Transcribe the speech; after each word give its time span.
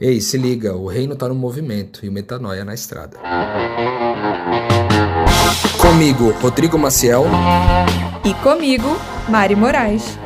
Ei, 0.00 0.18
se 0.22 0.38
liga, 0.38 0.74
o 0.74 0.88
reino 0.88 1.14
tá 1.14 1.28
no 1.28 1.34
movimento 1.34 2.06
e 2.06 2.08
o 2.08 2.12
metanoia 2.12 2.64
na 2.64 2.72
estrada. 2.72 3.18
Comigo, 5.76 6.30
Rodrigo 6.40 6.78
Maciel. 6.78 7.26
E 8.24 8.32
comigo, 8.42 8.96
Mari 9.28 9.54
Moraes. 9.54 10.18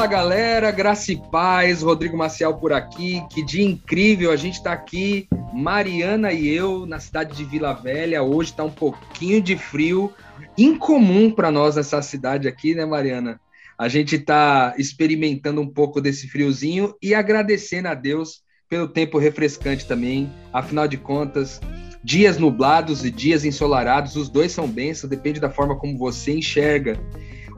Fala 0.00 0.12
galera, 0.12 0.70
graça 0.70 1.12
e 1.12 1.16
paz, 1.30 1.82
Rodrigo 1.82 2.16
Maciel 2.16 2.54
por 2.54 2.72
aqui. 2.72 3.22
Que 3.28 3.44
dia 3.44 3.62
incrível, 3.62 4.32
a 4.32 4.36
gente 4.36 4.54
está 4.54 4.72
aqui, 4.72 5.28
Mariana 5.52 6.32
e 6.32 6.48
eu, 6.48 6.86
na 6.86 6.98
cidade 6.98 7.36
de 7.36 7.44
Vila 7.44 7.74
Velha. 7.74 8.22
Hoje 8.22 8.48
está 8.48 8.64
um 8.64 8.70
pouquinho 8.70 9.42
de 9.42 9.58
frio, 9.58 10.10
incomum 10.56 11.30
para 11.30 11.50
nós 11.50 11.76
nessa 11.76 12.00
cidade 12.00 12.48
aqui, 12.48 12.74
né, 12.74 12.86
Mariana? 12.86 13.38
A 13.78 13.88
gente 13.88 14.16
está 14.16 14.74
experimentando 14.78 15.60
um 15.60 15.68
pouco 15.68 16.00
desse 16.00 16.28
friozinho 16.28 16.94
e 17.02 17.14
agradecendo 17.14 17.88
a 17.88 17.94
Deus 17.94 18.40
pelo 18.70 18.88
tempo 18.88 19.18
refrescante 19.18 19.86
também. 19.86 20.32
Afinal 20.50 20.88
de 20.88 20.96
contas, 20.96 21.60
dias 22.02 22.38
nublados 22.38 23.04
e 23.04 23.10
dias 23.10 23.44
ensolarados, 23.44 24.16
os 24.16 24.30
dois 24.30 24.50
são 24.50 24.66
bênçãos, 24.66 25.10
depende 25.10 25.38
da 25.38 25.50
forma 25.50 25.78
como 25.78 25.98
você 25.98 26.32
enxerga. 26.32 26.98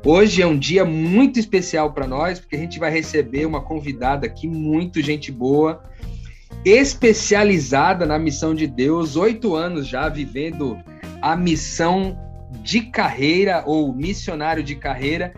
Hoje 0.05 0.43
é 0.43 0.47
um 0.47 0.59
dia 0.59 0.85
muito 0.85 1.39
especial 1.39 1.93
para 1.93 2.09
nós, 2.09 2.41
porque 2.41 2.57
a 2.57 2.59
gente 2.59 2.77
vai 2.77 2.91
receber 2.91 3.47
uma 3.47 3.61
convidada 3.61 4.27
aqui, 4.27 4.49
muito 4.49 5.01
gente 5.01 5.31
boa, 5.31 5.81
especializada 6.65 8.05
na 8.05 8.19
missão 8.19 8.53
de 8.53 8.67
Deus, 8.67 9.15
oito 9.15 9.55
anos 9.55 9.87
já 9.87 10.09
vivendo 10.09 10.77
a 11.21 11.37
missão 11.37 12.19
de 12.63 12.81
carreira 12.81 13.63
ou 13.65 13.95
missionário 13.95 14.65
de 14.65 14.75
carreira, 14.75 15.33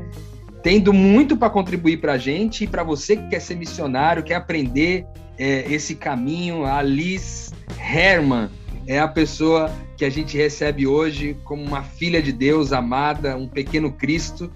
tendo 0.63 0.95
muito 0.95 1.37
para 1.37 1.51
contribuir 1.51 1.99
para 1.99 2.15
a 2.15 2.19
gente. 2.19 2.65
E 2.65 2.67
para 2.67 2.83
você 2.83 3.19
que 3.19 3.29
quer 3.29 3.41
ser 3.41 3.57
missionário, 3.57 4.23
quer 4.23 4.37
aprender 4.37 5.07
é, 5.37 5.71
esse 5.71 5.95
caminho, 5.95 6.65
a 6.65 6.81
Liz 6.81 7.53
Herman 7.79 8.49
é 8.87 8.99
a 8.99 9.09
pessoa 9.09 9.71
que 9.97 10.05
a 10.05 10.11
gente 10.11 10.37
recebe 10.37 10.87
hoje 10.87 11.37
como 11.45 11.63
uma 11.63 11.83
filha 11.83 12.23
de 12.23 12.33
Deus 12.33 12.73
amada, 12.73 13.37
um 13.37 13.49
pequeno 13.49 13.93
Cristo, 13.93 14.51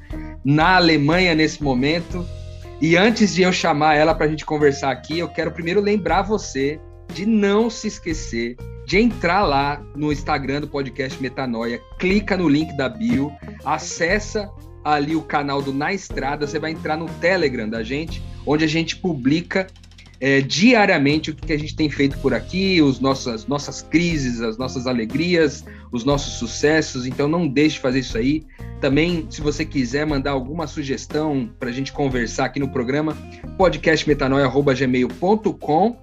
na 0.44 0.76
Alemanha 0.76 1.34
nesse 1.34 1.62
momento. 1.62 2.26
E 2.80 2.96
antes 2.96 3.34
de 3.34 3.42
eu 3.42 3.52
chamar 3.52 3.94
ela 3.94 4.14
para 4.14 4.26
a 4.26 4.28
gente 4.28 4.44
conversar 4.44 4.90
aqui, 4.90 5.18
eu 5.18 5.28
quero 5.28 5.50
primeiro 5.50 5.80
lembrar 5.80 6.22
você 6.22 6.80
de 7.12 7.26
não 7.26 7.70
se 7.70 7.88
esquecer 7.88 8.56
de 8.88 8.98
entrar 8.98 9.44
lá 9.44 9.82
no 9.94 10.10
Instagram 10.10 10.62
do 10.62 10.66
podcast 10.66 11.20
Metanoia, 11.20 11.78
clica 11.98 12.38
no 12.38 12.48
link 12.48 12.74
da 12.74 12.88
bio, 12.88 13.30
acessa 13.62 14.50
ali 14.82 15.14
o 15.14 15.20
canal 15.20 15.60
do 15.60 15.74
Na 15.74 15.92
Estrada, 15.92 16.46
você 16.46 16.58
vai 16.58 16.70
entrar 16.70 16.96
no 16.96 17.06
Telegram 17.20 17.68
da 17.68 17.82
gente, 17.82 18.22
onde 18.46 18.64
a 18.64 18.66
gente 18.66 18.96
publica 18.96 19.66
é, 20.20 20.41
diariamente 20.41 21.30
o 21.30 21.34
que 21.34 21.52
a 21.52 21.58
gente 21.58 21.77
tem 21.77 21.88
feito 21.88 22.19
por 22.19 22.34
aqui, 22.34 22.83
os 22.83 22.98
nossas, 22.98 23.47
nossas 23.47 23.83
crises, 23.83 24.41
as 24.41 24.58
nossas 24.58 24.84
alegrias, 24.86 25.64
os 25.92 26.05
nossos 26.05 26.33
sucessos. 26.34 27.06
Então 27.06 27.28
não 27.28 27.47
deixe 27.47 27.77
de 27.77 27.80
fazer 27.80 28.00
isso 28.00 28.19
aí. 28.19 28.42
Também, 28.80 29.28
se 29.30 29.41
você 29.41 29.64
quiser 29.64 30.05
mandar 30.06 30.33
alguma 30.33 30.66
sugestão 30.66 31.48
para 31.58 31.69
a 31.69 31.72
gente 31.72 31.92
conversar 31.92 32.46
aqui 32.46 32.58
no 32.58 32.69
programa, 32.69 33.16
podcastmetanoia.gmail.com. 33.56 35.96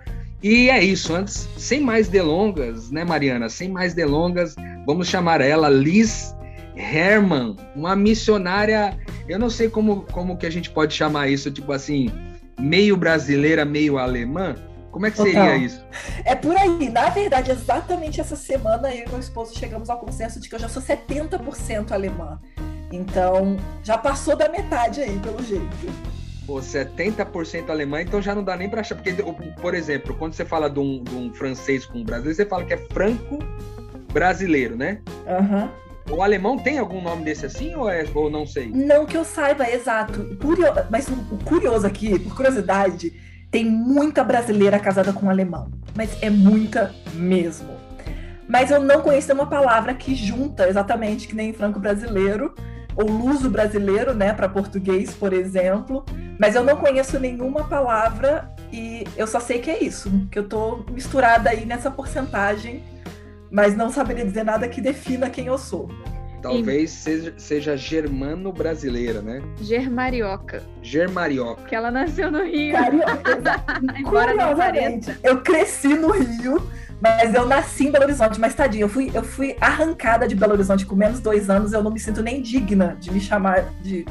E 0.44 0.70
é 0.70 0.84
isso, 0.84 1.16
antes, 1.16 1.50
sem 1.58 1.82
mais 1.82 2.08
delongas, 2.08 2.92
né, 2.92 3.04
Mariana? 3.04 3.50
Sem 3.50 3.70
mais 3.70 3.96
delongas, 3.96 4.56
vamos 4.86 5.08
chamar 5.08 5.42
ela 5.42 5.68
Liz 5.70 6.36
Herman, 6.76 7.56
uma 7.76 7.96
missionária, 7.96 8.98
eu 9.28 9.40
não 9.40 9.50
sei 9.50 9.70
como, 9.70 10.02
como 10.12 10.38
que 10.38 10.46
a 10.46 10.50
gente 10.50 10.70
pode 10.70 10.94
chamar 10.94 11.30
isso, 11.30 11.50
tipo 11.50 11.72
assim, 11.72 12.12
meio 12.60 12.98
brasileira, 12.98 13.66
meio 13.66 13.98
alemã? 13.98 14.56
Como 14.92 15.06
é 15.06 15.12
que 15.12 15.18
seria 15.18 15.34
Total. 15.34 15.58
isso? 15.58 15.86
É 16.24 16.36
por 16.36 16.56
aí. 16.56 16.90
Na 16.90 17.10
verdade, 17.10 17.52
exatamente 17.52 18.22
essa 18.22 18.38
semana 18.38 18.96
eu 18.96 19.06
e 19.06 19.10
meu 19.10 19.20
esposo 19.20 19.54
chegamos 19.54 19.90
ao 19.90 20.00
consenso 20.00 20.40
de 20.40 20.48
que 20.48 20.56
eu 20.56 20.60
já 20.60 20.70
sou 20.70 20.82
70% 20.82 21.92
alemã. 21.92 22.40
Então, 22.92 23.58
já 23.84 23.98
passou 23.98 24.38
da 24.38 24.48
metade 24.48 25.02
aí, 25.02 25.20
pelo 25.20 25.44
jeito. 25.44 25.66
Pô, 26.48 26.60
70% 26.60 27.70
alemã, 27.70 28.02
então 28.02 28.22
já 28.22 28.34
não 28.34 28.44
dá 28.44 28.56
nem 28.56 28.70
para 28.70 28.80
achar. 28.82 28.96
Porque, 28.96 29.12
por 29.60 29.74
exemplo, 29.74 30.16
quando 30.16 30.34
você 30.34 30.46
fala 30.46 30.70
de 30.70 30.80
um, 30.80 31.04
de 31.04 31.14
um 31.14 31.34
francês 31.34 31.86
com 31.86 31.98
um 31.98 32.06
brasileiro, 32.06 32.38
você 32.38 32.46
fala 32.46 32.64
que 32.64 32.74
é 32.74 32.78
franco-brasileiro, 32.78 34.78
né? 34.78 35.02
Aham. 35.28 35.64
Uhum. 35.64 35.85
O 36.10 36.22
alemão 36.22 36.58
tem 36.58 36.78
algum 36.78 37.02
nome 37.02 37.24
desse 37.24 37.46
assim 37.46 37.74
ou, 37.76 37.90
é, 37.90 38.06
ou 38.14 38.30
não 38.30 38.46
sei? 38.46 38.70
Não 38.70 39.06
que 39.06 39.18
eu 39.18 39.26
saiba, 39.26 39.70
exato. 39.70 40.38
Curio... 40.40 40.68
Mas 40.90 41.08
o 41.08 41.38
curioso 41.44 41.86
aqui, 41.88 42.20
por 42.20 42.36
curiosidade, 42.36 43.14
tem 43.50 43.66
muita 43.66 44.24
brasileira 44.24 44.80
casada 44.80 45.12
com 45.12 45.26
um 45.26 45.30
alemão. 45.30 45.72
Mas 45.96 46.22
é 46.22 46.30
muita 46.30 46.94
mesmo. 47.14 47.70
Mas 48.48 48.70
eu 48.70 48.80
não 48.80 49.02
conheço 49.02 49.34
uma 49.34 49.48
palavra 49.48 49.94
que 49.94 50.14
junta 50.14 50.70
exatamente 50.70 51.28
que 51.28 51.36
nem 51.36 51.52
franco-brasileiro 51.52 52.54
ou 52.96 53.10
luso 53.10 53.50
brasileiro, 53.50 54.14
né, 54.14 54.32
para 54.32 54.48
português, 54.48 55.14
por 55.14 55.34
exemplo. 55.34 56.06
Mas 56.40 56.56
eu 56.56 56.64
não 56.64 56.78
conheço 56.78 57.20
nenhuma 57.20 57.64
palavra 57.64 58.54
e 58.72 59.04
eu 59.18 59.26
só 59.26 59.40
sei 59.40 59.60
que 59.60 59.72
é 59.72 59.84
isso, 59.84 60.12
que 60.32 60.38
eu 60.38 60.48
tô 60.48 60.86
misturada 60.92 61.50
aí 61.50 61.66
nessa 61.66 61.90
porcentagem 61.90 62.84
mas 63.52 63.76
não 63.76 63.90
saberia 63.90 64.26
dizer 64.26 64.44
nada 64.44 64.68
que 64.68 64.82
defina 64.82 65.30
quem 65.30 65.48
eu 65.48 65.58
sou. 65.58 65.90
Talvez 66.42 66.92
seja, 66.92 67.34
seja 67.38 67.76
germano-brasileira, 67.76 69.20
né? 69.20 69.42
Germarioca. 69.60 70.62
Germarioca. 70.80 71.64
Que 71.64 71.76
ela 71.76 71.90
nasceu 71.90 72.32
no 72.32 72.44
Rio. 72.44 72.74
Carioca. 72.74 73.64
Curiosamente, 74.08 75.18
eu 75.24 75.42
cresci 75.42 75.96
no 75.96 76.12
Rio, 76.12 76.62
mas 77.02 77.34
eu 77.34 77.48
nasci 77.48 77.88
em 77.88 77.92
Belo 77.92 78.04
Horizonte. 78.04 78.40
Mas 78.40 78.54
tadinho, 78.54 78.84
eu 78.84 78.90
fui, 78.90 79.10
eu 79.12 79.24
fui 79.24 79.56
arrancada 79.60 80.28
de 80.28 80.36
Belo 80.36 80.54
Horizonte 80.54 80.86
com 80.86 80.96
menos 80.96 81.20
dois 81.20 81.50
anos. 81.50 81.74
Eu 81.74 81.82
não 81.82 81.90
me 81.90 82.00
sinto 82.00 82.22
nem 82.22 82.40
digna 82.44 82.96
de 83.00 83.12
me 83.12 83.20
chamar 83.20 83.64
de, 83.82 84.06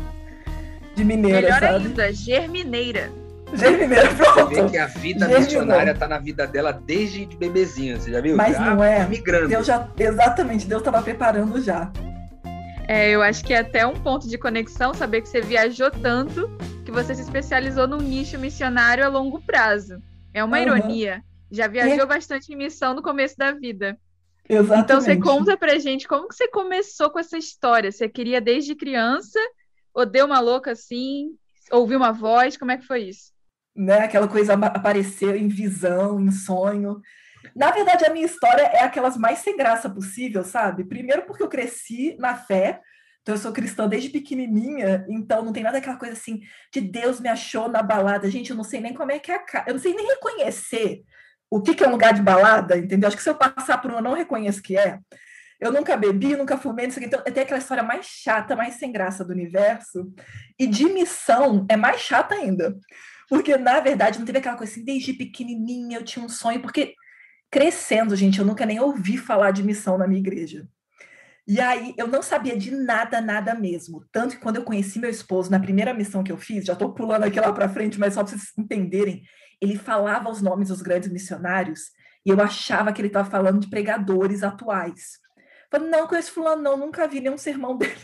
de 0.96 1.04
mineira, 1.04 1.40
Melhor 1.40 1.60
sabe? 1.60 1.86
ainda, 1.86 2.12
germineira. 2.12 3.12
Germineira, 3.54 4.08
pronto. 4.14 4.54
Você 4.54 4.62
vê 4.62 4.70
que 4.70 4.78
a 4.78 4.86
vida 4.86 5.28
missionária 5.28 5.94
tá 5.94 6.08
na 6.08 6.18
vida 6.18 6.46
dela 6.46 6.72
desde 6.72 7.24
de 7.24 7.36
bebezinha, 7.36 7.98
você 7.98 8.10
já 8.10 8.20
viu? 8.20 8.36
Mas 8.36 8.56
já 8.56 8.74
não 8.74 8.82
é. 8.82 9.06
Migrando. 9.06 9.48
Deus 9.48 9.66
já, 9.66 9.88
exatamente, 9.98 10.66
Deus 10.66 10.80
estava 10.80 11.02
preparando 11.02 11.60
já. 11.60 11.90
É, 12.86 13.10
eu 13.10 13.22
acho 13.22 13.44
que 13.44 13.54
é 13.54 13.58
até 13.58 13.86
um 13.86 13.94
ponto 13.94 14.28
de 14.28 14.36
conexão 14.36 14.92
saber 14.92 15.22
que 15.22 15.28
você 15.28 15.40
viajou 15.40 15.90
tanto 15.90 16.50
que 16.84 16.90
você 16.90 17.14
se 17.14 17.22
especializou 17.22 17.88
num 17.88 17.98
nicho 17.98 18.38
missionário 18.38 19.04
a 19.04 19.08
longo 19.08 19.40
prazo. 19.40 20.02
É 20.34 20.44
uma 20.44 20.58
uhum. 20.58 20.62
ironia. 20.62 21.24
Já 21.50 21.66
viajou 21.66 22.02
é. 22.02 22.06
bastante 22.06 22.52
em 22.52 22.56
missão 22.56 22.94
no 22.94 23.02
começo 23.02 23.36
da 23.38 23.52
vida. 23.52 23.96
Exatamente. 24.48 24.84
Então 24.84 25.00
você 25.00 25.16
conta 25.16 25.56
pra 25.56 25.78
gente 25.78 26.06
como 26.06 26.28
que 26.28 26.34
você 26.34 26.48
começou 26.48 27.10
com 27.10 27.18
essa 27.18 27.38
história? 27.38 27.90
Você 27.90 28.08
queria 28.08 28.40
desde 28.40 28.74
criança 28.74 29.38
ou 29.94 30.04
deu 30.04 30.26
uma 30.26 30.40
louca 30.40 30.72
assim? 30.72 31.30
Ouviu 31.70 31.96
uma 31.96 32.12
voz? 32.12 32.56
Como 32.56 32.70
é 32.70 32.76
que 32.76 32.86
foi 32.86 33.04
isso? 33.04 33.32
Né? 33.74 34.00
Aquela 34.00 34.28
coisa 34.28 34.54
apareceu 34.54 35.34
em 35.36 35.48
visão, 35.48 36.20
em 36.20 36.30
sonho. 36.30 37.00
Na 37.54 37.70
verdade, 37.70 38.04
a 38.04 38.10
minha 38.10 38.26
história 38.26 38.62
é 38.62 38.82
aquelas 38.82 39.16
mais 39.16 39.40
sem 39.40 39.56
graça 39.56 39.88
possível, 39.88 40.42
sabe? 40.44 40.84
Primeiro 40.84 41.22
porque 41.22 41.42
eu 41.42 41.48
cresci 41.48 42.16
na 42.18 42.34
fé, 42.34 42.80
então 43.22 43.34
eu 43.34 43.40
sou 43.40 43.52
cristã 43.52 43.88
desde 43.88 44.10
pequenininha, 44.10 45.04
então 45.08 45.42
não 45.42 45.52
tem 45.52 45.62
nada 45.62 45.78
aquela 45.78 45.96
coisa 45.96 46.14
assim 46.14 46.42
de 46.72 46.80
Deus 46.80 47.20
me 47.20 47.28
achou 47.28 47.68
na 47.68 47.82
balada. 47.82 48.30
Gente, 48.30 48.50
eu 48.50 48.56
não 48.56 48.64
sei 48.64 48.80
nem 48.80 48.94
como 48.94 49.12
é 49.12 49.18
que 49.18 49.32
é 49.32 49.36
a 49.36 49.64
eu 49.66 49.74
não 49.74 49.80
sei 49.80 49.94
nem 49.94 50.06
reconhecer 50.06 51.02
o 51.50 51.62
que, 51.62 51.74
que 51.74 51.84
é 51.84 51.88
um 51.88 51.92
lugar 51.92 52.12
de 52.12 52.22
balada, 52.22 52.76
entendeu? 52.76 53.06
Acho 53.06 53.16
que 53.16 53.22
se 53.22 53.30
eu 53.30 53.34
passar 53.36 53.78
por 53.78 53.92
um, 53.92 53.96
eu 53.96 54.02
não 54.02 54.14
reconheço 54.14 54.62
que 54.62 54.76
é. 54.76 54.98
Eu 55.60 55.72
nunca 55.72 55.96
bebi, 55.96 56.36
nunca 56.36 56.58
fumei, 56.58 56.86
isso 56.86 56.98
aqui. 56.98 57.06
Então, 57.06 57.22
tem 57.22 57.44
aquela 57.44 57.60
história 57.60 57.82
mais 57.82 58.06
chata, 58.06 58.56
mais 58.56 58.74
sem 58.74 58.90
graça 58.90 59.24
do 59.24 59.32
universo. 59.32 60.12
E 60.58 60.66
de 60.66 60.84
missão 60.86 61.64
é 61.70 61.76
mais 61.76 62.00
chata 62.00 62.34
ainda. 62.34 62.76
Porque, 63.28 63.56
na 63.56 63.80
verdade, 63.80 64.18
não 64.18 64.26
teve 64.26 64.38
aquela 64.38 64.56
coisa 64.56 64.72
assim, 64.72 64.84
desde 64.84 65.12
pequenininha 65.12 65.98
eu 65.98 66.04
tinha 66.04 66.24
um 66.24 66.28
sonho, 66.28 66.60
porque 66.60 66.94
crescendo, 67.50 68.16
gente, 68.16 68.38
eu 68.38 68.44
nunca 68.44 68.66
nem 68.66 68.80
ouvi 68.80 69.16
falar 69.16 69.50
de 69.50 69.62
missão 69.62 69.96
na 69.96 70.06
minha 70.06 70.20
igreja. 70.20 70.68
E 71.46 71.60
aí 71.60 71.94
eu 71.98 72.08
não 72.08 72.22
sabia 72.22 72.56
de 72.56 72.70
nada, 72.70 73.20
nada 73.20 73.54
mesmo. 73.54 74.04
Tanto 74.10 74.36
que 74.36 74.42
quando 74.42 74.56
eu 74.56 74.64
conheci 74.64 74.98
meu 74.98 75.10
esposo 75.10 75.50
na 75.50 75.60
primeira 75.60 75.92
missão 75.92 76.24
que 76.24 76.32
eu 76.32 76.38
fiz, 76.38 76.64
já 76.64 76.72
estou 76.72 76.94
pulando 76.94 77.24
aqui 77.24 77.38
lá 77.38 77.52
para 77.52 77.68
frente, 77.68 78.00
mas 78.00 78.14
só 78.14 78.24
para 78.24 78.30
vocês 78.30 78.52
entenderem, 78.56 79.22
ele 79.60 79.76
falava 79.76 80.30
os 80.30 80.40
nomes 80.40 80.68
dos 80.68 80.80
grandes 80.80 81.10
missionários 81.10 81.90
e 82.24 82.30
eu 82.30 82.40
achava 82.40 82.92
que 82.92 83.00
ele 83.00 83.08
estava 83.08 83.30
falando 83.30 83.60
de 83.60 83.68
pregadores 83.68 84.42
atuais. 84.42 85.18
Falei, 85.70 85.90
não 85.90 86.06
conheço 86.06 86.32
fulano, 86.32 86.62
não, 86.62 86.76
nunca 86.76 87.06
vi 87.06 87.20
nenhum 87.20 87.36
sermão 87.36 87.76
dele. 87.78 87.94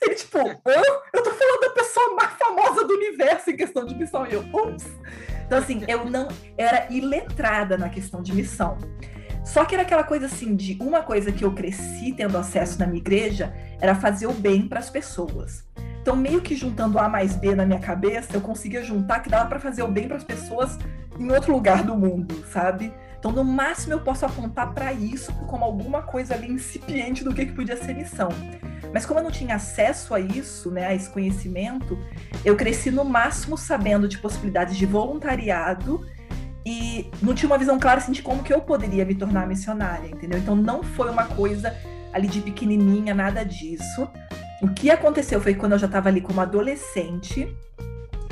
Ele, 0.00 0.14
tipo, 0.14 0.38
eu 0.38 1.22
tô 1.22 1.30
falando 1.30 1.60
da 1.60 1.70
pessoa 1.70 2.14
mais 2.14 2.32
famosa 2.32 2.84
do 2.84 2.94
universo 2.94 3.50
em 3.50 3.56
questão 3.56 3.84
de 3.84 3.94
missão. 3.94 4.26
E 4.26 4.34
eu, 4.34 4.40
ups. 4.52 4.86
Então, 5.46 5.58
assim, 5.58 5.84
eu 5.86 6.04
não 6.04 6.28
era 6.56 6.86
iletrada 6.90 7.76
na 7.76 7.88
questão 7.88 8.22
de 8.22 8.34
missão. 8.34 8.78
Só 9.44 9.64
que 9.64 9.74
era 9.74 9.82
aquela 9.82 10.02
coisa 10.02 10.26
assim 10.26 10.56
de 10.56 10.76
uma 10.80 11.02
coisa 11.02 11.30
que 11.30 11.44
eu 11.44 11.52
cresci 11.52 12.12
tendo 12.12 12.36
acesso 12.36 12.78
na 12.80 12.86
minha 12.86 12.98
igreja 12.98 13.54
era 13.80 13.94
fazer 13.94 14.26
o 14.26 14.32
bem 14.32 14.66
para 14.66 14.80
as 14.80 14.90
pessoas. 14.90 15.64
Então, 16.02 16.16
meio 16.16 16.40
que 16.40 16.54
juntando 16.54 16.98
A 16.98 17.08
mais 17.08 17.36
B 17.36 17.54
na 17.54 17.64
minha 17.64 17.78
cabeça, 17.78 18.36
eu 18.36 18.40
conseguia 18.40 18.82
juntar 18.82 19.20
que 19.20 19.28
dava 19.28 19.48
para 19.48 19.60
fazer 19.60 19.82
o 19.82 19.88
bem 19.88 20.08
para 20.08 20.16
as 20.16 20.24
pessoas 20.24 20.78
em 21.18 21.30
outro 21.30 21.52
lugar 21.52 21.82
do 21.82 21.96
mundo, 21.96 22.44
sabe? 22.52 22.92
Então, 23.18 23.32
no 23.32 23.44
máximo, 23.44 23.94
eu 23.94 24.00
posso 24.00 24.24
apontar 24.24 24.72
para 24.72 24.92
isso 24.92 25.32
como 25.48 25.64
alguma 25.64 26.02
coisa 26.02 26.34
ali 26.34 26.50
incipiente 26.50 27.24
do 27.24 27.34
que, 27.34 27.46
que 27.46 27.52
podia 27.52 27.76
ser 27.76 27.94
missão. 27.94 28.28
Mas 28.92 29.04
como 29.04 29.20
eu 29.20 29.24
não 29.24 29.30
tinha 29.30 29.56
acesso 29.56 30.14
a 30.14 30.20
isso, 30.20 30.70
né, 30.70 30.86
a 30.86 30.94
esse 30.94 31.10
conhecimento, 31.10 31.98
eu 32.44 32.56
cresci 32.56 32.90
no 32.90 33.04
máximo 33.04 33.56
sabendo 33.56 34.08
de 34.08 34.18
possibilidades 34.18 34.76
de 34.76 34.86
voluntariado 34.86 36.06
e 36.64 37.10
não 37.22 37.34
tinha 37.34 37.48
uma 37.48 37.58
visão 37.58 37.78
clara 37.78 37.98
assim, 37.98 38.12
de 38.12 38.22
como 38.22 38.42
que 38.42 38.52
eu 38.52 38.60
poderia 38.60 39.04
me 39.04 39.14
tornar 39.14 39.46
missionária, 39.46 40.08
entendeu? 40.08 40.38
Então 40.38 40.56
não 40.56 40.82
foi 40.82 41.08
uma 41.10 41.24
coisa 41.24 41.76
ali 42.12 42.26
de 42.26 42.40
pequenininha, 42.40 43.14
nada 43.14 43.44
disso. 43.44 44.08
O 44.62 44.68
que 44.68 44.90
aconteceu 44.90 45.40
foi 45.40 45.54
quando 45.54 45.72
eu 45.72 45.78
já 45.78 45.86
estava 45.86 46.08
ali 46.08 46.20
como 46.20 46.40
adolescente, 46.40 47.54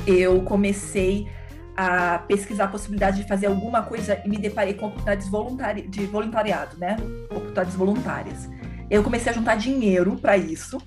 eu 0.07 0.43
comecei 0.43 1.29
a 1.77 2.19
pesquisar 2.19 2.65
a 2.65 2.69
possibilidade 2.69 3.23
de 3.23 3.29
fazer 3.29 3.47
alguma 3.47 3.83
coisa 3.83 4.21
e 4.25 4.29
me 4.29 4.39
deparei 4.39 4.75
com 4.75 4.87
oportunidades 4.87 5.29
voluntari 5.29 5.83
de 5.83 6.07
voluntariado, 6.07 6.77
né? 6.79 6.97
Oportunidades 7.25 7.75
voluntárias. 7.75 8.49
Eu 8.91 9.03
comecei 9.03 9.33
a 9.33 9.35
juntar 9.35 9.57
dinheiro 9.57 10.17
para 10.17 10.37
isso 10.37 10.81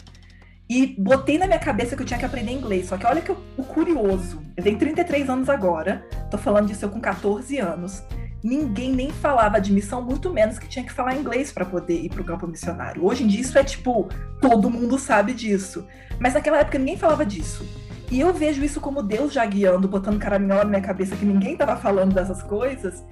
e 0.70 0.96
botei 1.00 1.38
na 1.38 1.48
minha 1.48 1.60
cabeça 1.60 1.96
que 1.96 2.02
eu 2.02 2.06
tinha 2.06 2.20
que 2.20 2.26
aprender 2.26 2.52
inglês. 2.52 2.88
Só 2.88 2.98
que 2.98 3.06
olha 3.06 3.22
que 3.22 3.30
eu, 3.30 3.38
o 3.58 3.64
curioso. 3.64 4.42
Eu 4.56 4.64
tenho 4.64 4.78
33 4.78 5.30
anos 5.30 5.50
agora, 5.50 6.06
tô 6.30 6.38
falando 6.38 6.68
disso 6.68 6.86
eu 6.86 6.90
com 6.90 7.00
14 7.00 7.58
anos. 7.58 8.04
Ninguém 8.44 8.92
nem 8.92 9.10
falava 9.10 9.60
de 9.60 9.74
missão, 9.74 10.02
muito 10.02 10.32
menos 10.32 10.60
que 10.60 10.68
tinha 10.68 10.86
que 10.86 10.92
falar 10.92 11.16
inglês 11.16 11.52
para 11.52 11.66
poder 11.66 12.00
ir 12.00 12.10
para 12.10 12.22
o 12.22 12.26
campo 12.26 12.48
missionário. 12.48 13.04
Hoje 13.04 13.24
em 13.24 13.28
dia 13.28 13.42
isso 13.42 13.58
é 13.58 13.64
tipo, 13.64 14.08
todo 14.40 14.70
mundo 14.70 15.00
sabe 15.00 15.34
disso. 15.34 15.88
Mas 16.20 16.34
naquela 16.34 16.60
época 16.60 16.78
ninguém 16.78 16.98
falava 16.98 17.26
disso. 17.26 17.66
E 18.12 18.22
eu 18.22 18.34
vejo 18.34 18.64
isso 18.64 18.80
como 18.80 19.04
Deus 19.04 19.34
já 19.34 19.46
guiando, 19.46 19.88
botando 19.88 20.20
caraminhola 20.20 20.64
na 20.64 20.70
minha 20.70 20.82
cabeça 20.82 21.16
que 21.16 21.26
ninguém 21.26 21.54
estava 21.54 21.76
falando 21.76 22.14
dessas 22.14 22.42
coisas. 22.44 23.04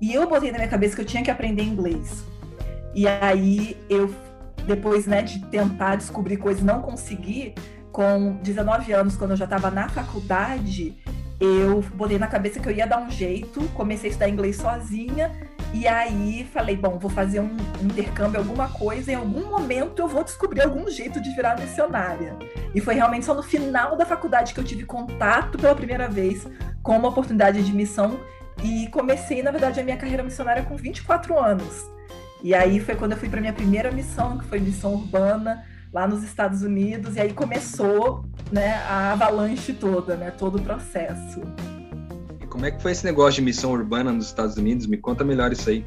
E 0.00 0.12
eu 0.12 0.28
botei 0.28 0.52
na 0.52 0.58
minha 0.58 0.70
cabeça 0.70 0.94
que 0.94 1.00
eu 1.00 1.06
tinha 1.06 1.22
que 1.22 1.30
aprender 1.30 1.62
inglês. 1.62 2.24
E 2.94 3.08
aí 3.08 3.76
eu 3.88 4.14
depois 4.66 5.06
né, 5.06 5.22
de 5.22 5.40
tentar 5.46 5.96
descobrir 5.96 6.36
coisas 6.36 6.62
não 6.62 6.80
conseguir, 6.80 7.54
com 7.92 8.36
19 8.42 8.92
anos, 8.92 9.16
quando 9.16 9.32
eu 9.32 9.36
já 9.36 9.44
estava 9.44 9.70
na 9.70 9.88
faculdade, 9.88 10.96
eu 11.38 11.80
botei 11.94 12.18
na 12.18 12.26
cabeça 12.26 12.58
que 12.58 12.68
eu 12.68 12.72
ia 12.72 12.86
dar 12.86 13.00
um 13.00 13.10
jeito, 13.10 13.60
comecei 13.74 14.08
a 14.08 14.10
estudar 14.10 14.28
inglês 14.28 14.56
sozinha, 14.56 15.30
e 15.72 15.88
aí 15.88 16.48
falei, 16.52 16.76
bom, 16.76 16.98
vou 16.98 17.10
fazer 17.10 17.40
um 17.40 17.56
intercâmbio, 17.82 18.38
alguma 18.38 18.68
coisa, 18.68 19.12
em 19.12 19.16
algum 19.16 19.50
momento 19.50 20.00
eu 20.00 20.08
vou 20.08 20.22
descobrir 20.22 20.62
algum 20.62 20.88
jeito 20.88 21.20
de 21.20 21.30
virar 21.34 21.58
missionária. 21.58 22.36
E 22.74 22.80
foi 22.80 22.94
realmente 22.94 23.26
só 23.26 23.34
no 23.34 23.42
final 23.42 23.96
da 23.96 24.06
faculdade 24.06 24.54
que 24.54 24.60
eu 24.60 24.64
tive 24.64 24.84
contato 24.84 25.58
pela 25.58 25.74
primeira 25.74 26.08
vez 26.08 26.46
com 26.82 26.96
uma 26.96 27.08
oportunidade 27.08 27.62
de 27.62 27.72
missão 27.72 28.20
e 28.62 28.86
comecei, 28.88 29.42
na 29.42 29.50
verdade, 29.50 29.80
a 29.80 29.84
minha 29.84 29.96
carreira 29.96 30.22
missionária 30.22 30.62
com 30.62 30.76
24 30.76 31.38
anos. 31.38 31.90
E 32.44 32.54
aí 32.54 32.78
foi 32.78 32.94
quando 32.94 33.12
eu 33.12 33.16
fui 33.16 33.30
para 33.30 33.40
minha 33.40 33.54
primeira 33.54 33.90
missão, 33.90 34.36
que 34.36 34.44
foi 34.44 34.60
missão 34.60 34.92
urbana 34.92 35.64
lá 35.90 36.06
nos 36.06 36.22
Estados 36.22 36.60
Unidos, 36.60 37.16
e 37.16 37.20
aí 37.20 37.32
começou, 37.32 38.22
né, 38.52 38.74
a 38.86 39.12
avalanche 39.12 39.72
toda, 39.72 40.14
né, 40.14 40.30
todo 40.30 40.58
o 40.58 40.62
processo. 40.62 41.40
E 42.42 42.46
como 42.46 42.66
é 42.66 42.70
que 42.70 42.82
foi 42.82 42.92
esse 42.92 43.02
negócio 43.02 43.36
de 43.36 43.42
missão 43.42 43.72
urbana 43.72 44.12
nos 44.12 44.26
Estados 44.26 44.58
Unidos? 44.58 44.86
Me 44.86 44.98
conta 44.98 45.24
melhor 45.24 45.52
isso 45.52 45.70
aí. 45.70 45.86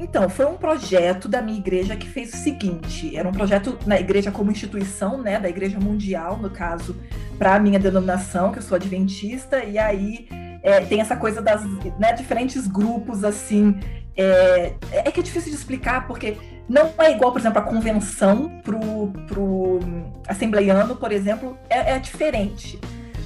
Então, 0.00 0.30
foi 0.30 0.46
um 0.46 0.56
projeto 0.56 1.28
da 1.28 1.42
minha 1.42 1.58
igreja 1.58 1.96
que 1.96 2.08
fez 2.08 2.32
o 2.32 2.36
seguinte: 2.38 3.14
era 3.14 3.28
um 3.28 3.32
projeto 3.32 3.76
na 3.84 4.00
igreja 4.00 4.30
como 4.30 4.50
instituição, 4.50 5.20
né, 5.20 5.38
da 5.38 5.50
igreja 5.50 5.78
mundial, 5.78 6.38
no 6.38 6.48
caso, 6.48 6.96
para 7.38 7.56
a 7.56 7.58
minha 7.58 7.78
denominação, 7.78 8.52
que 8.52 8.58
eu 8.58 8.62
sou 8.62 8.76
adventista, 8.76 9.62
e 9.62 9.76
aí 9.76 10.28
é, 10.62 10.80
tem 10.80 11.00
essa 11.00 11.16
coisa 11.16 11.42
das 11.42 11.62
né, 11.98 12.12
diferentes 12.12 12.66
grupos 12.66 13.22
assim 13.22 13.78
é, 14.18 14.74
é 14.90 15.10
que 15.12 15.20
é 15.20 15.22
difícil 15.22 15.50
de 15.50 15.56
explicar, 15.56 16.06
porque 16.06 16.36
não 16.68 16.92
é 16.98 17.12
igual, 17.12 17.32
por 17.32 17.40
exemplo, 17.40 17.58
a 17.58 17.62
convenção 17.62 18.60
pro, 18.62 19.12
pro 19.26 19.80
assembleiano, 20.26 20.96
por 20.96 21.12
exemplo, 21.12 21.56
é, 21.70 21.92
é 21.94 21.98
diferente. 21.98 22.78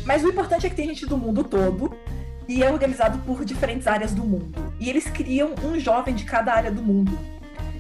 Mas 0.04 0.22
o 0.22 0.28
importante 0.28 0.66
é 0.66 0.70
que 0.70 0.76
tem 0.76 0.86
gente 0.88 1.06
do 1.06 1.16
mundo 1.16 1.42
todo 1.42 1.92
e 2.48 2.62
é 2.62 2.70
organizado 2.70 3.18
por 3.18 3.44
diferentes 3.44 3.86
áreas 3.86 4.12
do 4.12 4.22
mundo. 4.22 4.72
E 4.78 4.90
eles 4.90 5.04
criam 5.06 5.54
um 5.64 5.78
jovem 5.78 6.14
de 6.14 6.24
cada 6.24 6.52
área 6.52 6.70
do 6.70 6.82
mundo. 6.82 7.18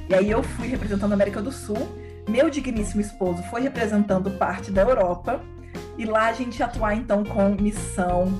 E 0.08 0.14
aí 0.14 0.30
eu 0.30 0.42
fui 0.42 0.68
representando 0.68 1.12
a 1.12 1.14
América 1.14 1.42
do 1.42 1.52
Sul, 1.52 1.88
meu 2.28 2.48
digníssimo 2.48 3.00
esposo 3.00 3.42
foi 3.44 3.60
representando 3.60 4.30
parte 4.32 4.70
da 4.70 4.82
Europa, 4.82 5.40
e 5.98 6.04
lá 6.04 6.28
a 6.28 6.32
gente 6.32 6.62
atuar 6.62 6.94
então 6.94 7.24
com 7.24 7.50
missão 7.50 8.32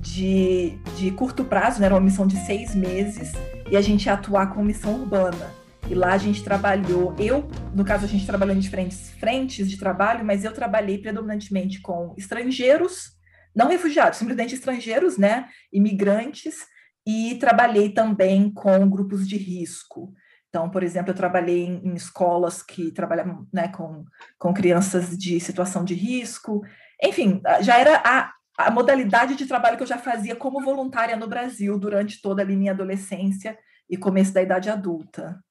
de, 0.00 0.78
de 0.96 1.10
curto 1.12 1.44
prazo, 1.44 1.80
né? 1.80 1.86
era 1.86 1.94
uma 1.94 2.00
missão 2.00 2.26
de 2.26 2.36
seis 2.44 2.74
meses, 2.74 3.32
e 3.72 3.76
a 3.76 3.80
gente 3.80 4.04
ia 4.04 4.12
atuar 4.12 4.52
com 4.52 4.62
missão 4.62 5.00
urbana. 5.00 5.50
E 5.88 5.94
lá 5.94 6.12
a 6.12 6.18
gente 6.18 6.44
trabalhou, 6.44 7.16
eu, 7.18 7.48
no 7.74 7.86
caso, 7.86 8.04
a 8.04 8.08
gente 8.08 8.26
trabalhou 8.26 8.54
em 8.54 8.58
diferentes 8.58 9.10
frentes 9.12 9.68
de 9.68 9.78
trabalho, 9.78 10.22
mas 10.22 10.44
eu 10.44 10.52
trabalhei 10.52 10.98
predominantemente 10.98 11.80
com 11.80 12.14
estrangeiros, 12.18 13.12
não 13.56 13.68
refugiados, 13.68 14.18
simplesmente 14.18 14.54
estrangeiros, 14.54 15.16
né, 15.16 15.48
imigrantes, 15.72 16.66
e 17.06 17.36
trabalhei 17.36 17.88
também 17.88 18.52
com 18.52 18.90
grupos 18.90 19.26
de 19.26 19.38
risco. 19.38 20.12
Então, 20.50 20.68
por 20.68 20.82
exemplo, 20.82 21.10
eu 21.10 21.16
trabalhei 21.16 21.64
em, 21.64 21.80
em 21.82 21.94
escolas 21.94 22.62
que 22.62 22.92
trabalham 22.92 23.48
né, 23.50 23.68
com, 23.68 24.04
com 24.38 24.52
crianças 24.52 25.16
de 25.16 25.40
situação 25.40 25.82
de 25.82 25.94
risco. 25.94 26.60
Enfim, 27.02 27.40
já 27.62 27.78
era 27.78 28.02
a, 28.04 28.34
a 28.56 28.70
modalidade 28.70 29.34
de 29.34 29.46
trabalho 29.46 29.76
que 29.76 29.82
eu 29.82 29.86
já 29.86 29.98
fazia 29.98 30.36
como 30.36 30.62
voluntária 30.62 31.16
no 31.16 31.26
Brasil 31.26 31.78
durante 31.78 32.20
toda 32.20 32.42
a 32.42 32.46
minha 32.46 32.72
adolescência 32.72 33.58
e 33.88 33.96
começo 33.96 34.32
da 34.32 34.42
idade 34.42 34.70
adulta. 34.70 35.42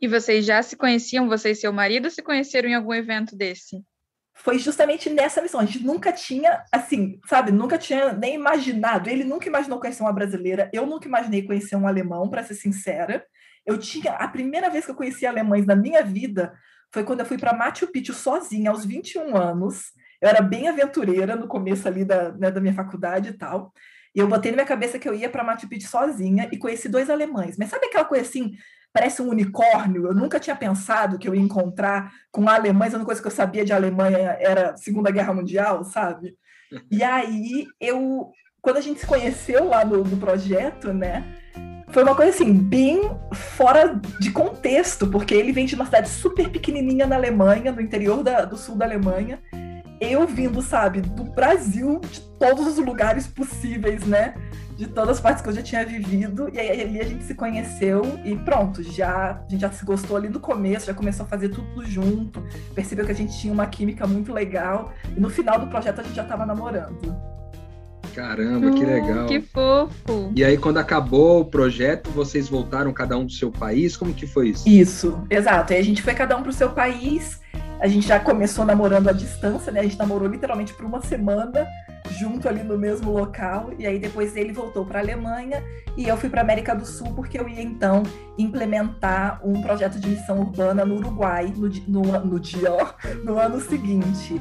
E 0.00 0.08
vocês 0.08 0.44
já 0.44 0.62
se 0.62 0.76
conheciam, 0.76 1.28
você 1.28 1.50
e 1.50 1.54
seu 1.54 1.72
marido, 1.72 2.10
se 2.10 2.22
conheceram 2.22 2.68
em 2.68 2.74
algum 2.74 2.94
evento 2.94 3.36
desse? 3.36 3.84
Foi 4.34 4.58
justamente 4.58 5.10
nessa 5.10 5.42
missão. 5.42 5.60
A 5.60 5.66
gente 5.66 5.84
nunca 5.84 6.12
tinha, 6.12 6.64
assim, 6.72 7.20
sabe, 7.28 7.52
nunca 7.52 7.76
tinha 7.76 8.12
nem 8.12 8.34
imaginado. 8.34 9.10
Ele 9.10 9.22
nunca 9.22 9.46
imaginou 9.46 9.78
conhecer 9.78 10.02
uma 10.02 10.12
brasileira, 10.12 10.70
eu 10.72 10.86
nunca 10.86 11.06
imaginei 11.06 11.42
conhecer 11.42 11.76
um 11.76 11.86
alemão, 11.86 12.30
para 12.30 12.42
ser 12.42 12.54
sincera. 12.54 13.24
Eu 13.66 13.76
tinha, 13.76 14.12
a 14.12 14.26
primeira 14.26 14.70
vez 14.70 14.86
que 14.86 14.90
eu 14.90 14.94
conheci 14.94 15.26
alemães 15.26 15.66
na 15.66 15.76
minha 15.76 16.02
vida 16.02 16.54
foi 16.92 17.04
quando 17.04 17.20
eu 17.20 17.26
fui 17.26 17.36
para 17.36 17.52
Machu 17.52 17.86
Picchu 17.88 18.14
sozinha, 18.14 18.70
aos 18.70 18.84
21 18.84 19.36
anos. 19.36 19.92
Eu 20.20 20.28
era 20.28 20.42
bem 20.42 20.68
aventureira 20.68 21.34
no 21.34 21.48
começo 21.48 21.88
ali 21.88 22.04
da, 22.04 22.32
né, 22.32 22.50
da 22.50 22.60
minha 22.60 22.74
faculdade 22.74 23.30
e 23.30 23.32
tal. 23.32 23.72
E 24.14 24.18
eu 24.18 24.28
botei 24.28 24.50
na 24.50 24.56
minha 24.56 24.66
cabeça 24.66 24.98
que 24.98 25.08
eu 25.08 25.14
ia 25.14 25.28
para 25.28 25.44
Machu 25.44 25.68
Picchu 25.68 25.88
sozinha 25.88 26.48
e 26.52 26.58
conheci 26.58 26.88
dois 26.88 27.08
alemães. 27.08 27.56
Mas 27.56 27.68
sabe 27.68 27.86
aquela 27.86 28.04
coisa 28.04 28.24
assim, 28.24 28.52
parece 28.92 29.22
um 29.22 29.28
unicórnio? 29.28 30.06
Eu 30.06 30.14
nunca 30.14 30.40
tinha 30.40 30.56
pensado 30.56 31.18
que 31.18 31.28
eu 31.28 31.34
ia 31.34 31.40
encontrar 31.40 32.12
com 32.30 32.48
alemães. 32.48 32.92
A 32.92 32.96
única 32.96 33.06
coisa 33.06 33.20
que 33.20 33.28
eu 33.28 33.32
sabia 33.32 33.64
de 33.64 33.72
Alemanha 33.72 34.36
era 34.40 34.76
Segunda 34.76 35.10
Guerra 35.10 35.32
Mundial, 35.32 35.84
sabe? 35.84 36.36
E 36.90 37.02
aí 37.02 37.66
eu, 37.80 38.30
quando 38.60 38.76
a 38.76 38.80
gente 38.80 39.00
se 39.00 39.06
conheceu 39.06 39.68
lá 39.68 39.84
no, 39.84 40.04
no 40.04 40.16
projeto, 40.16 40.92
né? 40.92 41.24
Foi 41.88 42.04
uma 42.04 42.14
coisa 42.14 42.30
assim, 42.30 42.52
bem 42.52 43.10
fora 43.32 44.00
de 44.20 44.30
contexto, 44.30 45.08
porque 45.08 45.34
ele 45.34 45.52
vem 45.52 45.66
de 45.66 45.74
uma 45.74 45.84
cidade 45.84 46.08
super 46.08 46.48
pequenininha 46.48 47.06
na 47.06 47.16
Alemanha, 47.16 47.72
no 47.72 47.80
interior 47.80 48.22
da, 48.22 48.44
do 48.44 48.56
sul 48.56 48.76
da 48.76 48.84
Alemanha, 48.84 49.42
eu 50.00 50.26
vindo, 50.26 50.62
sabe, 50.62 51.00
do 51.00 51.24
Brasil, 51.24 52.00
de 52.00 52.20
todos 52.38 52.66
os 52.66 52.78
lugares 52.78 53.26
possíveis, 53.26 54.04
né? 54.06 54.34
De 54.76 54.86
todas 54.86 55.16
as 55.16 55.20
partes 55.20 55.42
que 55.42 55.48
eu 55.50 55.52
já 55.52 55.62
tinha 55.62 55.84
vivido. 55.84 56.48
E 56.52 56.58
aí 56.58 56.80
ali 56.80 57.00
a 57.00 57.04
gente 57.04 57.24
se 57.24 57.34
conheceu 57.34 58.02
e 58.24 58.34
pronto, 58.34 58.82
já 58.82 59.32
a 59.32 59.48
gente 59.48 59.60
já 59.60 59.70
se 59.70 59.84
gostou 59.84 60.16
ali 60.16 60.30
no 60.30 60.40
começo, 60.40 60.86
já 60.86 60.94
começou 60.94 61.26
a 61.26 61.28
fazer 61.28 61.50
tudo 61.50 61.84
junto, 61.84 62.42
percebeu 62.74 63.04
que 63.04 63.12
a 63.12 63.14
gente 63.14 63.38
tinha 63.38 63.52
uma 63.52 63.66
química 63.66 64.06
muito 64.06 64.32
legal. 64.32 64.92
E 65.14 65.20
no 65.20 65.28
final 65.28 65.58
do 65.58 65.66
projeto 65.66 66.00
a 66.00 66.02
gente 66.02 66.16
já 66.16 66.22
estava 66.22 66.46
namorando. 66.46 67.39
Caramba, 68.14 68.70
que 68.72 68.84
legal. 68.84 69.26
que 69.26 69.40
fofo. 69.40 70.32
E 70.34 70.44
aí, 70.44 70.56
quando 70.56 70.78
acabou 70.78 71.40
o 71.40 71.44
projeto, 71.44 72.10
vocês 72.10 72.48
voltaram 72.48 72.92
cada 72.92 73.16
um 73.16 73.26
para 73.26 73.32
o 73.32 73.36
seu 73.36 73.50
país? 73.50 73.96
Como 73.96 74.12
que 74.12 74.26
foi 74.26 74.50
isso? 74.50 74.68
Isso, 74.68 75.24
exato. 75.30 75.72
Aí 75.72 75.78
a 75.78 75.84
gente 75.84 76.02
foi 76.02 76.14
cada 76.14 76.36
um 76.36 76.42
para 76.42 76.50
o 76.50 76.54
seu 76.54 76.70
país 76.70 77.40
a 77.80 77.88
gente 77.88 78.06
já 78.06 78.20
começou 78.20 78.64
namorando 78.64 79.08
à 79.08 79.12
distância, 79.12 79.72
né? 79.72 79.80
A 79.80 79.82
gente 79.82 79.98
namorou 79.98 80.28
literalmente 80.28 80.74
por 80.74 80.84
uma 80.84 81.00
semana, 81.00 81.66
junto 82.18 82.46
ali 82.46 82.62
no 82.62 82.76
mesmo 82.76 83.10
local. 83.10 83.70
E 83.78 83.86
aí 83.86 83.98
depois 83.98 84.36
ele 84.36 84.52
voltou 84.52 84.84
para 84.84 84.98
a 84.98 85.02
Alemanha 85.02 85.64
e 85.96 86.06
eu 86.06 86.16
fui 86.18 86.28
para 86.28 86.42
América 86.42 86.74
do 86.74 86.84
Sul 86.84 87.14
porque 87.14 87.40
eu 87.40 87.48
ia 87.48 87.62
então 87.62 88.02
implementar 88.36 89.40
um 89.42 89.62
projeto 89.62 89.98
de 89.98 90.10
missão 90.10 90.40
urbana 90.40 90.84
no 90.84 90.96
Uruguai 90.96 91.52
no, 91.56 91.70
no, 91.88 92.20
no 92.26 92.38
dia, 92.38 92.70
ó, 92.70 92.92
no 93.24 93.38
ano 93.38 93.58
seguinte. 93.58 94.40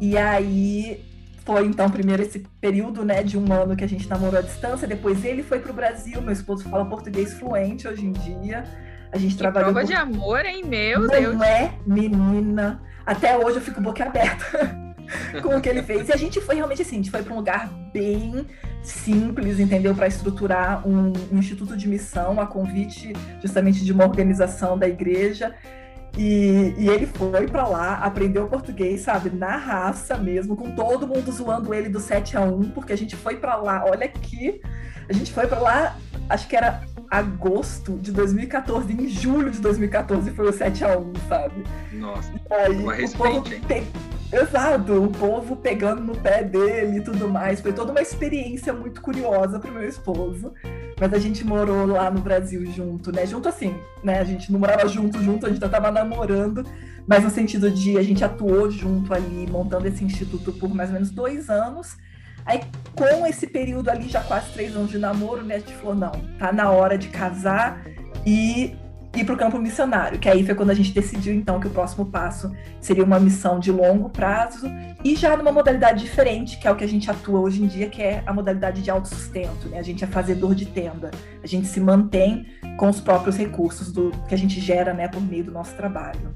E 0.00 0.18
aí 0.18 1.04
foi 1.44 1.66
então 1.66 1.90
primeiro 1.90 2.22
esse 2.22 2.40
período 2.60 3.04
né, 3.04 3.22
de 3.22 3.38
um 3.38 3.52
ano 3.52 3.76
que 3.76 3.84
a 3.84 3.88
gente 3.88 4.08
namorou 4.08 4.38
à 4.38 4.42
distância, 4.42 4.86
depois 4.86 5.24
ele 5.24 5.42
foi 5.42 5.60
para 5.60 5.70
o 5.70 5.74
Brasil, 5.74 6.20
meu 6.20 6.32
esposo 6.32 6.68
fala 6.68 6.84
português 6.84 7.34
fluente 7.34 7.86
hoje 7.86 8.06
em 8.06 8.12
dia. 8.12 8.64
A 9.12 9.18
gente 9.18 9.32
que 9.32 9.38
trabalhou. 9.38 9.72
Prova 9.72 9.86
por... 9.86 9.92
de 9.92 9.94
amor, 9.94 10.44
hein, 10.44 10.62
meu 10.64 11.00
Não 11.00 11.08
Deus. 11.08 11.42
É, 11.42 11.72
menina. 11.84 12.80
Até 13.04 13.36
hoje 13.36 13.56
eu 13.56 13.62
fico 13.62 13.80
boquiaberta 13.80 14.94
com 15.42 15.56
o 15.56 15.60
que 15.60 15.68
ele 15.68 15.82
fez. 15.82 16.08
E 16.08 16.12
a 16.12 16.16
gente 16.16 16.40
foi 16.40 16.54
realmente 16.54 16.82
assim, 16.82 16.96
a 16.96 16.98
gente 16.98 17.10
foi 17.10 17.22
para 17.22 17.32
um 17.32 17.36
lugar 17.36 17.68
bem 17.92 18.46
simples, 18.82 19.58
entendeu? 19.58 19.94
Para 19.94 20.06
estruturar 20.06 20.86
um, 20.86 21.12
um 21.32 21.38
instituto 21.38 21.76
de 21.76 21.88
missão 21.88 22.40
a 22.40 22.46
convite 22.46 23.12
justamente 23.40 23.84
de 23.84 23.92
uma 23.92 24.04
organização 24.04 24.78
da 24.78 24.88
igreja. 24.88 25.54
E, 26.18 26.74
e, 26.76 26.88
ele 26.88 27.06
foi 27.06 27.46
para 27.46 27.66
lá, 27.66 27.94
aprendeu 27.98 28.46
português, 28.48 29.02
sabe, 29.02 29.30
na 29.30 29.56
raça 29.56 30.16
mesmo, 30.16 30.56
com 30.56 30.72
todo 30.72 31.06
mundo 31.06 31.30
zoando 31.30 31.72
ele 31.72 31.88
do 31.88 32.00
7 32.00 32.36
a 32.36 32.40
1, 32.40 32.70
porque 32.70 32.92
a 32.92 32.96
gente 32.96 33.16
foi 33.16 33.36
para 33.36 33.56
lá, 33.56 33.84
olha 33.86 34.06
aqui, 34.06 34.60
a 35.08 35.12
gente 35.12 35.32
foi 35.32 35.46
para 35.46 35.60
lá, 35.60 35.96
acho 36.28 36.48
que 36.48 36.56
era 36.56 36.82
agosto 37.10 37.96
de 37.96 38.12
2014, 38.12 38.92
em 38.92 39.08
julho 39.08 39.50
de 39.50 39.60
2014 39.60 40.30
foi 40.30 40.48
o 40.48 40.52
7 40.52 40.84
a 40.84 40.98
1, 40.98 41.12
sabe? 41.28 41.64
Nossa, 41.92 42.32
e 42.32 42.54
aí, 42.54 42.76
uma 42.76 42.94
respeito, 42.94 43.52
hein? 43.52 43.60
Pe... 43.66 43.84
Exato, 44.32 45.02
o 45.02 45.08
povo 45.10 45.56
pegando 45.56 46.02
no 46.02 46.14
pé 46.16 46.44
dele 46.44 46.98
e 46.98 47.00
tudo 47.02 47.28
mais. 47.28 47.60
Foi 47.60 47.72
toda 47.72 47.90
uma 47.90 48.00
experiência 48.00 48.72
muito 48.72 49.00
curiosa 49.00 49.58
para 49.58 49.70
o 49.70 49.74
meu 49.74 49.88
esposo. 49.88 50.52
Mas 51.00 51.12
a 51.12 51.18
gente 51.18 51.44
morou 51.44 51.84
lá 51.86 52.10
no 52.10 52.20
Brasil 52.20 52.64
junto, 52.66 53.10
né? 53.10 53.26
Junto 53.26 53.48
assim, 53.48 53.74
né? 54.04 54.20
A 54.20 54.24
gente 54.24 54.52
não 54.52 54.60
morava 54.60 54.86
junto, 54.86 55.20
junto, 55.20 55.46
a 55.46 55.48
gente 55.48 55.60
tava 55.60 55.90
namorando, 55.90 56.64
mas 57.08 57.24
no 57.24 57.30
sentido 57.30 57.70
de 57.70 57.98
a 57.98 58.02
gente 58.02 58.22
atuou 58.22 58.70
junto 58.70 59.12
ali, 59.12 59.48
montando 59.50 59.88
esse 59.88 60.04
instituto 60.04 60.52
por 60.52 60.72
mais 60.72 60.90
ou 60.90 60.94
menos 60.94 61.10
dois 61.10 61.50
anos. 61.50 61.96
Aí, 62.46 62.60
com 62.94 63.26
esse 63.26 63.46
período 63.46 63.90
ali, 63.90 64.08
já 64.08 64.20
quase 64.22 64.52
três 64.52 64.74
anos 64.76 64.90
de 64.90 64.98
namoro, 64.98 65.42
né? 65.42 65.56
A 65.56 65.58
gente 65.58 65.74
falou, 65.74 65.94
não, 65.94 66.12
tá 66.38 66.52
na 66.52 66.70
hora 66.70 66.96
de 66.96 67.08
casar 67.08 67.82
e 68.24 68.76
ir 69.14 69.24
para 69.24 69.34
o 69.34 69.38
campo 69.38 69.58
missionário, 69.58 70.18
que 70.18 70.28
aí 70.28 70.44
foi 70.44 70.54
quando 70.54 70.70
a 70.70 70.74
gente 70.74 70.92
decidiu 70.92 71.34
então 71.34 71.58
que 71.58 71.66
o 71.66 71.70
próximo 71.70 72.06
passo 72.06 72.54
seria 72.80 73.04
uma 73.04 73.18
missão 73.18 73.58
de 73.58 73.72
longo 73.72 74.08
prazo 74.08 74.70
e 75.04 75.16
já 75.16 75.36
numa 75.36 75.50
modalidade 75.50 76.04
diferente, 76.04 76.58
que 76.58 76.68
é 76.68 76.70
o 76.70 76.76
que 76.76 76.84
a 76.84 76.88
gente 76.88 77.10
atua 77.10 77.40
hoje 77.40 77.62
em 77.62 77.66
dia, 77.66 77.88
que 77.88 78.00
é 78.00 78.22
a 78.24 78.32
modalidade 78.32 78.82
de 78.82 78.90
autossustento, 78.90 79.68
né? 79.68 79.78
A 79.78 79.82
gente 79.82 80.04
é 80.04 80.06
fazedor 80.06 80.54
de 80.54 80.66
tenda, 80.66 81.10
a 81.42 81.46
gente 81.46 81.66
se 81.66 81.80
mantém 81.80 82.46
com 82.76 82.88
os 82.88 83.00
próprios 83.00 83.36
recursos 83.36 83.90
do 83.90 84.12
que 84.28 84.34
a 84.34 84.38
gente 84.38 84.60
gera, 84.60 84.94
né, 84.94 85.08
por 85.08 85.20
meio 85.20 85.44
do 85.44 85.50
nosso 85.50 85.74
trabalho. 85.74 86.34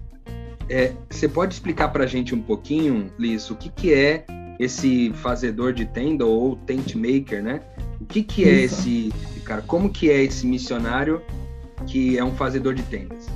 É, 0.69 0.93
você 1.09 1.29
pode 1.29 1.55
explicar 1.55 1.89
para 1.89 2.05
a 2.05 2.07
gente 2.07 2.35
um 2.35 2.41
pouquinho, 2.41 3.13
Liz, 3.19 3.51
o 3.51 3.57
que, 3.57 3.69
que 3.69 3.93
é 3.93 4.25
esse 4.59 5.13
fazedor 5.15 5.73
de 5.73 5.85
tenda 5.85 6.25
ou 6.25 6.57
tent 6.57 6.95
maker, 6.95 7.43
né? 7.43 7.61
O 8.01 8.05
que, 8.05 8.23
que 8.23 8.45
é 8.45 8.65
Isso. 8.65 8.81
esse 8.81 9.13
cara? 9.45 9.63
Como 9.63 9.91
que 9.91 10.11
é 10.11 10.23
esse 10.23 10.47
missionário 10.47 11.23
que 11.87 12.19
é 12.19 12.25
um 12.25 12.35
fazedor 12.35 12.75
de 12.75 12.83
tendas? 12.83 13.27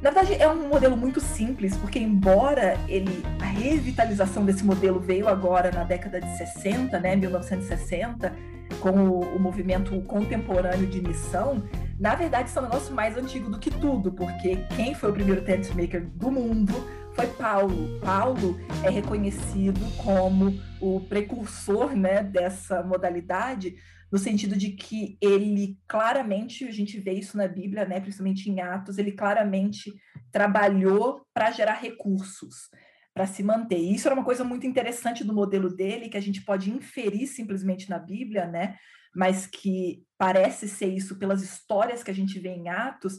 Na 0.00 0.10
verdade, 0.10 0.40
é 0.40 0.48
um 0.48 0.68
modelo 0.68 0.96
muito 0.96 1.20
simples, 1.20 1.76
porque 1.76 1.98
embora 1.98 2.78
ele 2.88 3.24
a 3.40 3.46
revitalização 3.46 4.44
desse 4.44 4.64
modelo 4.64 5.00
veio 5.00 5.26
agora 5.26 5.72
na 5.72 5.82
década 5.82 6.20
de 6.20 6.36
60, 6.36 6.98
né, 7.00 7.16
1960, 7.16 8.32
com 8.80 8.90
o, 8.90 9.36
o 9.36 9.40
movimento 9.40 10.00
contemporâneo 10.02 10.86
de 10.86 11.00
missão, 11.00 11.64
na 11.98 12.14
verdade, 12.14 12.48
isso 12.48 12.58
é 12.58 12.62
um 12.62 12.66
negócio 12.66 12.94
mais 12.94 13.16
antigo 13.16 13.50
do 13.50 13.58
que 13.58 13.70
tudo, 13.70 14.12
porque 14.12 14.56
quem 14.76 14.94
foi 14.94 15.10
o 15.10 15.12
primeiro 15.12 15.42
tent 15.42 15.70
maker 15.74 16.06
do 16.14 16.30
mundo 16.30 16.72
foi 17.14 17.26
Paulo. 17.26 17.98
Paulo 18.00 18.56
é 18.84 18.90
reconhecido 18.90 19.80
como 19.96 20.56
o 20.80 21.00
precursor 21.00 21.96
né, 21.96 22.22
dessa 22.22 22.84
modalidade, 22.84 23.74
no 24.10 24.18
sentido 24.18 24.56
de 24.56 24.72
que 24.72 25.18
ele 25.20 25.78
claramente, 25.86 26.64
a 26.64 26.72
gente 26.72 26.98
vê 26.98 27.12
isso 27.12 27.36
na 27.36 27.46
Bíblia, 27.46 27.84
né, 27.84 28.00
principalmente 28.00 28.50
em 28.50 28.60
Atos, 28.60 28.98
ele 28.98 29.12
claramente 29.12 29.92
trabalhou 30.32 31.22
para 31.34 31.50
gerar 31.50 31.74
recursos, 31.74 32.70
para 33.14 33.26
se 33.26 33.42
manter. 33.42 33.78
E 33.78 33.94
isso 33.94 34.08
era 34.08 34.14
uma 34.14 34.24
coisa 34.24 34.44
muito 34.44 34.66
interessante 34.66 35.24
do 35.24 35.34
modelo 35.34 35.68
dele, 35.68 36.08
que 36.08 36.16
a 36.16 36.22
gente 36.22 36.42
pode 36.42 36.70
inferir 36.70 37.26
simplesmente 37.26 37.90
na 37.90 37.98
Bíblia, 37.98 38.46
né, 38.46 38.76
mas 39.14 39.46
que 39.46 40.02
parece 40.16 40.68
ser 40.68 40.88
isso 40.88 41.18
pelas 41.18 41.42
histórias 41.42 42.02
que 42.02 42.10
a 42.10 42.14
gente 42.14 42.38
vê 42.38 42.50
em 42.50 42.68
Atos, 42.68 43.18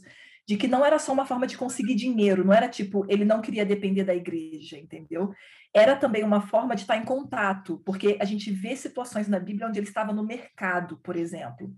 de 0.50 0.58
que 0.58 0.68
não 0.68 0.84
era 0.84 0.98
só 0.98 1.14
uma 1.14 1.28
forma 1.28 1.46
de 1.46 1.56
conseguir 1.56 1.94
dinheiro, 1.94 2.44
não 2.44 2.52
era 2.52 2.68
tipo, 2.68 3.06
ele 3.08 3.24
não 3.24 3.40
queria 3.40 3.64
depender 3.64 4.04
da 4.04 4.16
igreja, 4.16 4.80
entendeu? 4.80 5.32
Era 5.72 5.96
também 5.96 6.24
uma 6.24 6.42
forma 6.42 6.76
de 6.76 6.82
estar 6.82 6.98
em 6.98 7.06
contato, 7.06 7.80
porque 7.86 8.18
a 8.20 8.26
gente 8.26 8.50
vê 8.50 8.76
situações 8.76 9.28
na 9.28 9.40
Bíblia 9.40 9.68
onde 9.68 9.78
ele 9.78 9.88
estava 9.88 10.12
no 10.12 10.26
mercado, 10.26 10.98
por 11.04 11.16
exemplo. 11.16 11.72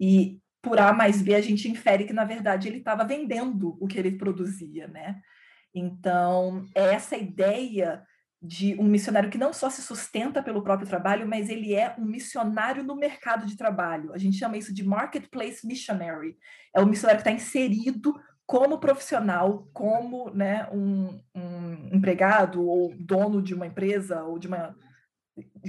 E 0.00 0.40
por 0.60 0.80
A 0.80 0.92
mais 0.92 1.22
B, 1.22 1.32
a 1.32 1.40
gente 1.40 1.68
infere 1.68 2.06
que, 2.06 2.12
na 2.12 2.24
verdade, 2.24 2.66
ele 2.66 2.78
estava 2.78 3.04
vendendo 3.04 3.78
o 3.80 3.86
que 3.86 3.96
ele 3.96 4.10
produzia, 4.10 4.88
né? 4.88 5.20
Então, 5.72 6.64
é 6.74 6.94
essa 6.94 7.16
ideia 7.16 8.02
de 8.40 8.76
um 8.78 8.84
missionário 8.84 9.30
que 9.30 9.38
não 9.38 9.52
só 9.52 9.68
se 9.68 9.82
sustenta 9.82 10.42
pelo 10.42 10.62
próprio 10.62 10.88
trabalho, 10.88 11.26
mas 11.26 11.48
ele 11.48 11.74
é 11.74 11.94
um 11.98 12.04
missionário 12.04 12.84
no 12.84 12.94
mercado 12.94 13.44
de 13.44 13.56
trabalho. 13.56 14.12
A 14.12 14.18
gente 14.18 14.38
chama 14.38 14.56
isso 14.56 14.72
de 14.72 14.84
marketplace 14.84 15.66
missionary. 15.66 16.36
É 16.74 16.80
o 16.80 16.86
missionário 16.86 17.22
que 17.22 17.28
está 17.28 17.36
inserido 17.36 18.14
como 18.46 18.78
profissional, 18.78 19.68
como 19.74 20.30
né, 20.30 20.68
um, 20.72 21.20
um, 21.34 21.90
empregado 21.92 22.64
ou 22.64 22.94
dono 22.98 23.42
de 23.42 23.54
uma 23.54 23.66
empresa 23.66 24.22
ou 24.22 24.38
de 24.38 24.46
uma 24.46 24.74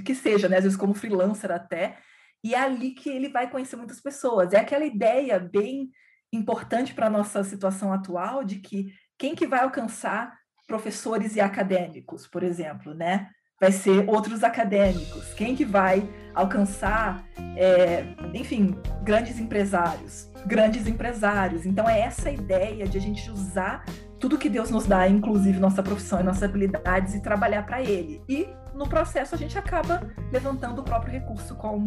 que 0.04 0.14
seja, 0.14 0.48
né, 0.48 0.56
às 0.56 0.64
vezes 0.64 0.78
como 0.78 0.94
freelancer 0.94 1.52
até, 1.52 1.98
e 2.42 2.54
é 2.54 2.58
ali 2.58 2.92
que 2.92 3.10
ele 3.10 3.28
vai 3.28 3.50
conhecer 3.50 3.76
muitas 3.76 4.00
pessoas. 4.00 4.52
É 4.52 4.58
aquela 4.58 4.84
ideia 4.84 5.38
bem 5.38 5.90
importante 6.32 6.94
para 6.94 7.08
a 7.08 7.10
nossa 7.10 7.44
situação 7.44 7.92
atual 7.92 8.42
de 8.44 8.60
que 8.60 8.94
quem 9.18 9.34
que 9.34 9.46
vai 9.46 9.60
alcançar 9.60 10.39
professores 10.70 11.34
e 11.34 11.40
acadêmicos, 11.40 12.28
por 12.28 12.44
exemplo, 12.44 12.94
né? 12.94 13.26
Vai 13.60 13.72
ser 13.72 14.08
outros 14.08 14.44
acadêmicos. 14.44 15.34
Quem 15.34 15.56
que 15.56 15.64
vai 15.64 16.08
alcançar, 16.32 17.24
é, 17.56 18.04
enfim, 18.32 18.78
grandes 19.02 19.40
empresários, 19.40 20.30
grandes 20.46 20.86
empresários. 20.86 21.66
Então 21.66 21.88
é 21.88 22.00
essa 22.00 22.30
ideia 22.30 22.86
de 22.86 22.96
a 22.96 23.00
gente 23.00 23.28
usar 23.32 23.84
tudo 24.20 24.38
que 24.38 24.48
Deus 24.48 24.70
nos 24.70 24.86
dá, 24.86 25.08
inclusive 25.08 25.58
nossa 25.58 25.82
profissão 25.82 26.20
e 26.20 26.22
nossas 26.22 26.44
habilidades, 26.44 27.16
e 27.16 27.20
trabalhar 27.20 27.66
para 27.66 27.82
Ele. 27.82 28.22
E 28.28 28.48
no 28.72 28.88
processo 28.88 29.34
a 29.34 29.38
gente 29.38 29.58
acaba 29.58 30.08
levantando 30.30 30.82
o 30.82 30.84
próprio 30.84 31.12
recurso, 31.12 31.56
como 31.56 31.84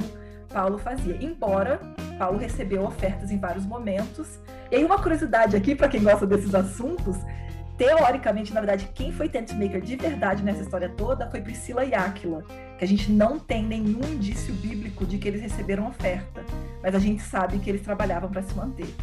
Paulo 0.51 0.77
fazia. 0.77 1.17
Embora 1.23 1.79
Paulo 2.19 2.37
recebeu 2.37 2.83
ofertas 2.83 3.31
em 3.31 3.39
vários 3.39 3.65
momentos. 3.65 4.41
E 4.69 4.75
aí 4.75 4.83
uma 4.83 5.01
curiosidade 5.01 5.55
aqui 5.55 5.73
para 5.73 5.87
quem 5.87 6.03
gosta 6.03 6.27
desses 6.27 6.53
assuntos 6.53 7.17
teoricamente, 7.77 8.53
na 8.53 8.59
verdade, 8.59 8.89
quem 8.93 9.11
foi 9.11 9.27
tent 9.29 9.51
maker 9.53 9.81
de 9.81 9.95
verdade 9.95 10.43
nessa 10.43 10.61
história 10.61 10.89
toda 10.89 11.29
foi 11.29 11.41
Priscila 11.41 11.83
e 11.83 11.93
Áquila, 11.93 12.43
que 12.77 12.83
a 12.83 12.87
gente 12.87 13.11
não 13.11 13.39
tem 13.39 13.63
nenhum 13.63 14.03
indício 14.03 14.53
bíblico 14.53 15.05
de 15.05 15.17
que 15.17 15.27
eles 15.27 15.41
receberam 15.41 15.87
oferta, 15.87 16.43
mas 16.81 16.93
a 16.95 16.99
gente 16.99 17.21
sabe 17.21 17.59
que 17.59 17.69
eles 17.69 17.81
trabalhavam 17.81 18.29
para 18.29 18.41
se 18.41 18.53
manter. 18.55 18.93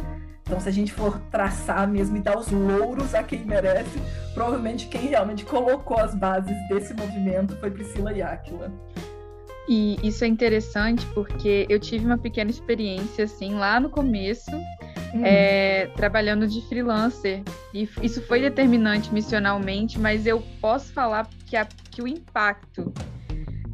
Então, 0.43 0.59
se 0.59 0.67
a 0.67 0.71
gente 0.71 0.91
for 0.91 1.19
traçar 1.31 1.87
mesmo 1.87 2.17
e 2.17 2.19
dar 2.19 2.37
os 2.37 2.51
louros 2.51 3.15
a 3.15 3.23
quem 3.23 3.45
merece, 3.45 3.99
provavelmente 4.33 4.87
quem 4.87 5.07
realmente 5.07 5.45
colocou 5.45 5.97
as 5.97 6.13
bases 6.13 6.55
desse 6.67 6.93
movimento 6.93 7.55
foi 7.57 7.71
Priscila 7.71 8.11
e 8.11 8.21
Áquila. 8.21 8.71
E 9.69 9.97
isso 10.05 10.23
é 10.25 10.27
interessante 10.27 11.05
porque 11.13 11.65
eu 11.69 11.79
tive 11.79 12.05
uma 12.05 12.17
pequena 12.17 12.49
experiência 12.49 13.23
assim 13.23 13.53
lá 13.53 13.79
no 13.79 13.89
começo 13.89 14.51
hum. 15.13 15.21
é, 15.23 15.87
trabalhando 15.95 16.47
de 16.47 16.61
freelancer. 16.67 17.41
E 17.73 17.87
isso 18.01 18.21
foi 18.23 18.41
determinante 18.41 19.13
missionalmente, 19.13 19.99
mas 19.99 20.25
eu 20.25 20.41
posso 20.59 20.91
falar 20.93 21.27
que, 21.45 21.55
a, 21.55 21.65
que 21.65 22.01
o 22.01 22.07
impacto 22.07 22.93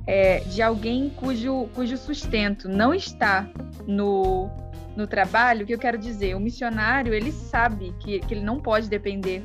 é, 0.05 0.39
de 0.39 0.61
alguém 0.61 1.09
cujo, 1.09 1.67
cujo 1.75 1.97
sustento 1.97 2.69
não 2.69 2.93
está 2.93 3.49
no, 3.85 4.49
no 4.95 5.05
trabalho, 5.05 5.63
o 5.63 5.67
que 5.67 5.73
eu 5.73 5.79
quero 5.79 5.97
dizer, 5.97 6.35
o 6.35 6.39
missionário, 6.39 7.13
ele 7.13 7.31
sabe 7.31 7.93
que, 7.99 8.19
que 8.19 8.33
ele 8.33 8.43
não 8.43 8.59
pode 8.59 8.89
depender 8.89 9.43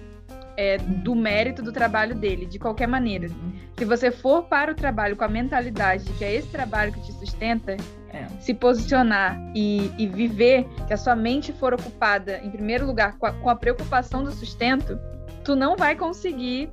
é, 0.56 0.78
do 0.78 1.14
mérito 1.14 1.62
do 1.62 1.72
trabalho 1.72 2.14
dele, 2.14 2.46
de 2.46 2.58
qualquer 2.58 2.86
maneira. 2.86 3.28
Uhum. 3.28 3.52
Se 3.76 3.84
você 3.84 4.10
for 4.10 4.44
para 4.44 4.70
o 4.72 4.74
trabalho 4.74 5.16
com 5.16 5.24
a 5.24 5.28
mentalidade 5.28 6.04
de 6.04 6.12
que 6.12 6.24
é 6.24 6.34
esse 6.34 6.48
trabalho 6.48 6.92
que 6.92 7.00
te 7.00 7.12
sustenta, 7.12 7.76
é. 8.12 8.26
se 8.40 8.52
posicionar 8.54 9.40
e, 9.54 9.90
e, 9.98 10.06
viver, 10.06 10.66
que 10.86 10.92
a 10.92 10.96
sua 10.96 11.16
mente 11.16 11.52
for 11.52 11.74
ocupada, 11.74 12.38
em 12.38 12.50
primeiro 12.50 12.86
lugar, 12.86 13.16
com 13.18 13.26
a, 13.26 13.32
com 13.32 13.48
a 13.48 13.56
preocupação 13.56 14.22
do 14.22 14.30
sustento, 14.32 14.98
tu 15.44 15.56
não 15.56 15.76
vai 15.76 15.96
conseguir 15.96 16.70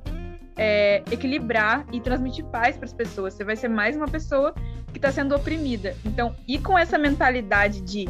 é, 0.56 1.02
equilibrar 1.10 1.86
e 1.92 2.00
transmitir 2.00 2.44
paz 2.46 2.76
para 2.76 2.84
as 2.84 2.92
pessoas. 2.92 3.34
Você 3.34 3.44
vai 3.44 3.56
ser 3.56 3.68
mais 3.68 3.96
uma 3.96 4.08
pessoa 4.08 4.54
que 4.92 4.98
está 4.98 5.10
sendo 5.10 5.34
oprimida. 5.34 5.96
Então, 6.04 6.34
e 6.46 6.58
com 6.58 6.78
essa 6.78 6.98
mentalidade 6.98 7.80
de 7.80 8.06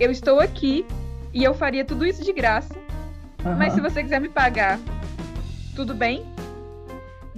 eu 0.00 0.10
estou 0.10 0.40
aqui 0.40 0.86
e 1.32 1.44
eu 1.44 1.54
faria 1.54 1.84
tudo 1.84 2.06
isso 2.06 2.24
de 2.24 2.32
graça, 2.32 2.74
uhum. 3.44 3.56
mas 3.56 3.74
se 3.74 3.80
você 3.80 4.02
quiser 4.02 4.20
me 4.20 4.28
pagar, 4.28 4.78
tudo 5.74 5.94
bem? 5.94 6.24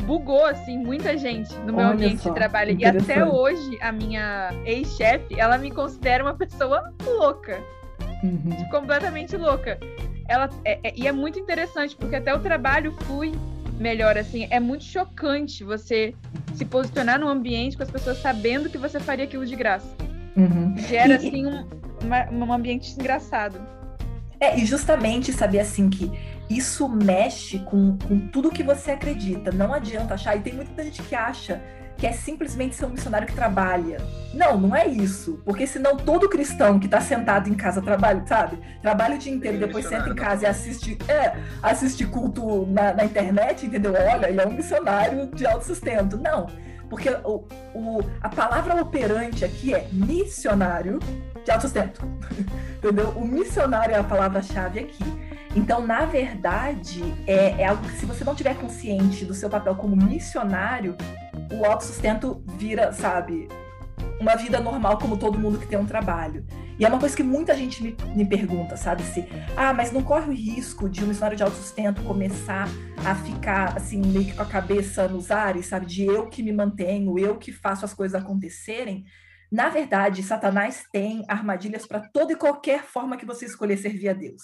Bugou, 0.04 0.44
assim, 0.44 0.78
muita 0.78 1.16
gente 1.16 1.54
no 1.58 1.72
meu 1.72 1.86
Olha 1.86 1.94
ambiente 1.94 2.22
só, 2.22 2.30
de 2.30 2.34
trabalho. 2.34 2.76
E 2.78 2.84
até 2.84 3.24
hoje, 3.24 3.78
a 3.80 3.90
minha 3.90 4.50
ex-chefe, 4.64 5.38
ela 5.38 5.58
me 5.58 5.70
considera 5.70 6.22
uma 6.22 6.34
pessoa 6.34 6.92
louca. 7.04 7.60
Uhum. 8.22 8.50
Tipo, 8.56 8.70
completamente 8.70 9.36
louca. 9.36 9.78
Ela, 10.28 10.48
é, 10.64 10.78
é, 10.82 10.94
e 10.96 11.06
é 11.06 11.12
muito 11.12 11.38
interessante, 11.38 11.94
porque 11.96 12.16
até 12.16 12.34
o 12.34 12.38
trabalho 12.38 12.92
flui 13.02 13.32
melhor, 13.78 14.16
assim. 14.16 14.46
É 14.50 14.60
muito 14.60 14.84
chocante 14.84 15.64
você 15.64 16.14
se 16.54 16.64
posicionar 16.64 17.18
num 17.18 17.28
ambiente 17.28 17.76
com 17.76 17.82
as 17.82 17.90
pessoas 17.90 18.18
sabendo 18.18 18.70
que 18.70 18.78
você 18.78 19.00
faria 19.00 19.24
aquilo 19.24 19.44
de 19.44 19.56
graça. 19.56 19.88
Uhum. 20.36 20.74
Gera, 20.76 21.12
e, 21.12 21.16
assim, 21.16 21.46
um, 21.46 21.66
uma, 22.02 22.30
um 22.30 22.52
ambiente 22.52 22.92
engraçado. 22.98 23.60
É, 24.40 24.58
e 24.58 24.64
justamente 24.64 25.32
saber, 25.32 25.60
assim, 25.60 25.88
que 25.88 26.10
isso 26.48 26.88
mexe 26.88 27.58
com, 27.60 27.96
com 27.98 28.28
tudo 28.28 28.50
que 28.50 28.62
você 28.62 28.92
acredita. 28.92 29.50
Não 29.50 29.72
adianta 29.72 30.14
achar, 30.14 30.36
e 30.36 30.40
tem 30.40 30.54
muita 30.54 30.82
gente 30.82 31.02
que 31.02 31.14
acha 31.14 31.60
que 31.96 32.06
é 32.06 32.12
simplesmente 32.12 32.74
ser 32.74 32.86
um 32.86 32.90
missionário 32.90 33.26
que 33.26 33.34
trabalha. 33.34 33.98
Não, 34.32 34.58
não 34.58 34.74
é 34.74 34.86
isso. 34.86 35.40
Porque 35.44 35.66
senão 35.66 35.96
todo 35.96 36.28
cristão 36.28 36.78
que 36.78 36.86
está 36.86 37.00
sentado 37.00 37.48
em 37.48 37.54
casa 37.54 37.80
trabalha, 37.80 38.24
sabe? 38.26 38.58
Trabalha 38.82 39.14
o 39.14 39.18
dia 39.18 39.32
inteiro, 39.32 39.56
é 39.58 39.60
depois 39.60 39.86
senta 39.86 40.08
em 40.08 40.14
casa 40.14 40.44
e 40.44 40.46
assiste, 40.46 40.98
é, 41.08 41.36
assiste 41.62 42.04
culto 42.06 42.66
na, 42.66 42.92
na, 42.92 43.04
internet, 43.04 43.66
entendeu? 43.66 43.92
Olha, 43.92 44.28
ele 44.28 44.40
é 44.40 44.46
um 44.46 44.52
missionário 44.52 45.26
de 45.28 45.46
autossustento. 45.46 46.16
Não. 46.16 46.46
Porque 46.90 47.08
o, 47.24 47.44
o, 47.74 48.00
a 48.20 48.28
palavra 48.28 48.80
operante 48.80 49.44
aqui 49.44 49.74
é 49.74 49.88
missionário 49.92 50.98
de 51.44 51.50
autossustento. 51.50 52.04
entendeu? 52.78 53.10
O 53.10 53.26
missionário 53.26 53.94
é 53.94 53.98
a 53.98 54.04
palavra-chave 54.04 54.80
aqui. 54.80 55.33
Então, 55.56 55.86
na 55.86 56.04
verdade, 56.04 57.02
é, 57.26 57.62
é, 57.62 57.66
algo 57.66 57.82
que 57.88 57.96
se 57.96 58.04
você 58.04 58.24
não 58.24 58.34
tiver 58.34 58.56
consciente 58.56 59.24
do 59.24 59.32
seu 59.32 59.48
papel 59.48 59.76
como 59.76 59.94
missionário, 59.94 60.96
o 61.52 61.64
autossustento 61.64 62.42
vira, 62.58 62.92
sabe, 62.92 63.48
uma 64.20 64.34
vida 64.34 64.58
normal 64.58 64.98
como 64.98 65.16
todo 65.16 65.38
mundo 65.38 65.58
que 65.58 65.66
tem 65.66 65.78
um 65.78 65.86
trabalho. 65.86 66.44
E 66.76 66.84
é 66.84 66.88
uma 66.88 66.98
coisa 66.98 67.16
que 67.16 67.22
muita 67.22 67.54
gente 67.54 67.80
me, 67.84 67.96
me 68.16 68.24
pergunta, 68.26 68.76
sabe? 68.76 69.04
Se, 69.04 69.24
ah, 69.56 69.72
mas 69.72 69.92
não 69.92 70.02
corre 70.02 70.28
o 70.28 70.34
risco 70.34 70.88
de 70.88 71.04
um 71.04 71.06
missionário 71.06 71.36
de 71.36 71.44
autossustento 71.44 72.02
começar 72.02 72.68
a 73.04 73.14
ficar, 73.14 73.76
assim, 73.76 74.00
meio 74.00 74.24
que 74.24 74.34
com 74.34 74.42
a 74.42 74.46
cabeça 74.46 75.06
nos 75.06 75.30
ares, 75.30 75.66
sabe? 75.66 75.86
De 75.86 76.04
eu 76.04 76.26
que 76.26 76.42
me 76.42 76.52
mantenho, 76.52 77.16
eu 77.16 77.36
que 77.36 77.52
faço 77.52 77.84
as 77.84 77.94
coisas 77.94 78.20
acontecerem. 78.20 79.04
Na 79.52 79.68
verdade, 79.68 80.20
Satanás 80.24 80.84
tem 80.90 81.24
armadilhas 81.28 81.86
para 81.86 82.00
toda 82.00 82.32
e 82.32 82.36
qualquer 82.36 82.82
forma 82.82 83.16
que 83.16 83.24
você 83.24 83.46
escolher 83.46 83.76
servir 83.76 84.08
a 84.08 84.12
Deus. 84.12 84.42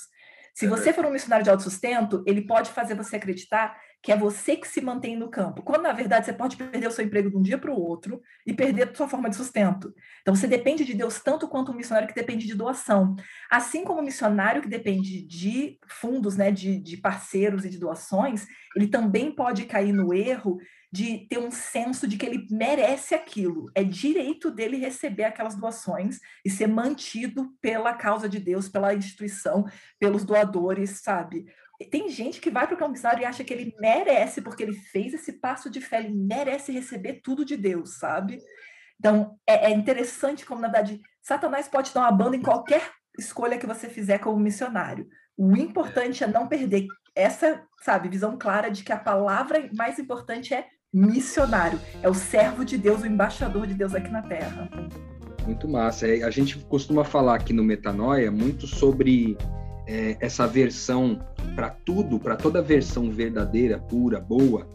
Se 0.60 0.66
você 0.66 0.92
for 0.92 1.06
um 1.06 1.10
missionário 1.10 1.42
de 1.42 1.48
autossustento, 1.48 2.22
ele 2.26 2.42
pode 2.42 2.70
fazer 2.70 2.94
você 2.94 3.16
acreditar 3.16 3.80
que 4.02 4.12
é 4.12 4.16
você 4.16 4.56
que 4.56 4.68
se 4.68 4.82
mantém 4.82 5.16
no 5.16 5.30
campo, 5.30 5.62
quando 5.62 5.84
na 5.84 5.92
verdade 5.94 6.26
você 6.26 6.34
pode 6.34 6.54
perder 6.54 6.86
o 6.86 6.90
seu 6.90 7.02
emprego 7.02 7.30
de 7.30 7.36
um 7.38 7.40
dia 7.40 7.56
para 7.56 7.70
o 7.70 7.80
outro 7.80 8.20
e 8.46 8.52
perder 8.52 8.90
a 8.90 8.94
sua 8.94 9.08
forma 9.08 9.30
de 9.30 9.36
sustento. 9.36 9.94
Então 10.20 10.34
você 10.34 10.46
depende 10.46 10.84
de 10.84 10.92
Deus 10.92 11.18
tanto 11.22 11.48
quanto 11.48 11.72
um 11.72 11.74
missionário 11.74 12.06
que 12.06 12.14
depende 12.14 12.46
de 12.46 12.54
doação. 12.54 13.16
Assim 13.50 13.84
como 13.84 14.00
o 14.00 14.04
missionário 14.04 14.60
que 14.60 14.68
depende 14.68 15.22
de 15.22 15.78
fundos, 15.88 16.36
né, 16.36 16.50
de, 16.50 16.78
de 16.78 16.98
parceiros 16.98 17.64
e 17.64 17.70
de 17.70 17.78
doações, 17.78 18.46
ele 18.76 18.88
também 18.88 19.34
pode 19.34 19.64
cair 19.64 19.94
no 19.94 20.12
erro 20.12 20.58
de 20.92 21.26
ter 21.28 21.38
um 21.38 21.50
senso 21.50 22.06
de 22.08 22.16
que 22.16 22.26
ele 22.26 22.46
merece 22.50 23.14
aquilo. 23.14 23.70
É 23.74 23.84
direito 23.84 24.50
dele 24.50 24.76
receber 24.76 25.24
aquelas 25.24 25.54
doações 25.54 26.18
e 26.44 26.50
ser 26.50 26.66
mantido 26.66 27.52
pela 27.60 27.94
causa 27.94 28.28
de 28.28 28.40
Deus, 28.40 28.68
pela 28.68 28.94
instituição, 28.94 29.64
pelos 29.98 30.24
doadores, 30.24 31.00
sabe? 31.02 31.46
Tem 31.90 32.08
gente 32.08 32.40
que 32.40 32.50
vai 32.50 32.66
para 32.66 32.74
o 32.74 32.78
comissário 32.78 33.22
e 33.22 33.24
acha 33.24 33.44
que 33.44 33.54
ele 33.54 33.74
merece, 33.78 34.42
porque 34.42 34.62
ele 34.62 34.74
fez 34.74 35.14
esse 35.14 35.34
passo 35.34 35.70
de 35.70 35.80
fé, 35.80 36.00
ele 36.00 36.12
merece 36.12 36.72
receber 36.72 37.20
tudo 37.22 37.44
de 37.44 37.56
Deus, 37.56 37.98
sabe? 37.98 38.38
Então, 38.98 39.38
é, 39.46 39.66
é 39.66 39.70
interessante 39.70 40.44
como, 40.44 40.60
na 40.60 40.68
verdade, 40.68 41.00
Satanás 41.22 41.68
pode 41.68 41.94
dar 41.94 42.00
uma 42.00 42.12
banda 42.12 42.36
em 42.36 42.42
qualquer 42.42 42.90
escolha 43.18 43.56
que 43.56 43.66
você 43.66 43.88
fizer 43.88 44.18
como 44.18 44.38
missionário. 44.38 45.08
O 45.36 45.56
importante 45.56 46.22
é 46.22 46.26
não 46.26 46.48
perder 46.48 46.86
essa, 47.14 47.64
sabe, 47.80 48.08
visão 48.08 48.36
clara 48.36 48.70
de 48.70 48.84
que 48.84 48.92
a 48.92 48.98
palavra 48.98 49.70
mais 49.72 49.98
importante 49.98 50.52
é 50.52 50.66
missionário, 50.92 51.78
é 52.02 52.08
o 52.08 52.14
servo 52.14 52.64
de 52.64 52.76
Deus, 52.76 53.02
o 53.02 53.06
embaixador 53.06 53.66
de 53.66 53.74
Deus 53.74 53.94
aqui 53.94 54.10
na 54.10 54.22
Terra. 54.22 54.68
Muito 55.46 55.68
massa. 55.68 56.06
É, 56.06 56.22
a 56.22 56.30
gente 56.30 56.58
costuma 56.58 57.04
falar 57.04 57.36
aqui 57.36 57.52
no 57.52 57.62
Metanoia 57.62 58.30
muito 58.30 58.66
sobre 58.66 59.36
é, 59.86 60.16
essa 60.20 60.46
versão 60.46 61.20
para 61.54 61.70
tudo, 61.70 62.18
para 62.18 62.36
toda 62.36 62.60
versão 62.60 63.10
verdadeira, 63.10 63.78
pura, 63.78 64.20
boa 64.20 64.66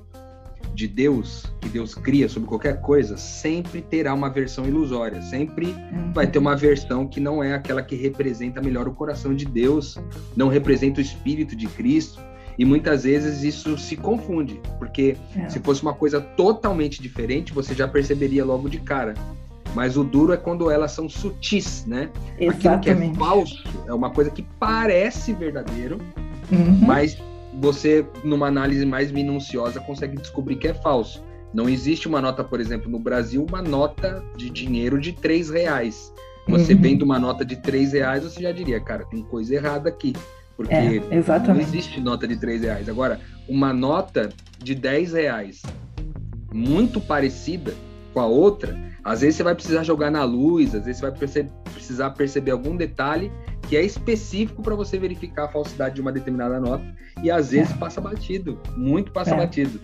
de 0.73 0.87
Deus, 0.87 1.45
que 1.61 1.69
Deus 1.69 1.95
cria 1.95 2.27
sobre 2.27 2.49
qualquer 2.49 2.81
coisa, 2.81 3.15
sempre 3.15 3.81
terá 3.81 4.13
uma 4.13 4.29
versão 4.29 4.65
ilusória, 4.65 5.21
sempre 5.21 5.67
uhum. 5.67 6.11
vai 6.13 6.27
ter 6.27 6.37
uma 6.37 6.55
versão 6.55 7.07
que 7.07 7.21
não 7.21 7.41
é 7.41 7.53
aquela 7.53 7.81
que 7.81 7.95
representa 7.95 8.61
melhor 8.61 8.85
o 8.87 8.93
coração 8.93 9.33
de 9.33 9.45
Deus, 9.45 9.97
não 10.35 10.49
representa 10.49 10.99
o 10.99 11.01
Espírito 11.01 11.55
de 11.55 11.67
Cristo, 11.67 12.21
e 12.57 12.65
muitas 12.65 13.03
vezes 13.03 13.43
isso 13.43 13.77
se 13.77 13.95
confunde, 13.95 14.59
porque 14.79 15.17
é. 15.35 15.49
se 15.49 15.59
fosse 15.59 15.81
uma 15.81 15.93
coisa 15.93 16.21
totalmente 16.21 17.01
diferente, 17.01 17.53
você 17.53 17.73
já 17.73 17.87
perceberia 17.87 18.45
logo 18.45 18.69
de 18.69 18.79
cara. 18.79 19.13
Mas 19.73 19.97
o 19.97 20.03
duro 20.05 20.31
é 20.31 20.37
quando 20.37 20.71
elas 20.71 20.93
são 20.93 21.09
sutis, 21.09 21.85
né? 21.85 22.09
Exatamente. 22.39 22.67
Aquilo 22.67 22.79
que 22.79 22.89
é 22.89 23.13
falso 23.13 23.63
é 23.87 23.93
uma 23.93 24.09
coisa 24.09 24.31
que 24.31 24.41
parece 24.57 25.33
verdadeiro, 25.33 25.99
uhum. 26.49 26.79
mas 26.81 27.17
você, 27.59 28.05
numa 28.23 28.47
análise 28.47 28.85
mais 28.85 29.11
minuciosa, 29.11 29.79
consegue 29.81 30.15
descobrir 30.17 30.55
que 30.55 30.67
é 30.67 30.73
falso. 30.73 31.21
Não 31.53 31.69
existe 31.69 32.07
uma 32.07 32.21
nota, 32.21 32.43
por 32.43 32.59
exemplo, 32.59 32.89
no 32.89 32.99
Brasil, 32.99 33.45
uma 33.47 33.61
nota 33.61 34.23
de 34.35 34.49
dinheiro 34.49 34.99
de 34.99 35.13
três 35.13 35.49
reais. 35.49 36.13
Você 36.47 36.73
uhum. 36.73 36.81
vendo 36.81 37.01
uma 37.03 37.17
nota 37.17 37.43
de 37.43 37.55
três 37.55 37.93
reais, 37.93 38.23
você 38.23 38.41
já 38.41 38.51
diria, 38.51 38.79
cara, 38.79 39.05
tem 39.05 39.23
coisa 39.23 39.55
errada 39.55 39.89
aqui. 39.89 40.13
Porque 40.55 40.73
é, 40.73 41.01
não 41.47 41.59
existe 41.59 41.99
nota 41.99 42.27
de 42.27 42.37
3 42.37 42.61
reais. 42.61 42.89
Agora, 42.89 43.19
uma 43.47 43.73
nota 43.73 44.29
de 44.57 44.73
10 44.73 45.13
reais 45.13 45.61
muito 46.53 47.01
parecida 47.01 47.73
com 48.13 48.21
a 48.21 48.25
outra, 48.25 48.77
às 49.03 49.21
vezes 49.21 49.35
você 49.35 49.43
vai 49.43 49.53
precisar 49.53 49.83
jogar 49.83 50.09
na 50.09 50.23
luz, 50.23 50.73
às 50.73 50.85
vezes 50.85 51.01
você 51.01 51.09
vai 51.09 51.19
perce 51.19 51.49
precisar 51.73 52.11
perceber 52.11 52.51
algum 52.51 52.75
detalhe 52.75 53.31
que 53.67 53.75
é 53.75 53.83
específico 53.83 54.63
para 54.63 54.73
você 54.73 54.97
verificar 54.97 55.45
a 55.45 55.47
falsidade 55.49 55.95
de 55.95 56.01
uma 56.01 56.11
determinada 56.11 56.59
nota 56.59 56.85
e 57.21 57.29
às 57.29 57.51
vezes 57.51 57.73
é. 57.73 57.77
passa 57.77 57.99
batido, 57.99 58.59
muito 58.75 59.11
passa 59.11 59.35
é. 59.35 59.37
batido. 59.37 59.79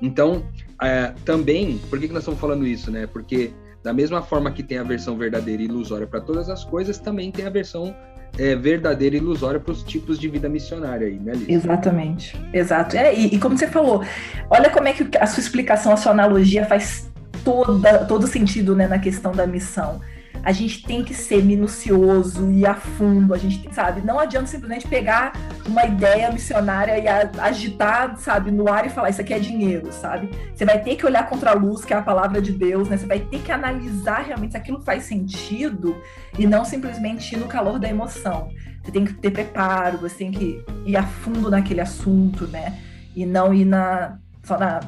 Então, 0.00 0.44
é, 0.80 1.12
também, 1.24 1.78
por 1.90 1.98
que, 1.98 2.08
que 2.08 2.14
nós 2.14 2.22
estamos 2.22 2.40
falando 2.40 2.66
isso, 2.66 2.90
né? 2.90 3.06
Porque 3.06 3.52
da 3.82 3.92
mesma 3.92 4.22
forma 4.22 4.50
que 4.50 4.62
tem 4.62 4.78
a 4.78 4.82
versão 4.82 5.16
verdadeira 5.16 5.62
e 5.62 5.66
ilusória 5.66 6.06
para 6.06 6.20
todas 6.20 6.48
as 6.48 6.64
coisas, 6.64 6.98
também 6.98 7.30
tem 7.30 7.46
a 7.46 7.50
versão 7.50 7.94
é, 8.38 8.54
verdadeira 8.56 9.16
e 9.16 9.18
ilusória 9.18 9.60
para 9.60 9.72
os 9.72 9.82
tipos 9.82 10.18
de 10.18 10.28
vida 10.28 10.48
missionária 10.48 11.06
aí, 11.06 11.18
né, 11.18 11.32
Liz? 11.34 11.48
Exatamente, 11.48 12.40
exato. 12.52 12.96
É, 12.96 13.14
e, 13.14 13.34
e, 13.34 13.38
como 13.38 13.56
você 13.56 13.66
falou, 13.66 14.02
olha 14.50 14.70
como 14.70 14.88
é 14.88 14.92
que 14.92 15.16
a 15.18 15.26
sua 15.26 15.40
explicação, 15.40 15.92
a 15.92 15.96
sua 15.96 16.12
analogia 16.12 16.64
faz 16.66 17.10
toda, 17.44 18.04
todo 18.06 18.26
sentido 18.26 18.74
né, 18.74 18.86
na 18.86 18.98
questão 18.98 19.32
da 19.32 19.46
missão 19.46 20.00
a 20.44 20.52
gente 20.52 20.82
tem 20.82 21.02
que 21.02 21.14
ser 21.14 21.42
minucioso 21.42 22.50
e 22.50 22.66
a 22.66 22.74
fundo, 22.74 23.32
a 23.32 23.38
gente 23.38 23.66
sabe, 23.74 24.02
não 24.02 24.18
adianta 24.18 24.46
simplesmente 24.46 24.86
pegar 24.86 25.32
uma 25.66 25.84
ideia 25.86 26.30
missionária 26.30 26.98
e 26.98 27.08
agitar, 27.40 28.16
sabe, 28.18 28.50
no 28.50 28.68
ar 28.68 28.86
e 28.86 28.90
falar 28.90 29.08
isso 29.08 29.22
aqui 29.22 29.32
é 29.32 29.38
dinheiro, 29.38 29.90
sabe? 29.90 30.28
Você 30.54 30.64
vai 30.64 30.80
ter 30.82 30.96
que 30.96 31.06
olhar 31.06 31.26
contra 31.28 31.52
a 31.52 31.54
luz, 31.54 31.84
que 31.84 31.94
é 31.94 31.96
a 31.96 32.02
palavra 32.02 32.42
de 32.42 32.52
Deus, 32.52 32.88
né? 32.88 32.98
Você 32.98 33.06
vai 33.06 33.20
ter 33.20 33.40
que 33.40 33.50
analisar 33.50 34.22
realmente 34.22 34.52
se 34.52 34.56
aquilo 34.58 34.82
faz 34.82 35.04
sentido 35.04 35.96
e 36.38 36.46
não 36.46 36.64
simplesmente 36.64 37.34
ir 37.34 37.38
no 37.38 37.46
calor 37.46 37.78
da 37.78 37.88
emoção. 37.88 38.50
Você 38.82 38.92
tem 38.92 39.04
que 39.06 39.14
ter 39.14 39.30
preparo, 39.30 39.96
você 39.96 40.16
tem 40.16 40.30
que 40.30 40.62
ir 40.84 40.96
a 40.96 41.04
fundo 41.04 41.50
naquele 41.50 41.80
assunto, 41.80 42.46
né? 42.48 42.78
E 43.16 43.24
não 43.24 43.54
ir 43.54 43.64
na 43.64 44.18
só 44.44 44.58
na, 44.58 44.80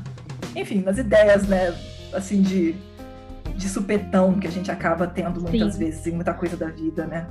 enfim, 0.55 0.83
nas 0.83 0.99
ideias, 0.99 1.49
né, 1.49 1.75
assim 2.13 2.43
de 2.43 2.75
de 3.57 3.69
supetão 3.69 4.39
que 4.39 4.47
a 4.47 4.51
gente 4.51 4.71
acaba 4.71 5.07
tendo 5.07 5.41
muitas 5.41 5.75
Sim. 5.75 5.79
vezes 5.79 6.07
em 6.07 6.13
muita 6.13 6.35
coisa 6.35 6.57
da 6.57 6.69
vida, 6.69 7.07
né? 7.07 7.27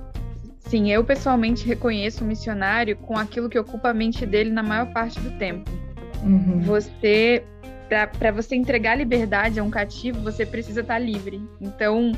Sim, 0.59 0.91
eu 0.91 1.03
pessoalmente 1.03 1.65
reconheço 1.65 2.23
o 2.23 2.27
missionário 2.27 2.97
com 2.97 3.17
aquilo 3.17 3.47
que 3.47 3.59
ocupa 3.59 3.89
a 3.89 3.93
mente 3.93 4.25
dele 4.25 4.49
na 4.49 4.63
maior 4.63 4.91
parte 4.91 5.19
do 5.19 5.29
tempo. 5.37 5.69
Uhum. 6.23 6.61
Você, 6.61 7.43
para 8.17 8.31
você 8.31 8.55
entregar 8.55 8.95
liberdade 8.95 9.59
a 9.59 9.63
um 9.63 9.69
cativo, 9.69 10.19
você 10.21 10.43
precisa 10.45 10.81
estar 10.81 10.95
tá 10.95 10.99
livre. 10.99 11.39
Então, 11.61 12.11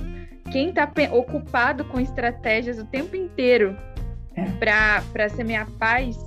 quem 0.49 0.69
está 0.69 0.89
ocupado 1.11 1.83
com 1.85 1.99
estratégias 1.99 2.79
o 2.79 2.85
tempo 2.85 3.17
inteiro 3.17 3.75
é. 4.33 4.45
para 4.59 5.27
semear 5.29 5.67
paz, 5.71 6.17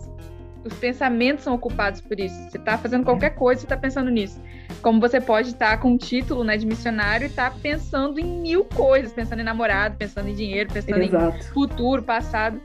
os 0.64 0.74
pensamentos 0.74 1.44
são 1.44 1.54
ocupados 1.54 2.00
por 2.00 2.18
isso. 2.18 2.34
Você 2.50 2.58
está 2.58 2.76
fazendo 2.76 3.04
qualquer 3.04 3.30
coisa, 3.30 3.60
você 3.60 3.66
está 3.66 3.76
pensando 3.76 4.10
nisso. 4.10 4.40
Como 4.82 5.00
você 5.00 5.20
pode 5.20 5.50
estar 5.50 5.70
tá 5.70 5.76
com 5.78 5.92
um 5.92 5.96
título 5.96 6.44
né, 6.44 6.56
de 6.56 6.66
missionário 6.66 7.26
e 7.26 7.30
estar 7.30 7.50
tá 7.50 7.56
pensando 7.62 8.18
em 8.18 8.24
mil 8.24 8.64
coisas, 8.64 9.12
pensando 9.12 9.40
em 9.40 9.44
namorado, 9.44 9.96
pensando 9.96 10.28
em 10.28 10.34
dinheiro, 10.34 10.70
pensando 10.72 11.02
Exato. 11.02 11.36
em 11.36 11.42
futuro, 11.42 12.02
passado. 12.02 12.60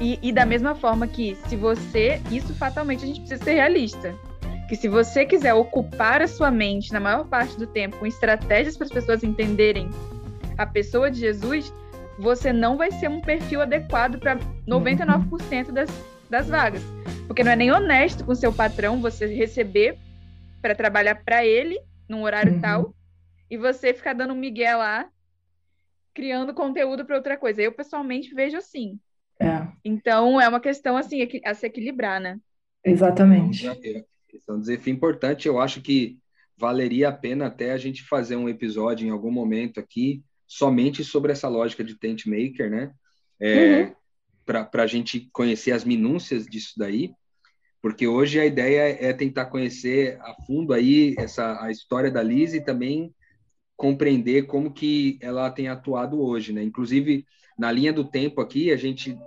E, 0.00 0.18
e, 0.22 0.32
da 0.32 0.44
mesma 0.44 0.74
forma 0.74 1.06
que 1.06 1.36
se 1.46 1.56
você. 1.56 2.20
Isso 2.30 2.54
fatalmente 2.54 3.04
a 3.04 3.06
gente 3.06 3.20
precisa 3.20 3.42
ser 3.42 3.54
realista. 3.54 4.14
que 4.68 4.76
se 4.76 4.88
você 4.88 5.24
quiser 5.24 5.54
ocupar 5.54 6.22
a 6.22 6.26
sua 6.26 6.50
mente 6.50 6.92
na 6.92 7.00
maior 7.00 7.26
parte 7.26 7.58
do 7.58 7.66
tempo 7.66 7.98
com 7.98 8.06
estratégias 8.06 8.76
para 8.76 8.86
as 8.86 8.92
pessoas 8.92 9.22
entenderem 9.22 9.88
a 10.56 10.66
pessoa 10.66 11.10
de 11.10 11.20
Jesus, 11.20 11.72
você 12.18 12.52
não 12.52 12.76
vai 12.76 12.90
ser 12.90 13.08
um 13.08 13.20
perfil 13.20 13.60
adequado 13.60 14.18
para 14.18 14.38
99% 14.66 15.72
das, 15.72 15.90
das 16.32 16.48
vagas. 16.48 16.82
Porque 17.26 17.44
não 17.44 17.52
é 17.52 17.56
nem 17.56 17.70
honesto 17.70 18.24
com 18.24 18.32
o 18.32 18.36
seu 18.36 18.50
patrão 18.50 19.02
você 19.02 19.26
receber 19.26 19.98
para 20.62 20.74
trabalhar 20.74 21.22
para 21.22 21.44
ele 21.44 21.78
num 22.08 22.22
horário 22.22 22.54
uhum. 22.54 22.60
tal 22.60 22.94
e 23.50 23.58
você 23.58 23.92
ficar 23.92 24.14
dando 24.14 24.32
um 24.32 24.38
migué 24.38 24.74
lá 24.74 25.10
criando 26.14 26.54
conteúdo 26.54 27.04
para 27.04 27.16
outra 27.16 27.36
coisa. 27.36 27.60
Eu 27.60 27.72
pessoalmente 27.72 28.34
vejo 28.34 28.56
assim. 28.56 28.98
É. 29.38 29.68
Então 29.84 30.40
é 30.40 30.48
uma 30.48 30.58
questão 30.58 30.96
assim 30.96 31.28
a 31.44 31.52
se 31.52 31.66
equilibrar, 31.66 32.18
né? 32.18 32.40
Exatamente. 32.82 33.66
Esse 33.66 34.50
é 34.50 34.52
um 34.52 34.60
desafio 34.60 34.94
importante. 34.94 35.46
Eu 35.46 35.60
acho 35.60 35.82
que 35.82 36.18
valeria 36.56 37.10
a 37.10 37.12
pena 37.12 37.46
até 37.46 37.72
a 37.72 37.76
gente 37.76 38.02
fazer 38.04 38.36
um 38.36 38.48
episódio 38.48 39.06
em 39.06 39.10
algum 39.10 39.30
momento 39.30 39.78
aqui 39.78 40.24
somente 40.46 41.04
sobre 41.04 41.32
essa 41.32 41.48
lógica 41.48 41.84
de 41.84 41.94
tent 41.94 42.24
maker, 42.24 42.70
né? 42.70 42.92
É, 43.38 43.82
uhum. 43.82 43.94
Para 44.52 44.82
a 44.82 44.86
gente 44.86 45.28
conhecer 45.32 45.72
as 45.72 45.84
minúcias 45.84 46.46
disso 46.46 46.74
daí, 46.76 47.12
porque 47.80 48.06
hoje 48.06 48.38
a 48.38 48.46
ideia 48.46 48.96
é 49.00 49.12
tentar 49.12 49.46
conhecer 49.46 50.18
a 50.20 50.34
fundo 50.46 50.72
aí 50.72 51.14
essa 51.18 51.62
a 51.62 51.70
história 51.70 52.10
da 52.10 52.22
Liz 52.22 52.54
e 52.54 52.60
também 52.60 53.12
compreender 53.76 54.46
como 54.46 54.72
que 54.72 55.18
ela 55.20 55.50
tem 55.50 55.68
atuado 55.68 56.20
hoje, 56.22 56.52
né? 56.52 56.62
Inclusive 56.62 57.24
na 57.58 57.72
linha 57.72 57.92
do 57.92 58.04
tempo 58.04 58.40
aqui 58.40 58.70
a 58.70 58.76
gente 58.76 59.18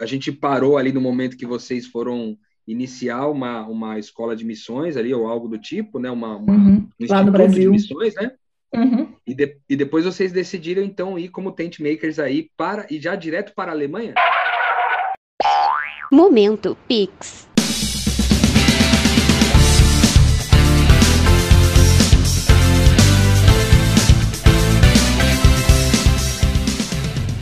a 0.00 0.06
gente 0.06 0.30
parou 0.30 0.76
ali 0.76 0.92
no 0.92 1.00
momento 1.00 1.36
que 1.36 1.46
vocês 1.46 1.86
foram 1.86 2.36
iniciar 2.66 3.26
uma, 3.28 3.66
uma 3.66 3.98
escola 3.98 4.36
de 4.36 4.44
missões 4.44 4.96
ali 4.96 5.14
ou 5.14 5.26
algo 5.26 5.48
do 5.48 5.58
tipo, 5.58 5.98
né? 5.98 6.10
Uma, 6.10 6.36
uma 6.36 6.52
uhum. 6.52 6.88
um 7.00 7.06
lá 7.08 7.22
no 7.22 7.32
Brasil 7.32 7.62
de 7.62 7.68
missões, 7.68 8.14
né? 8.14 8.32
Uhum. 8.74 9.14
E, 9.26 9.34
de, 9.34 9.56
e 9.68 9.76
depois 9.76 10.04
vocês 10.04 10.32
decidiram, 10.32 10.82
então, 10.82 11.18
ir 11.18 11.28
como 11.28 11.52
tent 11.52 11.78
makers 11.78 12.18
aí 12.18 12.50
para 12.56 12.86
e 12.90 13.00
já 13.00 13.14
direto 13.14 13.54
para 13.54 13.70
a 13.70 13.74
Alemanha? 13.74 14.14
Momento 16.10 16.76
Pix. 16.86 17.48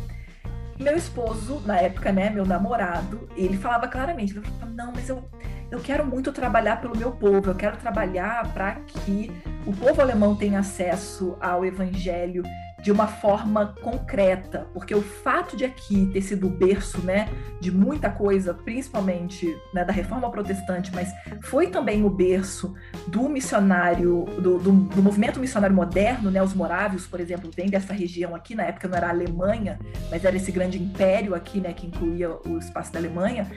Meu 0.81 0.97
esposo, 0.97 1.61
na 1.67 1.79
época, 1.79 2.11
né, 2.11 2.31
meu 2.31 2.47
namorado, 2.47 3.29
ele 3.37 3.59
falava 3.59 3.87
claramente, 3.87 4.33
ele 4.33 4.47
falava, 4.47 4.73
não, 4.75 4.93
mas 4.93 5.11
eu, 5.11 5.23
eu 5.71 5.79
quero 5.79 6.07
muito 6.07 6.33
trabalhar 6.33 6.81
pelo 6.81 6.97
meu 6.97 7.13
povo, 7.13 7.51
eu 7.51 7.55
quero 7.55 7.77
trabalhar 7.77 8.51
para 8.55 8.77
que 8.77 9.31
o 9.67 9.77
povo 9.77 10.01
alemão 10.01 10.35
tenha 10.35 10.61
acesso 10.61 11.37
ao 11.39 11.67
evangelho 11.67 12.43
de 12.83 12.91
uma 12.91 13.07
forma 13.07 13.75
concreta, 13.81 14.67
porque 14.75 14.93
o 14.93 15.01
fato 15.01 15.57
de 15.57 15.65
aqui 15.65 16.11
ter 16.13 16.21
sido 16.21 16.49
o 16.49 16.51
berço, 16.51 17.01
né, 17.03 17.29
de 17.61 17.71
muita 17.71 18.11
coisa, 18.11 18.53
principalmente 18.53 19.57
né, 19.73 19.85
da 19.85 19.93
reforma 19.93 20.29
protestante, 20.31 20.93
mas 20.93 21.13
foi 21.43 21.69
também 21.69 22.05
o 22.05 22.11
berço 22.11 22.75
do 23.07 23.29
missionário, 23.29 24.25
do, 24.41 24.59
do, 24.59 24.73
do, 24.73 25.03
movimento 25.03 25.39
missionário 25.39 25.75
moderno, 25.75 26.29
né, 26.29 26.43
os 26.43 26.55
morávios, 26.55 27.07
por 27.07 27.21
exemplo, 27.21 27.51
vêm 27.55 27.71
dessa 27.71 27.93
região 27.93 28.35
aqui, 28.35 28.55
na 28.55 28.65
época 28.65 28.89
não 28.89 28.97
era 28.97 29.07
a 29.07 29.11
Alemanha, 29.11 29.79
mas 30.11 30.25
era 30.25 30.37
esse 30.37 30.51
grande 30.51 30.83
império 30.83 31.37
aqui, 31.37 31.61
né, 31.61 31.73
que 31.73 31.87
incluía 31.87 32.31
o 32.45 32.59
espaço 32.59 32.93
da 32.93 32.99
Alemanha, 32.99 33.49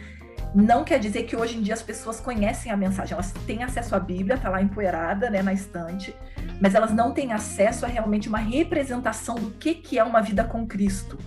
não 0.55 0.83
quer 0.85 0.99
dizer 0.99 1.23
que 1.23 1.35
hoje 1.35 1.57
em 1.57 1.61
dia 1.61 1.73
as 1.73 1.81
pessoas 1.81 2.21
conhecem 2.21 2.71
a 2.71 2.77
mensagem, 2.77 3.13
elas 3.13 3.33
têm 3.45 3.61
acesso 3.63 3.93
à 3.93 3.99
Bíblia, 3.99 4.35
está 4.35 4.49
lá 4.49 4.61
empoeirada, 4.61 5.29
né, 5.29 5.41
na 5.41 5.51
estante, 5.51 6.15
mas 6.61 6.73
elas 6.73 6.93
não 6.93 7.11
têm 7.11 7.33
acesso 7.33 7.85
a 7.85 7.89
realmente 7.89 8.29
uma 8.29 8.37
representação 8.37 9.35
do 9.35 9.51
que, 9.51 9.75
que 9.75 9.99
é 9.99 10.03
uma 10.03 10.21
vida 10.21 10.43
com 10.45 10.65
Cristo. 10.65 11.17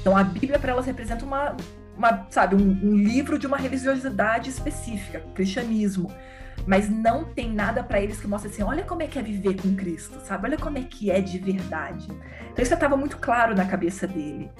Então 0.00 0.16
a 0.16 0.22
Bíblia 0.22 0.58
para 0.58 0.72
elas 0.72 0.84
representa 0.84 1.24
uma, 1.24 1.56
uma 1.96 2.26
sabe, 2.28 2.54
um, 2.54 2.68
um 2.82 2.94
livro 2.94 3.38
de 3.38 3.46
uma 3.46 3.56
religiosidade 3.56 4.50
específica, 4.50 5.20
cristianismo 5.34 6.12
mas 6.64 6.88
não 6.88 7.24
tem 7.24 7.52
nada 7.52 7.82
para 7.82 8.00
eles 8.00 8.20
que 8.20 8.26
mostre 8.26 8.50
assim, 8.50 8.62
olha 8.62 8.84
como 8.84 9.02
é 9.02 9.06
que 9.06 9.18
é 9.18 9.22
viver 9.22 9.60
com 9.60 9.74
Cristo, 9.74 10.20
sabe? 10.24 10.46
Olha 10.46 10.56
como 10.56 10.78
é 10.78 10.82
que 10.82 11.10
é 11.10 11.20
de 11.20 11.38
verdade. 11.38 12.08
Então 12.52 12.62
isso 12.62 12.72
estava 12.72 12.96
muito 12.96 13.18
claro 13.18 13.54
na 13.54 13.64
cabeça 13.64 14.06
dele. 14.06 14.50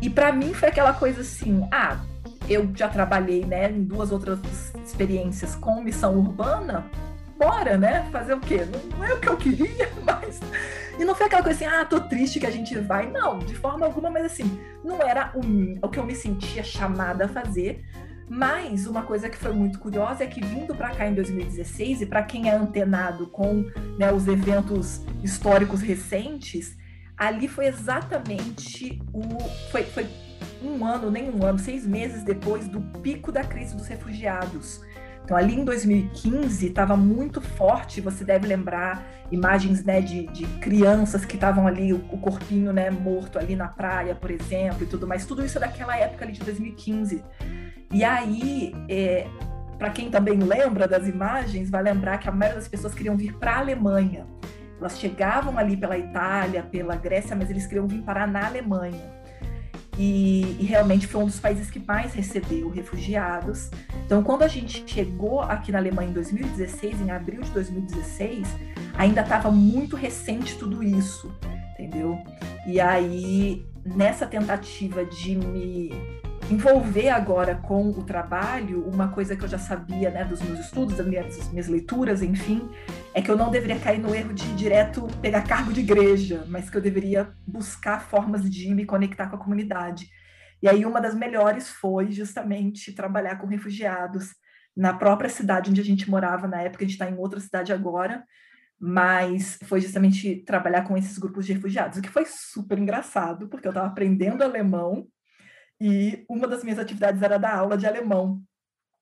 E 0.00 0.10
para 0.10 0.32
mim 0.32 0.52
foi 0.52 0.68
aquela 0.68 0.92
coisa 0.92 1.22
assim, 1.22 1.66
ah, 1.72 1.98
eu 2.50 2.68
já 2.74 2.88
trabalhei, 2.88 3.44
né, 3.44 3.70
em 3.70 3.84
duas 3.84 4.10
outras 4.10 4.40
experiências 4.84 5.54
com 5.54 5.80
missão 5.80 6.18
urbana, 6.18 6.84
bora, 7.38 7.78
né? 7.78 8.06
Fazer 8.10 8.34
o 8.34 8.40
quê? 8.40 8.66
Não, 8.90 9.04
é 9.04 9.14
o 9.14 9.20
que 9.20 9.28
eu 9.28 9.36
queria, 9.36 9.88
mas. 10.04 10.40
E 10.98 11.04
não 11.04 11.14
foi 11.14 11.26
aquela 11.26 11.42
coisa 11.42 11.64
assim, 11.64 11.74
ah, 11.74 11.84
tô 11.84 12.00
triste 12.00 12.40
que 12.40 12.46
a 12.46 12.50
gente 12.50 12.76
vai. 12.80 13.08
Não, 13.08 13.38
de 13.38 13.54
forma 13.54 13.86
alguma, 13.86 14.10
mas 14.10 14.26
assim, 14.26 14.60
não 14.84 15.00
era 15.00 15.32
o, 15.34 15.86
o 15.86 15.88
que 15.88 15.98
eu 15.98 16.04
me 16.04 16.14
sentia 16.14 16.62
chamada 16.62 17.24
a 17.26 17.28
fazer. 17.28 17.84
Mas 18.28 18.86
uma 18.86 19.02
coisa 19.02 19.28
que 19.28 19.36
foi 19.36 19.52
muito 19.52 19.78
curiosa 19.78 20.22
é 20.22 20.26
que 20.26 20.40
vindo 20.40 20.74
para 20.74 20.90
cá 20.90 21.08
em 21.08 21.14
2016, 21.14 22.02
e 22.02 22.06
para 22.06 22.22
quem 22.22 22.48
é 22.48 22.54
antenado 22.54 23.26
com 23.26 23.64
né, 23.98 24.12
os 24.12 24.28
eventos 24.28 25.00
históricos 25.22 25.80
recentes, 25.80 26.76
ali 27.16 27.48
foi 27.48 27.66
exatamente 27.66 29.00
o. 29.12 29.22
Foi, 29.70 29.82
foi 29.84 30.06
um 30.62 30.84
ano, 30.84 31.10
nem 31.10 31.30
um 31.30 31.44
ano, 31.44 31.58
seis 31.58 31.86
meses 31.86 32.22
depois 32.22 32.68
do 32.68 32.80
pico 33.00 33.32
da 33.32 33.42
crise 33.44 33.76
dos 33.76 33.86
refugiados. 33.86 34.80
Então, 35.24 35.36
ali 35.36 35.54
em 35.54 35.64
2015, 35.64 36.66
estava 36.66 36.96
muito 36.96 37.40
forte, 37.40 38.00
você 38.00 38.24
deve 38.24 38.48
lembrar 38.48 39.06
imagens 39.30 39.84
né, 39.84 40.00
de, 40.00 40.26
de 40.26 40.44
crianças 40.58 41.24
que 41.24 41.36
estavam 41.36 41.66
ali, 41.66 41.92
o, 41.92 41.98
o, 42.10 42.18
corpinho 42.18 42.72
né, 42.72 42.90
morto 42.90 43.38
ali 43.38 43.54
na 43.54 43.68
praia, 43.68 44.14
por 44.14 44.30
exemplo, 44.30 44.82
e 44.82 44.86
tudo 44.86 45.06
mais. 45.06 45.24
Tudo 45.24 45.44
isso 45.44 45.58
é 45.58 45.60
daquela 45.60 45.96
época 45.96 46.24
ali 46.24 46.32
de 46.32 46.40
2015. 46.40 47.22
E 47.92 48.02
aí, 48.02 48.74
é, 48.88 49.28
para 49.78 49.90
quem 49.90 50.10
também 50.10 50.38
lembra 50.38 50.88
das 50.88 51.06
imagens, 51.06 51.70
vai 51.70 51.82
lembrar 51.82 52.18
que 52.18 52.28
a 52.28 52.32
maioria 52.32 52.58
das 52.58 52.68
pessoas 52.68 52.92
queriam 52.92 53.16
vir 53.16 53.34
para 53.34 53.52
a 53.52 53.58
Alemanha. 53.58 54.26
Elas 54.80 54.98
chegavam 54.98 55.58
ali 55.58 55.76
pela 55.76 55.96
Itália, 55.96 56.62
pela 56.62 56.96
Grécia, 56.96 57.36
mas 57.36 57.50
eles 57.50 57.66
queriam 57.66 57.86
vir 57.86 58.02
parar 58.02 58.26
na 58.26 58.46
Alemanha. 58.46 59.19
E, 60.02 60.56
e, 60.58 60.64
realmente 60.64 61.06
foi 61.06 61.22
um 61.22 61.26
dos 61.26 61.38
países 61.38 61.70
que 61.70 61.78
mais 61.78 62.14
recebeu 62.14 62.70
refugiados. 62.70 63.70
Então, 64.06 64.22
quando 64.22 64.44
a 64.44 64.48
gente 64.48 64.82
chegou 64.86 65.42
aqui 65.42 65.70
na 65.70 65.76
Alemanha 65.76 66.08
em 66.08 66.14
2016, 66.14 67.02
em 67.02 67.10
abril 67.10 67.42
de 67.42 67.50
2016, 67.50 68.48
ainda 68.96 69.20
estava 69.20 69.50
muito 69.50 69.96
recente 69.96 70.56
tudo 70.56 70.82
isso, 70.82 71.30
entendeu? 71.74 72.18
E 72.66 72.80
aí, 72.80 73.66
nessa 73.84 74.24
tentativa 74.24 75.04
de 75.04 75.36
me 75.36 75.92
envolver 76.50 77.08
agora 77.08 77.54
com 77.54 77.90
o 77.90 78.02
trabalho, 78.02 78.84
uma 78.88 79.08
coisa 79.08 79.36
que 79.36 79.44
eu 79.44 79.48
já 79.48 79.58
sabia 79.58 80.10
né, 80.10 80.24
dos 80.24 80.42
meus 80.42 80.58
estudos, 80.58 80.96
das 80.96 81.06
minhas, 81.06 81.36
das 81.36 81.48
minhas 81.48 81.68
leituras, 81.68 82.22
enfim, 82.22 82.68
é 83.14 83.22
que 83.22 83.30
eu 83.30 83.36
não 83.36 83.50
deveria 83.50 83.78
cair 83.78 84.00
no 84.00 84.12
erro 84.12 84.34
de 84.34 84.52
direto 84.56 85.06
pegar 85.22 85.42
cargo 85.42 85.72
de 85.72 85.80
igreja, 85.80 86.44
mas 86.48 86.68
que 86.68 86.76
eu 86.76 86.80
deveria 86.80 87.32
buscar 87.46 88.00
formas 88.00 88.50
de 88.50 88.74
me 88.74 88.84
conectar 88.84 89.28
com 89.28 89.36
a 89.36 89.38
comunidade. 89.38 90.08
E 90.60 90.68
aí 90.68 90.84
uma 90.84 91.00
das 91.00 91.14
melhores 91.14 91.68
foi 91.68 92.10
justamente 92.10 92.92
trabalhar 92.92 93.36
com 93.36 93.46
refugiados, 93.46 94.30
na 94.76 94.92
própria 94.92 95.30
cidade 95.30 95.70
onde 95.70 95.80
a 95.80 95.84
gente 95.84 96.10
morava 96.10 96.48
na 96.48 96.62
época, 96.62 96.84
a 96.84 96.86
gente 96.86 96.94
está 96.94 97.08
em 97.08 97.16
outra 97.16 97.38
cidade 97.38 97.72
agora, 97.72 98.24
mas 98.78 99.58
foi 99.64 99.80
justamente 99.80 100.36
trabalhar 100.44 100.82
com 100.82 100.96
esses 100.96 101.16
grupos 101.16 101.46
de 101.46 101.52
refugiados, 101.52 101.98
o 101.98 102.02
que 102.02 102.08
foi 102.08 102.24
super 102.26 102.78
engraçado, 102.78 103.48
porque 103.48 103.68
eu 103.68 103.70
estava 103.70 103.86
aprendendo 103.86 104.42
alemão 104.42 105.06
e 105.80 106.24
uma 106.28 106.46
das 106.46 106.62
minhas 106.62 106.78
atividades 106.78 107.22
era 107.22 107.38
dar 107.38 107.56
aula 107.56 107.78
de 107.78 107.86
alemão. 107.86 108.42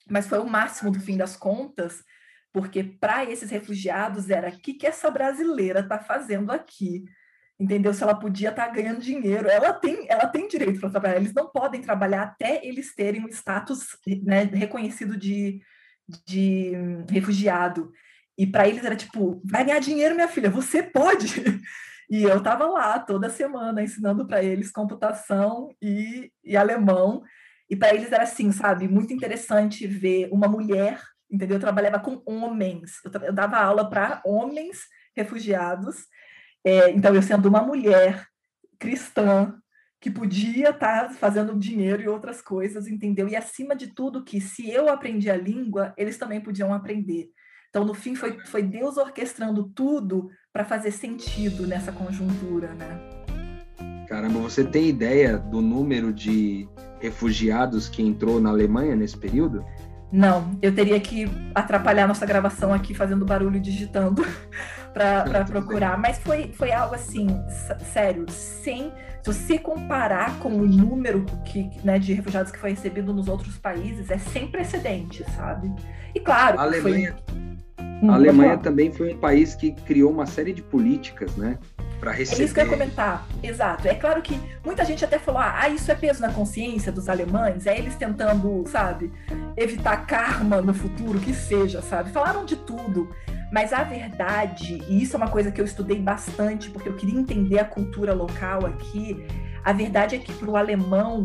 Mas 0.09 0.27
foi 0.27 0.39
o 0.39 0.49
máximo 0.49 0.91
do 0.91 1.01
fim 1.01 1.17
das 1.17 1.37
contas, 1.37 2.05
porque 2.53 2.83
para 2.83 3.25
esses 3.25 3.51
refugiados 3.51 4.31
era 4.31 4.49
o 4.49 4.59
que, 4.59 4.75
que 4.75 4.87
essa 4.87 5.11
brasileira 5.11 5.81
está 5.81 5.99
fazendo 5.99 6.53
aqui? 6.53 7.05
Entendeu? 7.61 7.93
Se 7.93 8.03
ela 8.03 8.15
podia 8.15 8.51
estar 8.51 8.67
tá 8.67 8.73
ganhando 8.73 9.01
dinheiro. 9.01 9.49
Ela 9.49 9.73
tem, 9.73 10.07
ela 10.09 10.29
tem 10.29 10.47
direito 10.47 10.79
para 10.79 10.91
trabalhar. 10.91 11.17
Eles 11.17 11.35
não 11.35 11.51
podem 11.51 11.83
trabalhar 11.83 12.23
até 12.23 12.65
eles 12.65 12.95
terem 12.95 13.25
o 13.25 13.29
status 13.29 13.99
né, 14.23 14.45
reconhecido 14.45 15.17
de, 15.17 15.61
de 16.25 16.73
refugiado. 17.11 17.91
E 18.39 18.47
para 18.47 18.69
eles 18.69 18.85
era 18.85 18.95
tipo, 18.95 19.43
vai 19.45 19.65
ganhar 19.65 19.81
dinheiro, 19.81 20.15
minha 20.15 20.29
filha, 20.29 20.49
você 20.49 20.81
pode. 20.81 21.27
E 22.11 22.23
eu 22.23 22.39
estava 22.39 22.67
lá 22.67 22.99
toda 22.99 23.29
semana 23.29 23.83
ensinando 23.83 24.27
para 24.27 24.43
eles 24.43 24.71
computação 24.71 25.75
e, 25.81 26.33
e 26.43 26.57
alemão. 26.57 27.23
E 27.69 27.77
para 27.77 27.95
eles 27.95 28.11
era 28.11 28.23
assim, 28.23 28.51
sabe, 28.51 28.89
muito 28.89 29.13
interessante 29.13 29.87
ver 29.87 30.29
uma 30.33 30.49
mulher, 30.49 31.03
entendeu? 31.31 31.57
Eu 31.57 31.61
trabalhava 31.61 32.01
com 32.01 32.23
homens, 32.25 32.93
eu, 33.05 33.21
eu 33.23 33.33
dava 33.33 33.59
aula 33.59 33.89
para 33.89 34.23
homens 34.25 34.81
refugiados. 35.15 36.07
É, 36.65 36.91
então, 36.91 37.15
eu 37.15 37.23
sendo 37.23 37.49
uma 37.49 37.63
mulher 37.63 38.27
cristã, 38.79 39.61
que 40.01 40.11
podia 40.11 40.71
estar 40.71 41.09
tá 41.09 41.11
fazendo 41.11 41.59
dinheiro 41.59 42.03
e 42.03 42.09
outras 42.09 42.41
coisas, 42.41 42.87
entendeu? 42.87 43.29
E 43.29 43.35
acima 43.35 43.75
de 43.75 43.89
tudo, 43.89 44.25
que 44.25 44.41
se 44.41 44.71
eu 44.71 44.89
aprendi 44.89 45.29
a 45.29 45.37
língua, 45.37 45.93
eles 45.97 46.17
também 46.17 46.41
podiam 46.41 46.73
aprender. 46.73 47.31
Então, 47.69 47.85
no 47.85 47.95
fim, 47.95 48.15
foi, 48.15 48.39
foi 48.47 48.63
Deus 48.63 48.97
orquestrando 48.97 49.65
tudo 49.75 50.31
para 50.53 50.65
fazer 50.65 50.91
sentido 50.91 51.67
nessa 51.67 51.93
conjuntura, 51.93 52.75
né? 52.75 52.99
Caramba, 54.09 54.39
você 54.39 54.65
tem 54.65 54.89
ideia 54.89 55.39
do 55.39 55.61
número 55.61 56.13
de 56.13 56.67
refugiados 56.99 57.89
que 57.89 58.03
entrou 58.03 58.41
na 58.41 58.49
Alemanha 58.49 58.97
nesse 58.97 59.17
período? 59.17 59.65
Não, 60.11 60.59
eu 60.63 60.75
teria 60.75 60.99
que 60.99 61.27
atrapalhar 61.55 62.09
nossa 62.09 62.25
gravação 62.25 62.73
aqui 62.73 62.95
fazendo 62.95 63.27
barulho 63.27 63.61
digitando 63.61 64.25
para 64.93 65.45
procurar. 65.45 65.99
Mas 65.99 66.19
foi, 66.19 66.53
foi 66.53 66.73
algo 66.73 66.95
assim, 66.95 67.29
sério, 67.93 68.27
sem. 68.31 68.93
Se 69.23 69.35
você 69.35 69.59
comparar 69.59 70.39
com 70.39 70.49
o 70.49 70.67
número 70.67 71.27
que, 71.45 71.71
né, 71.85 71.99
de 71.99 72.15
refugiados 72.15 72.51
que 72.51 72.59
foi 72.59 72.71
recebido 72.71 73.13
nos 73.13 73.29
outros 73.29 73.59
países, 73.59 74.11
é 74.11 74.17
sem 74.17 74.49
precedentes, 74.49 75.27
sabe? 75.35 75.71
E 76.15 76.21
claro, 76.21 76.59
a 76.59 76.63
Alemanha, 76.63 77.15
foi... 77.27 78.09
a 78.09 78.15
Alemanha 78.15 78.57
também 78.57 78.91
foi 78.91 79.13
um 79.13 79.19
país 79.19 79.55
que 79.55 79.73
criou 79.73 80.11
uma 80.11 80.25
série 80.25 80.53
de 80.53 80.63
políticas, 80.63 81.37
né? 81.37 81.59
Para 81.99 82.13
receber. 82.13 82.43
É 82.43 82.45
isso 82.45 82.55
que 82.55 82.61
eu 82.61 82.65
ia 82.65 82.71
comentar, 82.71 83.27
exato. 83.43 83.89
É 83.89 83.95
claro 83.95 84.23
que 84.23 84.39
muita 84.65 84.85
gente 84.85 85.05
até 85.05 85.19
falou: 85.19 85.41
ah, 85.41 85.69
isso 85.69 85.91
é 85.91 85.95
peso 85.95 86.21
na 86.21 86.33
consciência 86.33 86.91
dos 86.91 87.09
alemães, 87.09 87.67
é 87.67 87.77
eles 87.77 87.97
tentando, 87.97 88.65
sabe, 88.67 89.13
evitar 89.57 90.07
karma 90.07 90.61
no 90.61 90.75
futuro, 90.75 91.19
que 91.19 91.35
seja, 91.35 91.83
sabe? 91.83 92.11
Falaram 92.11 92.45
de 92.45 92.57
tudo. 92.57 93.11
Mas 93.51 93.73
a 93.73 93.83
verdade, 93.83 94.83
e 94.89 95.03
isso 95.03 95.17
é 95.17 95.17
uma 95.17 95.31
coisa 95.31 95.51
que 95.51 95.61
eu 95.61 95.65
estudei 95.65 95.99
bastante, 95.99 96.71
porque 96.71 96.89
eu 96.89 96.95
queria 96.95 97.19
entender 97.19 97.59
a 97.59 97.65
cultura 97.65 98.13
local 98.13 98.67
aqui, 98.67 99.25
a 99.65 99.73
verdade 99.73 100.17
é 100.17 100.19
que 100.19 100.33
para 100.33 100.51
o 100.51 100.57
alemão 100.57 101.25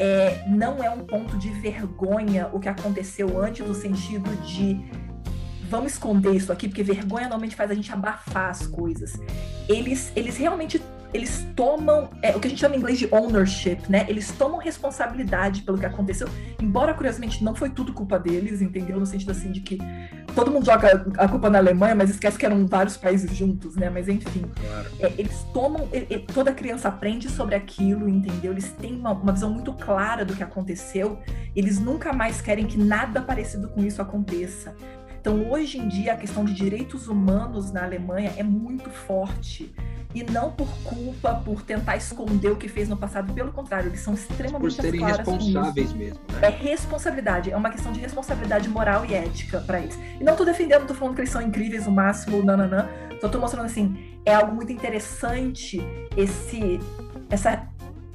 é, 0.00 0.44
não 0.46 0.82
é 0.82 0.90
um 0.90 1.00
ponto 1.00 1.36
de 1.38 1.48
vergonha 1.48 2.48
o 2.52 2.60
que 2.60 2.68
aconteceu 2.68 3.40
antes, 3.40 3.66
no 3.66 3.74
sentido 3.74 4.30
de 4.42 4.78
vamos 5.68 5.92
esconder 5.92 6.34
isso 6.34 6.52
aqui, 6.52 6.68
porque 6.68 6.82
vergonha 6.82 7.24
normalmente 7.24 7.56
faz 7.56 7.70
a 7.70 7.74
gente 7.74 7.92
abafar 7.92 8.50
as 8.50 8.66
coisas. 8.66 9.18
Eles, 9.68 10.12
eles 10.16 10.36
realmente 10.36 10.80
eles 11.12 11.46
tomam 11.56 12.10
é, 12.22 12.36
o 12.36 12.40
que 12.40 12.46
a 12.46 12.50
gente 12.50 12.60
chama 12.60 12.74
em 12.74 12.78
inglês 12.78 12.98
de 12.98 13.08
ownership, 13.10 13.78
né? 13.88 14.04
Eles 14.08 14.30
tomam 14.32 14.58
responsabilidade 14.58 15.62
pelo 15.62 15.78
que 15.78 15.86
aconteceu, 15.86 16.28
embora 16.60 16.92
curiosamente 16.92 17.42
não 17.42 17.54
foi 17.54 17.70
tudo 17.70 17.92
culpa 17.92 18.18
deles, 18.18 18.60
entendeu? 18.60 19.00
No 19.00 19.06
sentido 19.06 19.30
assim 19.32 19.50
de 19.50 19.60
que 19.60 19.78
todo 20.34 20.50
mundo 20.50 20.66
joga 20.66 21.06
a 21.16 21.26
culpa 21.26 21.48
na 21.48 21.58
Alemanha, 21.58 21.94
mas 21.94 22.10
esquece 22.10 22.38
que 22.38 22.44
eram 22.44 22.66
vários 22.66 22.96
países 22.96 23.34
juntos, 23.34 23.74
né? 23.74 23.88
Mas 23.88 24.08
enfim, 24.08 24.44
claro. 24.60 24.88
é, 25.00 25.12
eles 25.16 25.46
tomam, 25.54 25.88
toda 26.34 26.52
criança 26.52 26.88
aprende 26.88 27.30
sobre 27.30 27.54
aquilo, 27.54 28.08
entendeu? 28.08 28.52
Eles 28.52 28.70
têm 28.72 28.94
uma, 28.94 29.12
uma 29.12 29.32
visão 29.32 29.50
muito 29.50 29.72
clara 29.72 30.24
do 30.24 30.36
que 30.36 30.42
aconteceu. 30.42 31.18
Eles 31.56 31.80
nunca 31.80 32.12
mais 32.12 32.42
querem 32.42 32.66
que 32.66 32.78
nada 32.78 33.22
parecido 33.22 33.68
com 33.68 33.82
isso 33.82 34.02
aconteça. 34.02 34.74
Então, 35.28 35.50
hoje 35.50 35.76
em 35.76 35.86
dia, 35.86 36.14
a 36.14 36.16
questão 36.16 36.42
de 36.42 36.54
direitos 36.54 37.06
humanos 37.06 37.70
na 37.70 37.84
Alemanha 37.84 38.32
é 38.38 38.42
muito 38.42 38.88
forte. 38.88 39.70
E 40.14 40.22
não 40.24 40.50
por 40.50 40.66
culpa, 40.82 41.34
por 41.44 41.60
tentar 41.60 41.98
esconder 41.98 42.50
o 42.50 42.56
que 42.56 42.66
fez 42.66 42.88
no 42.88 42.96
passado, 42.96 43.30
pelo 43.34 43.52
contrário, 43.52 43.90
eles 43.90 44.00
são 44.00 44.14
extremamente 44.14 44.76
por 44.76 44.82
serem 44.82 45.04
responsáveis 45.04 45.92
mesmo. 45.92 46.18
Né? 46.32 46.38
É 46.40 46.48
responsabilidade, 46.48 47.50
é 47.50 47.56
uma 47.58 47.68
questão 47.68 47.92
de 47.92 48.00
responsabilidade 48.00 48.70
moral 48.70 49.04
e 49.04 49.12
ética 49.12 49.60
para 49.60 49.80
eles. 49.80 49.98
E 50.18 50.24
não 50.24 50.34
tô 50.34 50.46
defendendo, 50.46 50.86
tô 50.86 50.94
falando 50.94 51.14
que 51.14 51.20
eles 51.20 51.30
são 51.30 51.42
incríveis, 51.42 51.86
o 51.86 51.90
máximo, 51.90 52.42
nananã. 52.42 52.88
Só 53.20 53.28
tô 53.28 53.38
mostrando 53.38 53.66
assim, 53.66 54.18
é 54.24 54.32
algo 54.32 54.54
muito 54.54 54.72
interessante 54.72 55.78
esse 56.16 56.80
essa 57.28 57.68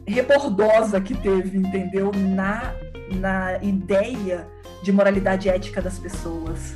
rebordosa 0.08 1.00
que 1.00 1.14
teve, 1.14 1.60
entendeu? 1.60 2.12
Na, 2.12 2.74
na 3.12 3.62
ideia 3.62 4.48
de 4.82 4.92
moralidade 4.92 5.48
ética 5.48 5.80
das 5.80 6.00
pessoas. 6.00 6.76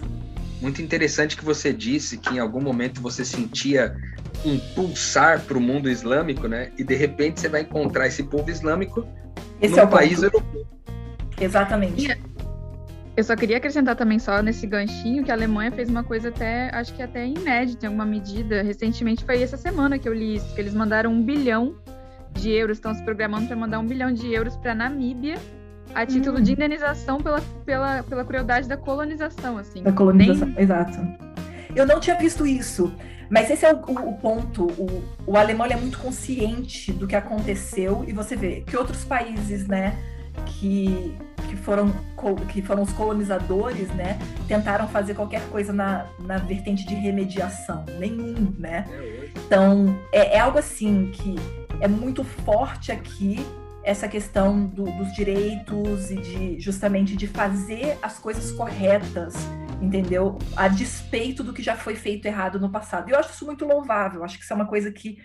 Muito 0.61 0.81
interessante 0.81 1.37
que 1.37 1.45
você 1.45 1.71
disse 1.71 2.17
que 2.17 2.35
em 2.35 2.39
algum 2.39 2.61
momento 2.61 3.01
você 3.01 3.23
sentia 3.23 3.95
um 4.45 4.57
pulsar 4.73 5.41
para 5.41 5.57
o 5.57 5.61
mundo 5.61 5.89
islâmico, 5.89 6.47
né? 6.47 6.71
E 6.77 6.83
de 6.83 6.95
repente 6.95 7.39
você 7.39 7.49
vai 7.49 7.61
encontrar 7.61 8.07
esse 8.07 8.23
povo 8.23 8.49
islâmico 8.49 9.07
esse 9.61 9.75
num 9.75 9.81
é 9.81 9.87
país 9.87 10.23
europeu. 10.23 10.65
Exatamente. 11.39 12.17
Eu 13.15 13.23
só 13.23 13.35
queria 13.35 13.57
acrescentar 13.57 13.95
também 13.95 14.19
só 14.19 14.41
nesse 14.43 14.67
ganchinho 14.67 15.23
que 15.23 15.31
a 15.31 15.33
Alemanha 15.33 15.71
fez 15.71 15.89
uma 15.89 16.03
coisa 16.03 16.29
até, 16.29 16.69
acho 16.73 16.93
que 16.93 17.01
até 17.01 17.25
inédita 17.25 17.85
em 17.85 17.87
alguma 17.87 18.05
medida. 18.05 18.61
Recentemente 18.61 19.25
foi 19.25 19.41
essa 19.41 19.57
semana 19.57 19.97
que 19.97 20.07
eu 20.07 20.13
li 20.13 20.35
isso, 20.35 20.53
que 20.53 20.61
eles 20.61 20.73
mandaram 20.73 21.11
um 21.11 21.23
bilhão 21.23 21.75
de 22.33 22.51
euros, 22.51 22.77
estão 22.77 22.93
se 22.93 23.03
programando 23.03 23.47
para 23.47 23.55
mandar 23.55 23.79
um 23.79 23.85
bilhão 23.87 24.13
de 24.13 24.31
euros 24.31 24.55
para 24.57 24.75
Namíbia 24.75 25.35
a 25.93 26.05
título 26.05 26.39
hum. 26.39 26.41
de 26.41 26.53
indenização 26.53 27.17
pela, 27.19 27.41
pela, 27.65 28.03
pela 28.03 28.25
crueldade 28.25 28.67
da 28.67 28.77
colonização, 28.77 29.57
assim. 29.57 29.83
Da 29.83 29.91
colonização, 29.91 30.47
Nem... 30.47 30.59
exato. 30.59 30.99
Eu 31.75 31.85
não 31.85 31.99
tinha 31.99 32.17
visto 32.17 32.45
isso, 32.45 32.93
mas 33.29 33.49
esse 33.49 33.65
é 33.65 33.73
o, 33.73 33.77
o, 33.77 34.09
o 34.09 34.17
ponto. 34.17 34.65
O, 34.65 35.03
o 35.25 35.37
alemão 35.37 35.67
é 35.67 35.75
muito 35.75 35.99
consciente 35.99 36.91
do 36.91 37.07
que 37.07 37.15
aconteceu 37.15 38.03
e 38.07 38.13
você 38.13 38.35
vê 38.35 38.61
que 38.61 38.75
outros 38.75 39.03
países, 39.03 39.67
né, 39.67 39.95
que, 40.45 41.15
que, 41.49 41.55
foram, 41.55 41.91
que 42.49 42.61
foram 42.61 42.83
os 42.83 42.93
colonizadores, 42.93 43.89
né, 43.89 44.17
tentaram 44.47 44.87
fazer 44.87 45.13
qualquer 45.13 45.41
coisa 45.49 45.73
na, 45.73 46.05
na 46.19 46.37
vertente 46.37 46.85
de 46.85 46.95
remediação. 46.95 47.85
Nenhum, 47.99 48.53
né? 48.57 48.85
É 48.89 49.29
então, 49.45 49.97
é, 50.11 50.37
é 50.37 50.39
algo 50.39 50.57
assim 50.57 51.11
que 51.13 51.35
é 51.79 51.87
muito 51.87 52.23
forte 52.23 52.91
aqui 52.91 53.45
essa 53.87 54.05
questão 54.05 54.67
do, 54.67 54.83
dos 54.83 55.13
direitos 55.13 56.11
e 56.11 56.17
de 56.17 56.59
justamente 56.59 57.15
de 57.15 57.25
fazer 57.25 57.97
as 58.01 58.19
coisas 58.19 58.51
corretas, 58.51 59.33
entendeu? 59.81 60.37
A 60.57 60.67
despeito 60.67 61.41
do 61.41 61.53
que 61.53 61.63
já 61.63 61.73
foi 61.73 61.95
feito 61.95 62.25
errado 62.25 62.59
no 62.59 62.69
passado. 62.69 63.07
E 63.07 63.13
eu 63.13 63.17
acho 63.17 63.31
isso 63.31 63.45
muito 63.45 63.63
louvável. 63.63 64.25
Acho 64.25 64.37
que 64.37 64.43
isso 64.43 64.51
é 64.51 64.57
uma 64.57 64.67
coisa 64.67 64.91
que 64.91 65.17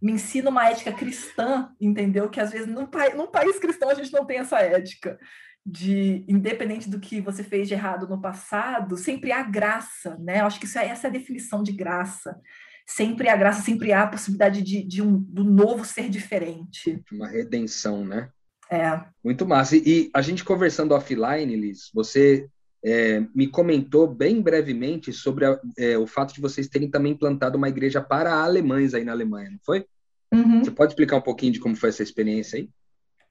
me 0.00 0.12
ensina 0.12 0.48
uma 0.48 0.70
ética 0.70 0.92
cristã, 0.92 1.70
entendeu? 1.80 2.30
Que 2.30 2.40
às 2.40 2.52
vezes 2.52 2.68
num, 2.68 2.88
num 3.16 3.26
país 3.26 3.58
cristão 3.58 3.90
a 3.90 3.94
gente 3.94 4.12
não 4.12 4.24
tem 4.24 4.38
essa 4.38 4.60
ética 4.60 5.18
de 5.66 6.24
independente 6.28 6.88
do 6.88 7.00
que 7.00 7.20
você 7.20 7.42
fez 7.42 7.66
de 7.66 7.74
errado 7.74 8.06
no 8.06 8.20
passado, 8.20 8.96
sempre 8.96 9.32
há 9.32 9.42
graça, 9.42 10.16
né? 10.20 10.40
Eu 10.40 10.46
acho 10.46 10.60
que 10.60 10.66
isso 10.66 10.78
é, 10.78 10.86
essa 10.86 11.08
é 11.08 11.10
a 11.10 11.12
definição 11.12 11.64
de 11.64 11.72
graça 11.72 12.40
sempre 12.86 13.28
há 13.28 13.36
graça, 13.36 13.62
sempre 13.62 13.92
há 13.92 14.02
a 14.02 14.08
possibilidade 14.08 14.62
de, 14.62 14.82
de 14.82 15.02
um 15.02 15.18
do 15.18 15.44
novo 15.44 15.84
ser 15.84 16.08
diferente. 16.08 17.02
Uma 17.12 17.28
redenção, 17.28 18.04
né? 18.04 18.28
É. 18.70 19.00
Muito 19.22 19.46
massa. 19.46 19.76
E, 19.76 19.82
e 19.86 20.10
a 20.12 20.20
gente 20.20 20.44
conversando 20.44 20.94
offline, 20.94 21.56
Liz, 21.56 21.90
você 21.92 22.48
é, 22.84 23.20
me 23.34 23.46
comentou 23.46 24.06
bem 24.06 24.42
brevemente 24.42 25.12
sobre 25.12 25.46
a, 25.46 25.58
é, 25.78 25.96
o 25.96 26.06
fato 26.06 26.34
de 26.34 26.40
vocês 26.40 26.68
terem 26.68 26.90
também 26.90 27.12
implantado 27.12 27.56
uma 27.56 27.68
igreja 27.68 28.00
para 28.00 28.34
alemães 28.34 28.94
aí 28.94 29.04
na 29.04 29.12
Alemanha, 29.12 29.50
não 29.50 29.60
foi? 29.64 29.86
Uhum. 30.32 30.62
Você 30.62 30.70
pode 30.70 30.92
explicar 30.92 31.16
um 31.16 31.22
pouquinho 31.22 31.52
de 31.52 31.60
como 31.60 31.76
foi 31.76 31.88
essa 31.88 32.02
experiência 32.02 32.58
aí? 32.58 32.68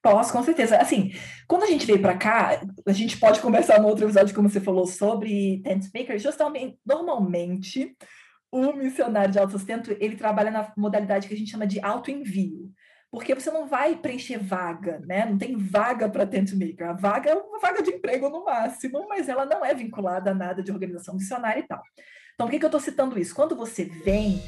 Posso, 0.01 0.33
com 0.33 0.43
certeza. 0.43 0.77
Assim, 0.77 1.13
quando 1.47 1.63
a 1.63 1.67
gente 1.67 1.85
veio 1.85 2.01
para 2.01 2.17
cá, 2.17 2.61
a 2.85 2.91
gente 2.91 3.17
pode 3.17 3.39
conversar 3.41 3.79
no 3.79 3.87
outro 3.87 4.05
episódio, 4.05 4.35
como 4.35 4.49
você 4.49 4.59
falou, 4.59 4.85
sobre 4.85 5.61
tent 5.63 5.85
makers. 5.93 6.21
Justamente, 6.21 6.77
normalmente, 6.85 7.95
o 8.53 8.71
missionário 8.71 9.31
de 9.31 9.39
autossustento, 9.39 9.97
ele 9.99 10.15
trabalha 10.15 10.51
na 10.51 10.71
modalidade 10.77 11.27
que 11.27 11.33
a 11.33 11.37
gente 11.37 11.49
chama 11.49 11.65
de 11.65 11.83
autoenvio. 11.83 12.71
porque 13.11 13.35
você 13.35 13.51
não 13.51 13.67
vai 13.67 13.95
preencher 13.95 14.39
vaga, 14.39 14.99
né? 15.05 15.23
Não 15.25 15.37
tem 15.37 15.55
vaga 15.55 16.09
para 16.09 16.25
tent 16.25 16.51
maker. 16.53 16.89
A 16.89 16.93
vaga 16.93 17.29
é 17.29 17.35
uma 17.35 17.59
vaga 17.59 17.83
de 17.83 17.91
emprego 17.91 18.27
no 18.27 18.43
máximo, 18.43 19.05
mas 19.07 19.29
ela 19.29 19.45
não 19.45 19.63
é 19.63 19.71
vinculada 19.71 20.31
a 20.31 20.33
nada 20.33 20.63
de 20.63 20.71
organização 20.71 21.13
missionária 21.13 21.59
e 21.59 21.67
tal. 21.67 21.79
Então, 22.33 22.47
por 22.47 22.51
que, 22.51 22.57
que 22.57 22.65
eu 22.65 22.69
estou 22.69 22.81
citando 22.81 23.19
isso? 23.19 23.35
Quando 23.35 23.55
você 23.55 23.85
vem 23.85 24.41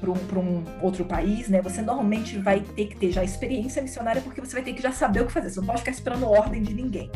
para 0.00 0.10
um, 0.10 0.40
um, 0.40 0.84
outro 0.84 1.04
país, 1.04 1.48
né? 1.48 1.62
Você 1.62 1.80
normalmente 1.80 2.38
vai 2.38 2.60
ter 2.60 2.86
que 2.86 2.96
ter 2.96 3.12
já 3.12 3.22
experiência 3.22 3.80
missionária, 3.80 4.20
porque 4.20 4.40
você 4.40 4.54
vai 4.54 4.64
ter 4.64 4.72
que 4.72 4.82
já 4.82 4.90
saber 4.90 5.22
o 5.22 5.26
que 5.26 5.32
fazer. 5.32 5.50
Você 5.50 5.60
não 5.60 5.66
pode 5.66 5.78
ficar 5.78 5.92
esperando 5.92 6.28
ordem 6.28 6.60
de 6.60 6.74
ninguém. 6.74 7.10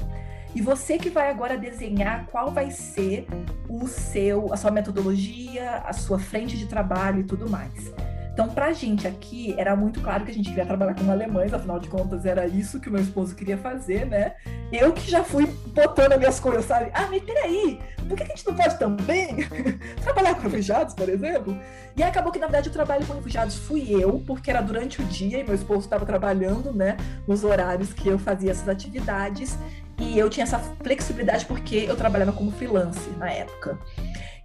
E 0.54 0.60
você 0.60 0.98
que 0.98 1.08
vai 1.08 1.30
agora 1.30 1.56
desenhar 1.56 2.26
qual 2.26 2.50
vai 2.50 2.70
ser 2.70 3.26
o 3.68 3.86
seu, 3.86 4.52
a 4.52 4.56
sua 4.56 4.70
metodologia, 4.70 5.82
a 5.84 5.92
sua 5.92 6.18
frente 6.18 6.56
de 6.56 6.66
trabalho 6.66 7.20
e 7.20 7.24
tudo 7.24 7.48
mais. 7.48 7.92
Então, 8.32 8.48
para 8.48 8.66
a 8.66 8.72
gente 8.72 9.06
aqui, 9.06 9.54
era 9.58 9.76
muito 9.76 10.00
claro 10.00 10.24
que 10.24 10.30
a 10.30 10.34
gente 10.34 10.48
queria 10.48 10.64
trabalhar 10.64 10.94
com 10.94 11.10
alemães, 11.10 11.52
afinal 11.52 11.78
de 11.78 11.88
contas, 11.88 12.24
era 12.24 12.46
isso 12.46 12.80
que 12.80 12.88
o 12.88 12.92
meu 12.92 13.02
esposo 13.02 13.34
queria 13.34 13.58
fazer, 13.58 14.06
né? 14.06 14.34
Eu 14.72 14.90
que 14.94 15.10
já 15.10 15.22
fui 15.22 15.46
botando 15.74 16.12
as 16.12 16.18
minhas 16.18 16.40
coisas, 16.40 16.64
sabe? 16.64 16.90
Ah, 16.94 17.08
mas 17.10 17.22
peraí, 17.22 17.78
por 18.08 18.16
que 18.16 18.22
a 18.22 18.26
gente 18.26 18.46
não 18.46 18.54
pode 18.54 18.78
também 18.78 19.36
trabalhar 20.02 20.34
com 20.34 20.42
refugiados, 20.42 20.94
por 20.94 21.10
exemplo? 21.10 21.54
E 21.94 22.02
acabou 22.02 22.32
que, 22.32 22.38
na 22.38 22.46
verdade, 22.46 22.70
o 22.70 22.72
trabalho 22.72 23.06
com 23.06 23.12
refugiados 23.12 23.56
fui 23.56 24.02
eu, 24.02 24.22
porque 24.26 24.50
era 24.50 24.62
durante 24.62 25.02
o 25.02 25.04
dia 25.04 25.40
e 25.40 25.44
meu 25.44 25.54
esposo 25.54 25.80
estava 25.80 26.06
trabalhando, 26.06 26.72
né, 26.72 26.96
nos 27.28 27.44
horários 27.44 27.92
que 27.92 28.08
eu 28.08 28.18
fazia 28.18 28.50
essas 28.50 28.66
atividades. 28.66 29.58
E 29.98 30.18
eu 30.18 30.28
tinha 30.28 30.44
essa 30.44 30.58
flexibilidade 30.58 31.46
porque 31.46 31.76
eu 31.88 31.96
trabalhava 31.96 32.32
como 32.32 32.50
freelance 32.50 33.10
na 33.18 33.30
época. 33.30 33.78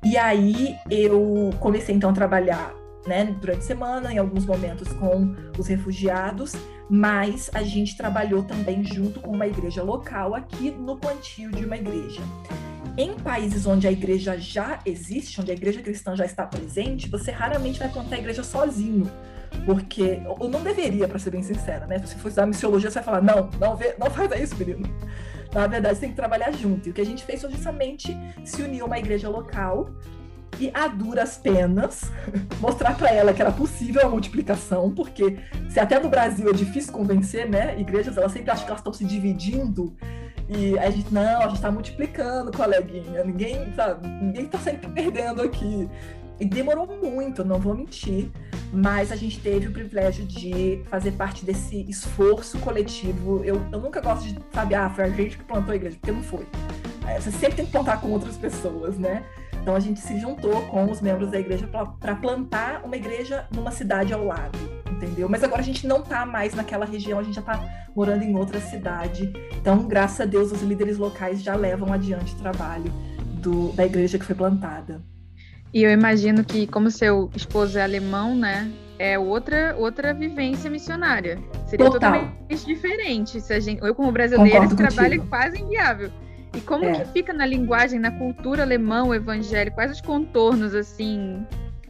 E 0.03 0.17
aí 0.17 0.75
eu 0.89 1.49
comecei 1.59 1.95
então 1.95 2.11
a 2.11 2.13
trabalhar 2.13 2.73
né, 3.07 3.25
durante 3.39 3.59
a 3.59 3.63
semana, 3.63 4.13
em 4.13 4.17
alguns 4.17 4.45
momentos 4.45 4.91
com 4.93 5.35
os 5.57 5.67
refugiados, 5.67 6.53
mas 6.89 7.49
a 7.53 7.63
gente 7.63 7.95
trabalhou 7.97 8.43
também 8.43 8.83
junto 8.83 9.19
com 9.19 9.31
uma 9.31 9.47
igreja 9.47 9.81
local 9.81 10.35
aqui 10.35 10.71
no 10.71 10.97
plantio 10.97 11.51
de 11.51 11.65
uma 11.65 11.77
igreja. 11.77 12.21
Em 12.97 13.13
países 13.13 13.65
onde 13.65 13.87
a 13.87 13.91
igreja 13.91 14.37
já 14.37 14.79
existe, 14.85 15.39
onde 15.39 15.51
a 15.51 15.53
igreja 15.53 15.81
cristã 15.81 16.15
já 16.15 16.25
está 16.25 16.45
presente, 16.45 17.07
você 17.07 17.31
raramente 17.31 17.79
vai 17.79 17.89
plantar 17.89 18.15
a 18.15 18.19
igreja 18.19 18.43
sozinho. 18.43 19.09
Porque, 19.65 20.21
ou 20.39 20.49
não 20.49 20.61
deveria, 20.61 21.07
para 21.07 21.19
ser 21.19 21.31
bem 21.31 21.43
sincera, 21.43 21.85
né? 21.87 21.99
Se 21.99 22.07
você 22.07 22.15
for 22.17 22.27
estudar 22.27 22.45
missiologia, 22.45 22.89
você 22.89 22.95
vai 22.95 23.03
falar: 23.03 23.21
não, 23.21 23.49
não, 23.59 23.75
vê, 23.75 23.95
não 23.97 24.09
faz 24.09 24.31
isso, 24.41 24.55
menino. 24.57 24.89
Na 25.57 25.65
verdade, 25.65 25.95
você 25.95 26.01
tem 26.01 26.11
que 26.11 26.15
trabalhar 26.15 26.51
junto. 26.51 26.87
E 26.87 26.91
o 26.91 26.93
que 26.93 27.01
a 27.01 27.05
gente 27.05 27.23
fez 27.23 27.41
foi 27.41 27.49
justamente 27.49 28.15
se 28.45 28.61
unir 28.61 28.81
a 28.81 28.85
uma 28.85 28.99
igreja 28.99 29.27
local 29.27 29.89
e 30.59 30.69
a 30.71 30.87
duras 30.87 31.35
penas 31.35 32.11
mostrar 32.61 32.95
para 32.95 33.11
ela 33.11 33.33
que 33.33 33.41
era 33.41 33.51
possível 33.51 34.05
a 34.05 34.09
multiplicação, 34.09 34.93
porque 34.93 35.39
se 35.67 35.79
até 35.79 35.99
no 35.99 36.09
Brasil 36.09 36.47
é 36.47 36.53
difícil 36.53 36.93
convencer, 36.93 37.49
né? 37.49 37.79
Igrejas, 37.79 38.15
elas 38.17 38.31
sempre 38.31 38.51
acham 38.51 38.65
que 38.65 38.69
elas 38.69 38.81
estão 38.81 38.93
se 38.93 39.03
dividindo 39.03 39.95
e 40.47 40.77
a 40.77 40.91
gente, 40.91 41.11
não, 41.11 41.39
a 41.39 41.47
gente 41.47 41.55
está 41.55 41.71
multiplicando, 41.71 42.51
coleguinha, 42.55 43.23
ninguém, 43.23 43.73
sabe, 43.75 44.07
ninguém 44.07 44.45
está 44.45 44.59
sempre 44.59 44.87
perdendo 44.91 45.41
aqui. 45.41 45.89
E 46.39 46.45
demorou 46.45 46.87
muito, 47.01 47.43
não 47.43 47.59
vou 47.59 47.73
mentir, 47.73 48.31
mas 48.71 49.11
a 49.11 49.15
gente 49.15 49.39
teve 49.39 49.67
o 49.67 49.71
privilégio 49.71 50.25
de 50.25 50.81
fazer 50.89 51.11
parte 51.11 51.45
desse 51.45 51.85
esforço 51.89 52.59
coletivo. 52.59 53.43
Eu, 53.43 53.61
eu 53.71 53.79
nunca 53.79 54.01
gosto 54.01 54.27
de, 54.27 54.37
sabe, 54.53 54.75
ah, 54.75 54.89
foi 54.89 55.05
a 55.05 55.09
gente 55.09 55.37
que 55.37 55.43
plantou 55.43 55.71
a 55.71 55.75
igreja, 55.75 55.97
porque 55.99 56.11
não 56.11 56.23
foi. 56.23 56.45
É, 57.07 57.19
você 57.19 57.31
sempre 57.31 57.55
tem 57.55 57.65
que 57.65 57.71
plantar 57.71 58.01
com 58.01 58.09
outras 58.11 58.35
pessoas, 58.35 58.97
né? 58.97 59.23
Então 59.61 59.75
a 59.75 59.79
gente 59.79 59.99
se 59.99 60.19
juntou 60.19 60.61
com 60.67 60.89
os 60.89 61.01
membros 61.01 61.31
da 61.31 61.39
igreja 61.39 61.67
para 61.67 62.15
plantar 62.15 62.83
uma 62.85 62.95
igreja 62.95 63.47
numa 63.53 63.71
cidade 63.71 64.13
ao 64.13 64.25
lado, 64.25 64.57
entendeu? 64.89 65.27
Mas 65.27 65.43
agora 65.43 65.61
a 65.61 65.63
gente 65.63 65.85
não 65.85 65.99
está 65.99 66.25
mais 66.25 66.53
naquela 66.53 66.85
região, 66.85 67.19
a 67.19 67.23
gente 67.23 67.35
já 67.35 67.41
está 67.41 67.87
morando 67.95 68.23
em 68.23 68.35
outra 68.35 68.59
cidade. 68.61 69.31
Então, 69.57 69.85
graças 69.87 70.21
a 70.21 70.25
Deus, 70.25 70.51
os 70.51 70.61
líderes 70.61 70.97
locais 70.97 71.41
já 71.41 71.55
levam 71.55 71.91
adiante 71.91 72.33
o 72.33 72.37
trabalho 72.37 72.91
do, 73.41 73.71
da 73.73 73.85
igreja 73.85 74.17
que 74.17 74.25
foi 74.25 74.35
plantada. 74.35 75.01
E 75.73 75.83
eu 75.83 75.91
imagino 75.91 76.43
que, 76.43 76.65
como 76.67 76.89
seu 76.89 77.29
esposo 77.35 77.77
é 77.77 77.83
alemão, 77.83 78.35
né? 78.35 78.71
É 78.99 79.19
outra, 79.19 79.75
outra 79.77 80.13
vivência 80.13 80.69
missionária. 80.69 81.37
Seria 81.67 81.89
Total. 81.89 82.13
totalmente 82.13 82.65
diferente. 82.65 83.39
Se 83.41 83.53
a 83.53 83.59
gente, 83.59 83.83
eu, 83.83 83.93
como 83.93 84.11
brasileira, 84.11 84.65
esse 84.65 84.75
trabalho 84.75 85.21
é 85.21 85.25
quase 85.27 85.61
inviável. 85.61 86.09
E 86.55 86.61
como 86.61 86.85
é. 86.85 86.93
que 86.93 87.05
fica 87.11 87.31
na 87.33 87.45
linguagem, 87.45 87.99
na 87.99 88.09
cultura 88.09 88.63
alemã, 88.63 89.03
o 89.03 89.13
evangelho? 89.13 89.71
Quais 89.71 89.91
os 89.91 90.01
contornos, 90.01 90.73
assim, 90.73 91.45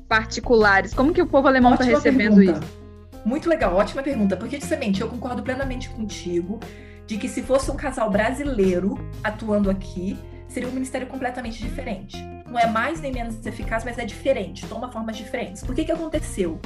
particulares? 0.10 0.94
Como 0.94 1.14
que 1.14 1.22
o 1.22 1.28
povo 1.28 1.48
alemão 1.48 1.74
está 1.74 1.86
recebendo 1.86 2.36
pergunta. 2.36 2.66
isso? 2.66 3.24
Muito 3.24 3.48
legal, 3.48 3.76
ótima 3.76 4.04
pergunta. 4.04 4.36
Porque, 4.36 4.60
justamente, 4.60 5.00
eu 5.00 5.08
concordo 5.08 5.42
plenamente 5.44 5.90
contigo 5.90 6.60
de 7.06 7.18
que 7.18 7.30
se 7.30 7.42
fosse 7.42 7.72
um 7.72 7.76
casal 7.76 8.10
brasileiro 8.10 9.00
atuando 9.24 9.70
aqui, 9.70 10.18
seria 10.50 10.68
um 10.68 10.74
ministério 10.74 11.08
completamente 11.08 11.64
diferente. 11.64 12.18
Não 12.48 12.60
é 12.60 12.68
mais 12.68 13.02
nem 13.02 13.12
menos 13.12 13.46
eficaz, 13.46 13.84
mas 13.84 13.98
é 13.98 14.06
diferente, 14.06 14.66
toma 14.68 14.92
formas 14.92 15.18
diferentes. 15.18 15.64
Por 15.64 15.76
que 15.76 15.86
que 15.86 15.92
aconteceu? 15.92 16.60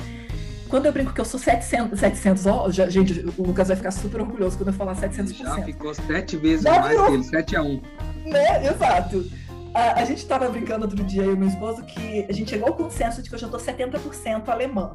Quando 0.71 0.85
eu 0.85 0.93
brinco 0.93 1.13
que 1.13 1.19
eu 1.19 1.25
sou 1.25 1.39
700, 1.39 1.99
700 1.99 2.45
ó, 2.47 2.69
gente, 2.71 3.25
o 3.37 3.43
Lucas 3.43 3.67
vai 3.67 3.75
ficar 3.75 3.91
super 3.91 4.21
orgulhoso 4.21 4.57
quando 4.57 4.69
eu 4.69 4.73
falar 4.73 4.95
700%. 4.95 5.35
Já 5.37 5.63
ficou 5.63 5.93
sete 5.93 6.37
vezes 6.37 6.63
já 6.63 6.79
mais 6.79 6.91
virou, 6.91 7.07
que 7.07 7.13
ele, 7.13 7.23
7 7.25 7.55
a 7.57 7.61
1. 7.61 7.81
Né, 8.25 8.67
exato. 8.67 9.29
A, 9.73 10.01
a 10.01 10.05
gente 10.05 10.19
estava 10.19 10.47
brincando 10.49 10.85
outro 10.85 11.03
dia, 11.03 11.23
eu 11.23 11.33
e 11.33 11.35
meu 11.35 11.49
esposo, 11.49 11.83
que 11.83 12.25
a 12.29 12.31
gente 12.31 12.49
chegou 12.49 12.69
ao 12.69 12.73
consenso 12.73 13.21
de 13.21 13.29
que 13.29 13.35
eu 13.35 13.39
já 13.39 13.49
tô 13.49 13.57
70% 13.57 14.47
alemã. 14.47 14.93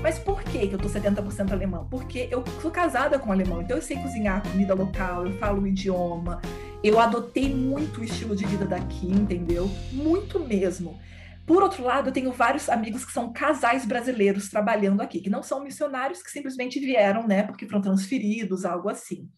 Mas 0.00 0.18
por 0.18 0.42
que, 0.42 0.70
eu 0.72 0.78
tô 0.78 0.88
70% 0.88 1.52
alemã? 1.52 1.86
Porque 1.90 2.26
eu 2.30 2.42
sou 2.62 2.70
casada 2.70 3.18
com 3.18 3.28
um 3.28 3.32
alemão, 3.32 3.60
então 3.60 3.76
eu 3.76 3.82
sei 3.82 3.98
cozinhar 3.98 4.42
comida 4.42 4.74
local, 4.74 5.26
eu 5.26 5.32
falo 5.38 5.62
o 5.62 5.66
idioma, 5.66 6.40
eu 6.82 6.98
adotei 6.98 7.54
muito 7.54 8.00
o 8.00 8.04
estilo 8.04 8.34
de 8.34 8.46
vida 8.46 8.64
daqui, 8.64 9.06
entendeu? 9.06 9.68
Muito 9.92 10.40
mesmo. 10.40 10.98
Por 11.46 11.62
outro 11.62 11.82
lado, 11.82 12.08
eu 12.08 12.12
tenho 12.12 12.32
vários 12.32 12.68
amigos 12.68 13.04
que 13.04 13.12
são 13.12 13.32
casais 13.32 13.84
brasileiros 13.84 14.48
trabalhando 14.48 15.00
aqui, 15.00 15.20
que 15.20 15.28
não 15.28 15.42
são 15.42 15.62
missionários, 15.62 16.22
que 16.22 16.30
simplesmente 16.30 16.78
vieram, 16.78 17.26
né, 17.26 17.42
porque 17.42 17.66
foram 17.66 17.82
transferidos, 17.82 18.64
algo 18.64 18.88
assim. 18.88 19.28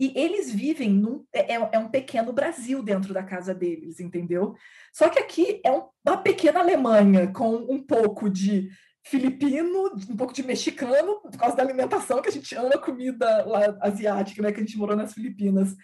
E 0.00 0.12
eles 0.16 0.50
vivem 0.50 0.90
num. 0.90 1.24
É, 1.32 1.54
é, 1.54 1.68
é 1.72 1.78
um 1.78 1.88
pequeno 1.88 2.32
Brasil 2.32 2.82
dentro 2.82 3.14
da 3.14 3.22
casa 3.22 3.54
deles, 3.54 4.00
entendeu? 4.00 4.54
Só 4.92 5.08
que 5.08 5.18
aqui 5.18 5.60
é 5.64 5.70
um, 5.70 5.84
uma 6.04 6.16
pequena 6.16 6.58
Alemanha 6.58 7.28
com 7.28 7.54
um 7.54 7.80
pouco 7.80 8.28
de 8.28 8.68
filipino, 9.04 9.92
um 10.10 10.16
pouco 10.16 10.32
de 10.32 10.42
mexicano, 10.42 11.20
por 11.20 11.36
causa 11.36 11.54
da 11.54 11.62
alimentação, 11.62 12.20
que 12.20 12.28
a 12.28 12.32
gente 12.32 12.52
ama 12.56 12.78
comida 12.78 13.44
lá 13.44 13.76
asiática, 13.80 14.42
né? 14.42 14.50
Que 14.50 14.60
a 14.60 14.64
gente 14.64 14.76
morou 14.76 14.96
nas 14.96 15.12
Filipinas. 15.12 15.76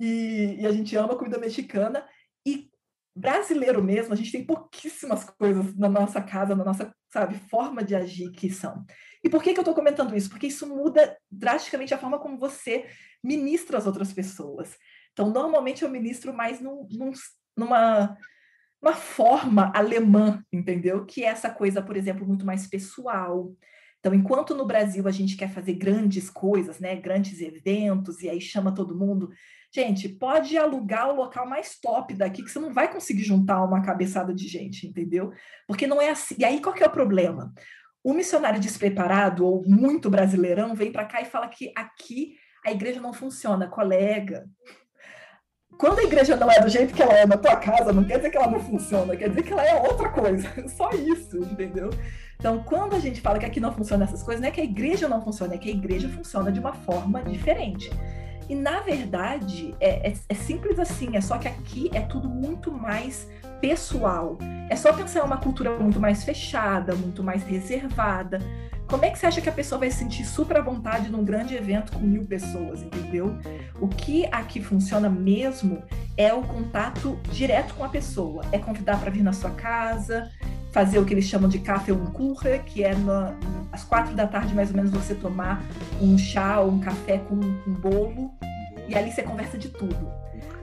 E, 0.00 0.56
e 0.60 0.66
a 0.66 0.72
gente 0.72 0.96
ama 0.96 1.16
comida 1.16 1.38
mexicana. 1.38 2.06
E 2.46 2.70
brasileiro 3.16 3.82
mesmo, 3.82 4.12
a 4.12 4.16
gente 4.16 4.32
tem 4.32 4.44
pouquíssimas 4.44 5.24
coisas 5.24 5.74
na 5.76 5.88
nossa 5.88 6.20
casa, 6.20 6.54
na 6.54 6.64
nossa, 6.64 6.94
sabe, 7.12 7.36
forma 7.48 7.84
de 7.84 7.94
agir 7.94 8.30
que 8.32 8.50
são. 8.50 8.84
E 9.22 9.30
por 9.30 9.42
que, 9.42 9.52
que 9.52 9.58
eu 9.58 9.62
estou 9.62 9.74
comentando 9.74 10.16
isso? 10.16 10.28
Porque 10.28 10.48
isso 10.48 10.66
muda 10.66 11.16
drasticamente 11.30 11.94
a 11.94 11.98
forma 11.98 12.18
como 12.18 12.38
você 12.38 12.86
ministra 13.22 13.78
as 13.78 13.86
outras 13.86 14.12
pessoas. 14.12 14.76
Então, 15.12 15.30
normalmente 15.30 15.82
eu 15.82 15.90
ministro 15.90 16.34
mais 16.34 16.60
num, 16.60 16.86
num, 16.90 17.12
numa 17.56 18.16
uma 18.84 18.92
forma 18.92 19.72
alemã, 19.74 20.44
entendeu? 20.52 21.06
Que 21.06 21.24
é 21.24 21.28
essa 21.28 21.48
coisa, 21.48 21.80
por 21.80 21.96
exemplo, 21.96 22.26
muito 22.26 22.44
mais 22.44 22.66
pessoal. 22.66 23.50
Então, 23.98 24.12
enquanto 24.12 24.54
no 24.54 24.66
Brasil 24.66 25.08
a 25.08 25.10
gente 25.10 25.38
quer 25.38 25.48
fazer 25.48 25.72
grandes 25.72 26.28
coisas, 26.28 26.78
né, 26.78 26.94
grandes 26.94 27.40
eventos, 27.40 28.20
e 28.20 28.28
aí 28.28 28.38
chama 28.38 28.74
todo 28.74 28.94
mundo, 28.94 29.30
Gente, 29.74 30.08
pode 30.08 30.56
alugar 30.56 31.10
o 31.10 31.16
local 31.16 31.48
mais 31.48 31.80
top 31.80 32.14
daqui, 32.14 32.44
que 32.44 32.48
você 32.48 32.60
não 32.60 32.72
vai 32.72 32.92
conseguir 32.92 33.24
juntar 33.24 33.60
uma 33.64 33.82
cabeçada 33.82 34.32
de 34.32 34.46
gente, 34.46 34.86
entendeu? 34.86 35.32
Porque 35.66 35.84
não 35.84 36.00
é 36.00 36.10
assim. 36.10 36.36
E 36.38 36.44
aí, 36.44 36.60
qual 36.60 36.72
que 36.72 36.84
é 36.84 36.86
o 36.86 36.90
problema? 36.90 37.52
O 38.00 38.12
missionário 38.12 38.60
despreparado 38.60 39.44
ou 39.44 39.64
muito 39.66 40.08
brasileirão 40.08 40.76
vem 40.76 40.92
para 40.92 41.04
cá 41.04 41.22
e 41.22 41.24
fala 41.24 41.48
que 41.48 41.72
aqui 41.74 42.36
a 42.64 42.70
igreja 42.70 43.00
não 43.00 43.12
funciona, 43.12 43.66
colega. 43.66 44.46
Quando 45.76 45.98
a 45.98 46.04
igreja 46.04 46.36
não 46.36 46.48
é 46.48 46.60
do 46.60 46.68
jeito 46.68 46.94
que 46.94 47.02
ela 47.02 47.14
é 47.14 47.26
na 47.26 47.36
tua 47.36 47.56
casa, 47.56 47.92
não 47.92 48.04
quer 48.04 48.18
dizer 48.18 48.30
que 48.30 48.36
ela 48.36 48.52
não 48.52 48.60
funciona, 48.60 49.16
quer 49.16 49.28
dizer 49.28 49.42
que 49.42 49.52
ela 49.52 49.66
é 49.66 49.74
outra 49.74 50.08
coisa. 50.08 50.48
Só 50.70 50.90
isso, 50.90 51.36
entendeu? 51.38 51.90
Então, 52.36 52.62
quando 52.62 52.94
a 52.94 53.00
gente 53.00 53.20
fala 53.20 53.40
que 53.40 53.46
aqui 53.46 53.58
não 53.58 53.72
funciona 53.72 54.04
essas 54.04 54.22
coisas, 54.22 54.40
não 54.40 54.48
é 54.48 54.52
que 54.52 54.60
a 54.60 54.64
igreja 54.64 55.08
não 55.08 55.20
funciona, 55.20 55.54
é 55.54 55.58
que 55.58 55.68
a 55.68 55.72
igreja 55.72 56.08
funciona 56.08 56.52
de 56.52 56.60
uma 56.60 56.74
forma 56.74 57.24
diferente. 57.24 57.90
E 58.48 58.54
na 58.54 58.80
verdade 58.80 59.74
é, 59.80 60.10
é, 60.10 60.14
é, 60.28 60.34
simples 60.34 60.78
assim, 60.78 61.16
é 61.16 61.20
só 61.20 61.38
que 61.38 61.48
aqui 61.48 61.90
é 61.92 62.00
tudo 62.00 62.28
muito 62.28 62.70
mais 62.70 63.28
pessoal. 63.60 64.38
É 64.68 64.76
só 64.76 64.92
pensar 64.92 65.20
em 65.20 65.22
uma 65.22 65.38
cultura 65.38 65.78
muito 65.78 65.98
mais 66.00 66.24
fechada, 66.24 66.94
muito 66.94 67.22
mais 67.22 67.42
reservada. 67.42 68.38
Como 68.86 69.04
é 69.04 69.10
que 69.10 69.18
você 69.18 69.26
acha 69.26 69.40
que 69.40 69.48
a 69.48 69.52
pessoa 69.52 69.78
vai 69.78 69.90
se 69.90 69.98
sentir 69.98 70.24
super 70.24 70.58
à 70.58 70.60
vontade 70.60 71.08
num 71.08 71.24
grande 71.24 71.54
evento 71.54 71.92
com 71.92 72.00
mil 72.00 72.24
pessoas, 72.26 72.82
entendeu? 72.82 73.36
O 73.80 73.88
que 73.88 74.26
aqui 74.26 74.62
funciona 74.62 75.08
mesmo 75.08 75.82
é 76.16 76.32
o 76.34 76.42
contato 76.42 77.18
direto 77.30 77.74
com 77.74 77.84
a 77.84 77.88
pessoa. 77.88 78.44
É 78.52 78.58
convidar 78.58 79.00
para 79.00 79.10
vir 79.10 79.22
na 79.22 79.32
sua 79.32 79.50
casa, 79.50 80.30
fazer 80.74 80.98
o 80.98 81.04
que 81.04 81.14
eles 81.14 81.26
chamam 81.26 81.48
de 81.48 81.60
café 81.60 81.92
um 81.92 82.06
curra, 82.06 82.58
que 82.58 82.82
é 82.82 82.96
na, 82.96 83.32
às 83.70 83.84
quatro 83.84 84.12
da 84.12 84.26
tarde, 84.26 84.52
mais 84.52 84.70
ou 84.70 84.76
menos, 84.76 84.90
você 84.90 85.14
tomar 85.14 85.62
um 86.02 86.18
chá 86.18 86.58
ou 86.58 86.72
um 86.72 86.80
café 86.80 87.18
com 87.18 87.36
um 87.36 87.72
bolo, 87.72 88.32
e 88.88 88.96
ali 88.96 89.12
você 89.12 89.22
conversa 89.22 89.56
de 89.56 89.68
tudo. 89.68 90.12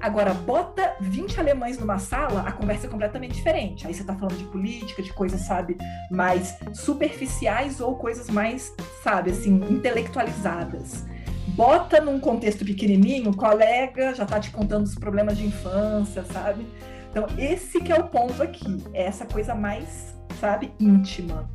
Agora, 0.01 0.33
bota 0.33 0.95
20 0.99 1.39
alemães 1.39 1.79
numa 1.79 1.97
sala, 1.97 2.41
a 2.41 2.51
conversa 2.51 2.87
é 2.87 2.89
completamente 2.89 3.35
diferente. 3.35 3.87
Aí 3.87 3.93
você 3.93 4.03
tá 4.03 4.13
falando 4.13 4.37
de 4.37 4.43
política, 4.45 5.01
de 5.01 5.13
coisas, 5.13 5.41
sabe, 5.41 5.77
mais 6.09 6.57
superficiais 6.73 7.79
ou 7.79 7.95
coisas 7.95 8.29
mais, 8.29 8.73
sabe, 9.01 9.31
assim, 9.31 9.63
intelectualizadas. 9.69 11.05
Bota 11.49 12.01
num 12.01 12.19
contexto 12.19 12.65
pequenininho, 12.65 13.33
colega 13.33 14.13
já 14.13 14.25
tá 14.25 14.41
te 14.41 14.51
contando 14.51 14.83
os 14.85 14.95
problemas 14.95 15.37
de 15.37 15.45
infância, 15.45 16.25
sabe? 16.25 16.65
Então, 17.11 17.27
esse 17.37 17.81
que 17.81 17.91
é 17.91 17.99
o 17.99 18.05
ponto 18.05 18.41
aqui, 18.41 18.77
é 18.93 19.03
essa 19.03 19.25
coisa 19.25 19.53
mais, 19.53 20.15
sabe, 20.39 20.71
íntima. 20.79 21.49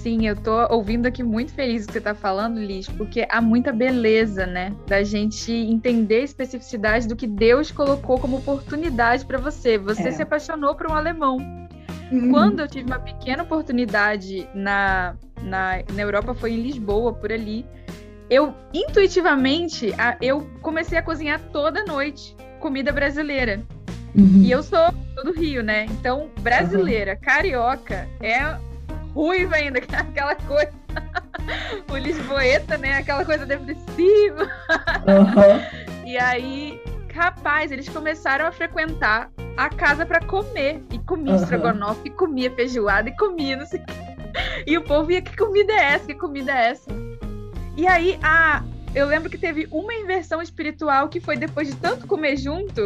Sim, 0.00 0.26
eu 0.26 0.36
tô 0.36 0.66
ouvindo 0.72 1.06
aqui 1.06 1.22
muito 1.22 1.52
feliz 1.52 1.84
o 1.84 1.88
que 1.88 1.92
você 1.94 2.00
tá 2.00 2.14
falando, 2.14 2.58
Liz, 2.58 2.88
porque 2.88 3.26
há 3.28 3.40
muita 3.40 3.70
beleza, 3.70 4.46
né, 4.46 4.72
da 4.86 5.02
gente 5.02 5.52
entender 5.52 6.20
a 6.20 6.24
especificidade 6.24 7.06
do 7.06 7.14
que 7.14 7.26
Deus 7.26 7.70
colocou 7.70 8.18
como 8.18 8.38
oportunidade 8.38 9.26
para 9.26 9.36
você. 9.36 9.76
Você 9.76 10.08
é. 10.08 10.10
se 10.12 10.22
apaixonou 10.22 10.74
por 10.74 10.90
um 10.90 10.94
alemão. 10.94 11.36
Uhum. 12.10 12.30
Quando 12.30 12.60
eu 12.60 12.68
tive 12.68 12.86
uma 12.86 12.98
pequena 12.98 13.42
oportunidade 13.42 14.48
na, 14.54 15.16
na, 15.42 15.82
na 15.92 16.02
Europa, 16.02 16.32
foi 16.32 16.52
em 16.52 16.62
Lisboa, 16.62 17.12
por 17.12 17.30
ali, 17.30 17.66
eu 18.30 18.54
intuitivamente 18.72 19.92
eu 20.22 20.48
comecei 20.62 20.96
a 20.96 21.02
cozinhar 21.02 21.40
toda 21.52 21.84
noite 21.84 22.34
comida 22.60 22.92
brasileira. 22.92 23.62
Uhum. 24.14 24.42
E 24.42 24.50
eu 24.50 24.62
sou 24.62 24.92
do 25.24 25.32
Rio, 25.32 25.62
né? 25.62 25.86
Então, 25.90 26.30
brasileira, 26.40 27.12
uhum. 27.12 27.20
carioca, 27.20 28.08
é 28.20 28.56
ruiva 29.14 29.56
ainda, 29.56 29.80
aquela 29.92 30.34
coisa. 30.34 30.72
o 31.90 31.96
Lisboeta, 31.96 32.76
né? 32.78 32.98
Aquela 32.98 33.24
coisa 33.24 33.46
depressiva. 33.46 34.44
Uhum. 35.06 36.06
e 36.06 36.18
aí, 36.18 36.80
rapaz, 37.12 37.70
eles 37.70 37.88
começaram 37.88 38.46
a 38.46 38.52
frequentar 38.52 39.30
a 39.56 39.68
casa 39.68 40.06
para 40.06 40.20
comer. 40.20 40.82
E 40.90 40.98
comia 40.98 41.34
uhum. 41.34 41.42
estrogonofe, 41.42 42.02
e 42.04 42.10
comia 42.10 42.50
feijoada, 42.50 43.08
e 43.08 43.16
comia 43.16 43.56
não 43.56 43.66
sei 43.66 43.80
o 43.80 43.84
que. 43.84 44.10
E 44.66 44.78
o 44.78 44.82
povo 44.82 45.10
ia, 45.10 45.20
que 45.20 45.36
comida 45.36 45.72
é 45.72 45.94
essa? 45.94 46.06
Que 46.06 46.14
comida 46.14 46.52
é 46.52 46.70
essa? 46.70 46.90
E 47.76 47.86
aí, 47.86 48.18
a, 48.22 48.62
eu 48.94 49.06
lembro 49.06 49.30
que 49.30 49.38
teve 49.38 49.66
uma 49.70 49.94
inversão 49.94 50.42
espiritual 50.42 51.08
que 51.08 51.20
foi 51.20 51.36
depois 51.36 51.68
de 51.68 51.76
tanto 51.76 52.06
comer 52.06 52.36
junto. 52.36 52.82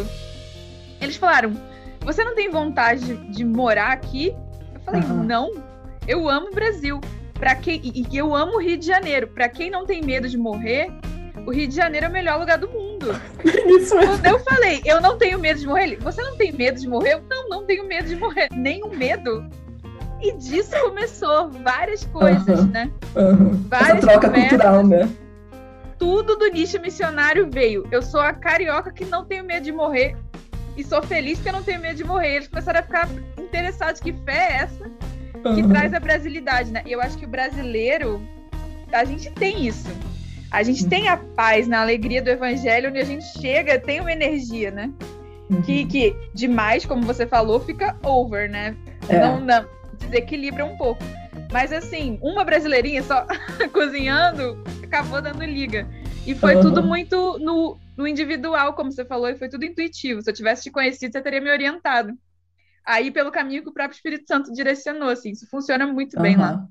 Eles 1.05 1.17
falaram: 1.17 1.53
Você 2.01 2.25
não 2.25 2.35
tem 2.35 2.51
vontade 2.51 3.05
de, 3.05 3.17
de 3.31 3.45
morar 3.45 3.93
aqui? 3.93 4.35
Eu 4.75 4.81
falei: 4.81 5.03
uhum. 5.03 5.23
Não 5.23 5.75
eu 6.07 6.29
amo 6.29 6.49
o 6.49 6.55
Brasil. 6.55 7.01
Para 7.35 7.55
quem 7.55 7.81
e 7.83 8.17
eu 8.17 8.35
amo 8.35 8.57
o 8.57 8.61
Rio 8.61 8.77
de 8.77 8.87
Janeiro. 8.87 9.29
Para 9.29 9.49
quem 9.49 9.71
não 9.71 9.85
tem 9.85 10.03
medo 10.03 10.29
de 10.29 10.39
morrer, 10.39 10.91
o 11.47 11.51
Rio 11.51 11.67
de 11.67 11.75
Janeiro 11.75 12.07
é 12.07 12.09
o 12.09 12.13
melhor 12.13 12.39
lugar 12.39 12.59
do 12.59 12.69
mundo. 12.69 13.09
Isso. 13.45 13.95
Quando 13.97 14.25
eu 14.25 14.39
falei, 14.41 14.81
eu 14.85 15.01
não 15.01 15.19
tenho 15.19 15.39
medo 15.39 15.61
de 15.61 15.67
morrer, 15.67 15.85
ele, 15.85 15.97
você 15.97 16.23
não 16.23 16.37
tem 16.37 16.53
medo 16.53 16.81
de 16.81 16.89
morrer? 16.89 17.15
Eu, 17.15 17.23
não, 17.29 17.49
não 17.49 17.65
tenho 17.65 17.87
medo 17.87 18.09
de 18.09 18.17
morrer. 18.17 18.49
Nenhum 18.53 18.89
medo. 18.89 19.45
E 20.21 20.33
disso 20.37 20.75
começou 20.81 21.51
várias 21.51 22.05
coisas, 22.07 22.61
uhum, 22.61 22.71
né? 22.71 22.91
Uhum. 23.15 23.63
Várias 23.69 23.99
Essa 23.99 24.01
troca 24.01 24.29
conversas, 24.29 24.49
cultural, 24.51 24.87
né? 24.87 25.09
Tudo 25.99 26.37
do 26.37 26.47
nicho 26.49 26.81
missionário 26.81 27.51
veio. 27.51 27.87
Eu 27.91 28.01
sou 28.01 28.21
a 28.21 28.33
carioca 28.33 28.91
que 28.91 29.05
não 29.05 29.25
tenho 29.25 29.45
medo 29.45 29.65
de 29.65 29.73
morrer 29.73 30.17
e 30.77 30.85
sou 30.85 31.03
feliz 31.03 31.41
que 31.41 31.49
eu 31.49 31.53
não 31.53 31.63
tenho 31.63 31.81
medo 31.81 31.97
de 31.97 32.05
morrer. 32.05 32.37
Eles 32.37 32.49
começaram 32.49 32.81
a 32.81 32.83
ficar 32.83 33.09
interessados. 33.39 34.01
Que 34.01 34.13
fé 34.13 34.49
é 34.51 34.57
essa? 34.63 34.91
que 35.53 35.63
uhum. 35.63 35.69
traz 35.69 35.93
a 35.93 36.01
brasilidade, 36.01 36.73
né? 36.73 36.83
E 36.87 36.93
eu 36.93 37.01
acho 37.01 37.19
que 37.19 37.27
o 37.27 37.29
brasileiro, 37.29 38.23
a 38.93 39.05
gente 39.05 39.31
tem 39.33 39.67
isso. 39.67 39.89
A 40.51 40.63
gente 40.63 40.87
tem 40.87 41.09
a 41.09 41.17
paz 41.17 41.69
na 41.69 41.83
alegria 41.83 42.23
do 42.23 42.31
evangelho, 42.31 42.89
onde 42.89 42.99
a 42.99 43.05
gente 43.05 43.25
chega, 43.41 43.79
tem 43.79 44.01
uma 44.01 44.13
energia, 44.13 44.71
né? 44.71 44.91
Uhum. 45.51 45.61
Que, 45.61 45.85
que 45.85 46.17
demais, 46.33 46.87
como 46.87 47.03
você 47.03 47.27
falou, 47.27 47.61
fica 47.61 47.97
over, 48.03 48.49
né? 48.49 48.75
É. 49.09 49.19
Não, 49.19 49.41
não 49.41 49.67
desequilibra 49.99 50.65
um 50.65 50.77
pouco. 50.77 51.03
Mas 51.53 51.73
assim, 51.73 52.19
uma 52.23 52.45
brasileirinha 52.45 53.03
só 53.03 53.27
cozinhando 53.73 54.63
acabou 54.83 55.21
dando 55.21 55.45
liga. 55.45 55.87
E 56.27 56.35
foi 56.35 56.61
tudo 56.61 56.83
muito 56.83 57.39
no, 57.39 57.79
no 57.97 58.07
individual, 58.07 58.75
como 58.75 58.91
você 58.91 59.05
falou, 59.05 59.29
e 59.29 59.37
foi 59.37 59.49
tudo 59.49 59.65
intuitivo. 59.65 60.23
Se 60.23 60.31
eu 60.31 60.35
tivesse 60.35 60.63
te 60.63 60.71
conhecido, 60.71 61.13
você 61.13 61.21
teria 61.21 61.41
me 61.41 61.51
orientado 61.51 62.17
aí 62.85 63.11
pelo 63.11 63.33
caminho 63.33 63.63
que 63.63 63.69
o 63.69 63.73
próprio 63.73 63.97
Espírito 63.97 64.27
Santo 64.27 64.53
direcionou, 64.53 65.09
assim, 65.09 65.31
isso 65.31 65.49
funciona 65.49 65.87
muito 65.87 66.21
bem 66.21 66.37
uhum. 66.37 66.43
lá. 66.43 66.69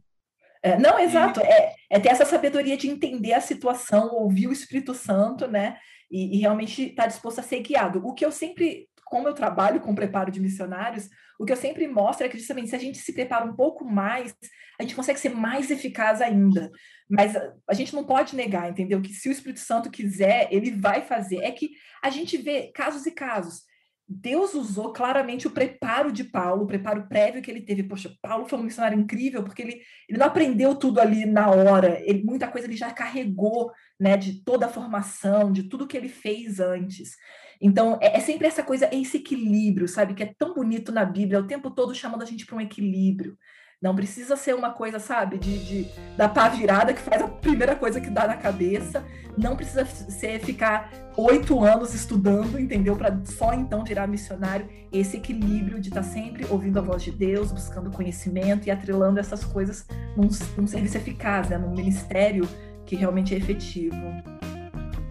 É, 0.62 0.78
não, 0.78 0.98
exato, 1.00 1.42
é, 1.42 1.74
é, 1.90 2.00
ter 2.00 2.10
essa 2.10 2.24
sabedoria 2.24 2.78
de 2.78 2.88
entender 2.88 3.34
a 3.34 3.42
situação, 3.42 4.14
ouvir 4.14 4.48
o 4.48 4.54
Espírito 4.54 4.94
Santo, 4.94 5.48
né, 5.48 5.78
e, 6.10 6.38
e 6.38 6.40
realmente 6.40 6.84
estar 6.84 7.04
tá 7.04 7.10
disposto 7.10 7.40
a 7.40 7.44
ser 7.44 7.60
guiado. 7.62 8.06
O 8.06 8.14
que 8.14 8.26
eu 8.26 8.32
sempre, 8.32 8.88
como 9.04 9.28
eu 9.28 9.34
trabalho 9.34 9.82
com 9.82 9.96
preparo 9.96 10.32
de 10.32 10.40
missionários, 10.40 11.10
o 11.38 11.46
que 11.46 11.52
eu 11.52 11.58
sempre 11.58 11.88
mostro 11.88 12.26
é 12.26 12.30
que 12.30 12.38
justamente 12.38 12.70
se 12.70 12.76
a 12.76 12.80
gente 12.80 13.00
se 13.00 13.12
prepara 13.12 13.44
um 13.44 13.56
pouco 13.56 13.84
mais, 13.84 14.34
a 14.80 14.84
gente 14.84 14.96
consegue 14.96 15.20
ser 15.20 15.30
mais 15.30 15.70
eficaz 15.70 16.22
ainda. 16.22 16.72
Mas 17.10 17.36
a, 17.68 17.74
gente 17.74 17.94
não 17.94 18.04
pode 18.04 18.36
negar, 18.36 18.70
entendeu? 18.70 19.02
Que 19.02 19.14
se 19.14 19.30
o 19.30 19.32
Espírito 19.32 19.60
Santo 19.60 19.92
quiser, 19.92 20.48
ele 20.52 20.72
vai 20.72 21.02
fazer. 21.02 21.38
É 21.38 21.52
que 21.52 21.72
a 22.02 22.10
gente 22.10 22.38
vê 22.38 22.72
casos 22.74 23.06
e 23.06 23.12
casos. 23.12 23.64
Deus 24.08 24.54
usou 24.54 24.92
claramente 24.92 25.48
o 25.48 25.52
preparo 25.52 26.12
de 26.12 26.26
Paulo, 26.26 26.64
o 26.64 26.68
preparo 26.68 27.08
prévio 27.08 27.42
que 27.42 27.50
ele 27.50 27.62
teve. 27.62 27.84
Poxa, 27.84 28.14
Paulo 28.22 28.48
foi 28.48 28.60
um 28.60 28.64
missionário 28.64 29.00
incrível, 29.00 29.44
porque 29.44 29.62
ele, 29.62 29.82
ele 30.10 30.18
não 30.18 30.28
aprendeu 30.28 30.76
tudo 30.76 31.00
ali 31.00 31.26
na 31.26 31.50
hora, 31.50 32.00
ele, 32.02 32.24
muita 32.24 32.48
coisa 32.48 32.68
ele 32.68 32.76
já 32.76 32.92
carregou, 32.92 33.72
né, 34.00 34.18
de 34.18 34.44
toda 34.44 34.66
a 34.66 34.70
formação, 34.70 35.52
de 35.52 35.64
tudo 35.64 35.88
que 35.88 35.96
ele 35.96 36.10
fez 36.10 36.60
antes. 36.60 37.16
Então, 37.62 37.98
é, 38.02 38.18
é 38.18 38.20
sempre 38.20 38.46
essa 38.46 38.62
coisa, 38.62 38.90
esse 38.92 39.18
equilíbrio, 39.18 39.88
sabe, 39.88 40.14
que 40.14 40.24
é 40.24 40.34
tão 40.38 40.54
bonito 40.54 40.92
na 40.92 41.06
Bíblia, 41.06 41.40
o 41.40 41.48
tempo 41.48 41.72
todo 41.72 41.96
chamando 41.96 42.24
a 42.24 42.26
gente 42.26 42.46
para 42.46 42.58
um 42.58 42.62
equilíbrio. 42.62 43.38
Não 43.84 43.94
precisa 43.94 44.38
ser 44.38 44.56
uma 44.56 44.70
coisa, 44.70 44.98
sabe, 44.98 45.38
de, 45.38 45.60
de 45.66 45.88
da 46.16 46.30
pá 46.30 46.48
virada 46.48 46.94
que 46.94 47.02
faz 47.02 47.22
a 47.22 47.28
primeira 47.28 47.76
coisa 47.76 48.00
que 48.00 48.10
dá 48.10 48.26
na 48.26 48.38
cabeça. 48.38 49.04
Não 49.38 49.58
precisa 49.58 49.84
ser 49.86 50.40
ficar 50.40 50.90
oito 51.18 51.62
anos 51.62 51.94
estudando, 51.94 52.58
entendeu? 52.58 52.96
Para 52.96 53.20
só 53.26 53.54
então 53.54 53.84
virar 53.84 54.08
missionário. 54.08 54.70
Esse 54.90 55.18
equilíbrio 55.18 55.82
de 55.82 55.90
estar 55.90 56.02
tá 56.02 56.08
sempre 56.08 56.48
ouvindo 56.50 56.80
a 56.80 56.82
voz 56.82 57.04
de 57.04 57.12
Deus, 57.12 57.52
buscando 57.52 57.92
conhecimento 57.92 58.68
e 58.68 58.72
atrelando 58.72 59.20
essas 59.20 59.44
coisas 59.44 59.86
num, 60.16 60.30
num 60.58 60.66
serviço 60.66 60.96
eficaz, 60.96 61.50
né? 61.50 61.58
num 61.58 61.72
ministério 61.72 62.48
que 62.86 62.96
realmente 62.96 63.36
é 63.36 63.38
efetivo. 63.38 63.98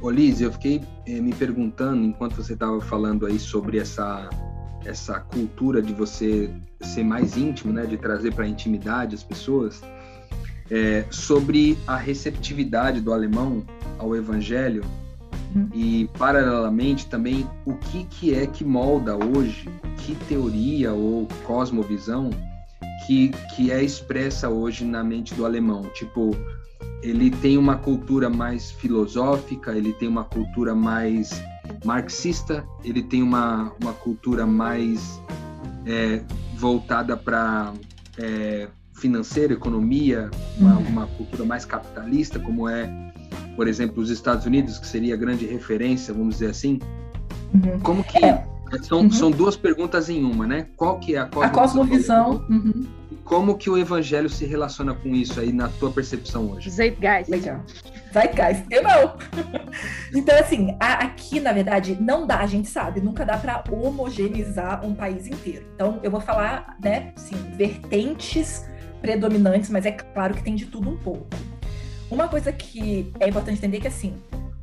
Ô 0.01 0.09
Liz, 0.09 0.41
eu 0.41 0.51
fiquei 0.51 0.81
eh, 1.07 1.20
me 1.20 1.35
perguntando, 1.35 2.03
enquanto 2.03 2.37
você 2.37 2.55
estava 2.55 2.81
falando 2.81 3.27
aí 3.27 3.39
sobre 3.39 3.79
essa 3.79 4.31
essa 4.85 5.20
cultura 5.20 5.80
de 5.83 5.93
você 5.93 6.51
ser 6.80 7.05
mais 7.05 7.37
íntimo, 7.37 7.72
né, 7.72 7.87
de 7.87 7.97
trazer 7.97 8.35
para 8.35 8.45
a 8.45 8.49
intimidade 8.49 9.14
as 9.14 9.22
pessoas, 9.22 9.80
é, 10.70 11.05
sobre 11.11 11.78
a 11.87 11.97
receptividade 11.97 13.01
do 13.01 13.12
alemão 13.12 13.64
ao 13.99 14.16
evangelho 14.16 14.83
uhum. 15.55 15.68
e, 15.74 16.09
paralelamente, 16.18 17.07
também 17.07 17.47
o 17.64 17.74
que, 17.74 18.05
que 18.05 18.35
é 18.35 18.47
que 18.47 18.64
molda 18.64 19.16
hoje, 19.16 19.68
que 19.99 20.14
teoria 20.26 20.93
ou 20.93 21.28
cosmovisão 21.45 22.30
que, 23.07 23.30
que 23.55 23.70
é 23.70 23.83
expressa 23.83 24.49
hoje 24.49 24.85
na 24.85 25.03
mente 25.03 25.35
do 25.35 25.45
alemão. 25.45 25.83
Tipo, 25.95 26.30
ele 27.03 27.30
tem 27.30 27.59
uma 27.59 27.76
cultura 27.76 28.30
mais 28.30 28.70
filosófica, 28.70 29.72
ele 29.72 29.93
tem 29.93 30.09
uma 30.09 30.24
cultura 30.24 30.74
mais 30.74 31.43
marxista, 31.85 32.64
ele 32.85 33.03
tem 33.03 33.22
uma, 33.22 33.72
uma 33.80 33.93
cultura 33.93 34.47
mais 34.47 35.20
é, 35.87 36.22
voltada 36.57 37.16
para 37.16 37.72
é, 38.18 38.68
financeira, 38.95 39.53
economia, 39.53 40.30
uma, 40.59 40.76
uhum. 40.76 40.87
uma, 40.87 41.07
cultura 41.07 41.45
mais 41.45 41.64
capitalista, 41.64 42.39
como 42.39 42.68
é, 42.68 42.89
por 43.57 43.66
exemplo, 43.66 44.03
os 44.03 44.11
Estados 44.11 44.47
Unidos, 44.47 44.78
que 44.78 44.87
seria 44.87 45.14
a 45.14 45.16
grande 45.16 45.47
referência, 45.47 46.14
vamos 46.14 46.35
dizer 46.35 46.51
assim. 46.51 46.78
Uhum. 47.53 47.80
Como 47.80 48.05
que 48.05 48.24
é. 48.24 48.47
são, 48.83 49.01
uhum. 49.01 49.11
são 49.11 49.30
duas 49.30 49.57
perguntas 49.57 50.09
em 50.09 50.24
uma, 50.24 50.47
né? 50.47 50.68
Qual 50.76 50.99
que 50.99 51.16
é 51.16 51.18
a 51.18 51.26
cosmovisão? 51.26 51.47
A 51.47 51.51
cosmovisão. 51.51 52.45
Uhum. 52.49 53.02
Como 53.25 53.57
que 53.57 53.70
o 53.70 53.79
evangelho 53.79 54.29
se 54.29 54.45
relaciona 54.45 54.95
com 54.95 55.14
isso 55.14 55.41
aí 55.41 55.53
na 55.53 55.68
tua 55.68 55.91
percepção 55.91 56.51
hoje? 56.51 56.70
Zeitgeist. 56.70 57.31
Legal. 57.31 57.61
Zeitgeist, 58.12 58.64
eu 58.70 58.83
não. 58.83 59.16
então, 60.14 60.39
assim, 60.39 60.77
a, 60.81 61.05
aqui, 61.05 61.41
na 61.41 61.53
verdade, 61.53 61.97
não 62.01 62.27
dá, 62.27 62.41
a 62.41 62.47
gente 62.47 62.68
sabe, 62.68 63.01
nunca 63.01 63.25
dá 63.25 63.39
para 63.39 63.62
homogeneizar 63.70 64.85
um 64.85 64.95
país 64.95 65.27
inteiro. 65.27 65.64
Então, 65.75 66.01
eu 66.03 66.11
vou 66.11 66.20
falar, 66.20 66.77
né, 66.83 67.12
sim, 67.16 67.37
vertentes 67.57 68.66
predominantes, 69.01 69.70
mas 69.70 69.87
é 69.87 69.93
claro 69.93 70.35
que 70.35 70.43
tem 70.43 70.55
de 70.55 70.66
tudo 70.66 70.91
um 70.91 70.97
pouco. 70.97 71.27
Uma 72.11 72.29
coisa 72.29 72.53
que 72.53 73.11
é 73.18 73.29
importante 73.29 73.59
entender 73.59 73.79
é 73.79 73.81
que, 73.81 73.89
assim, 73.89 74.14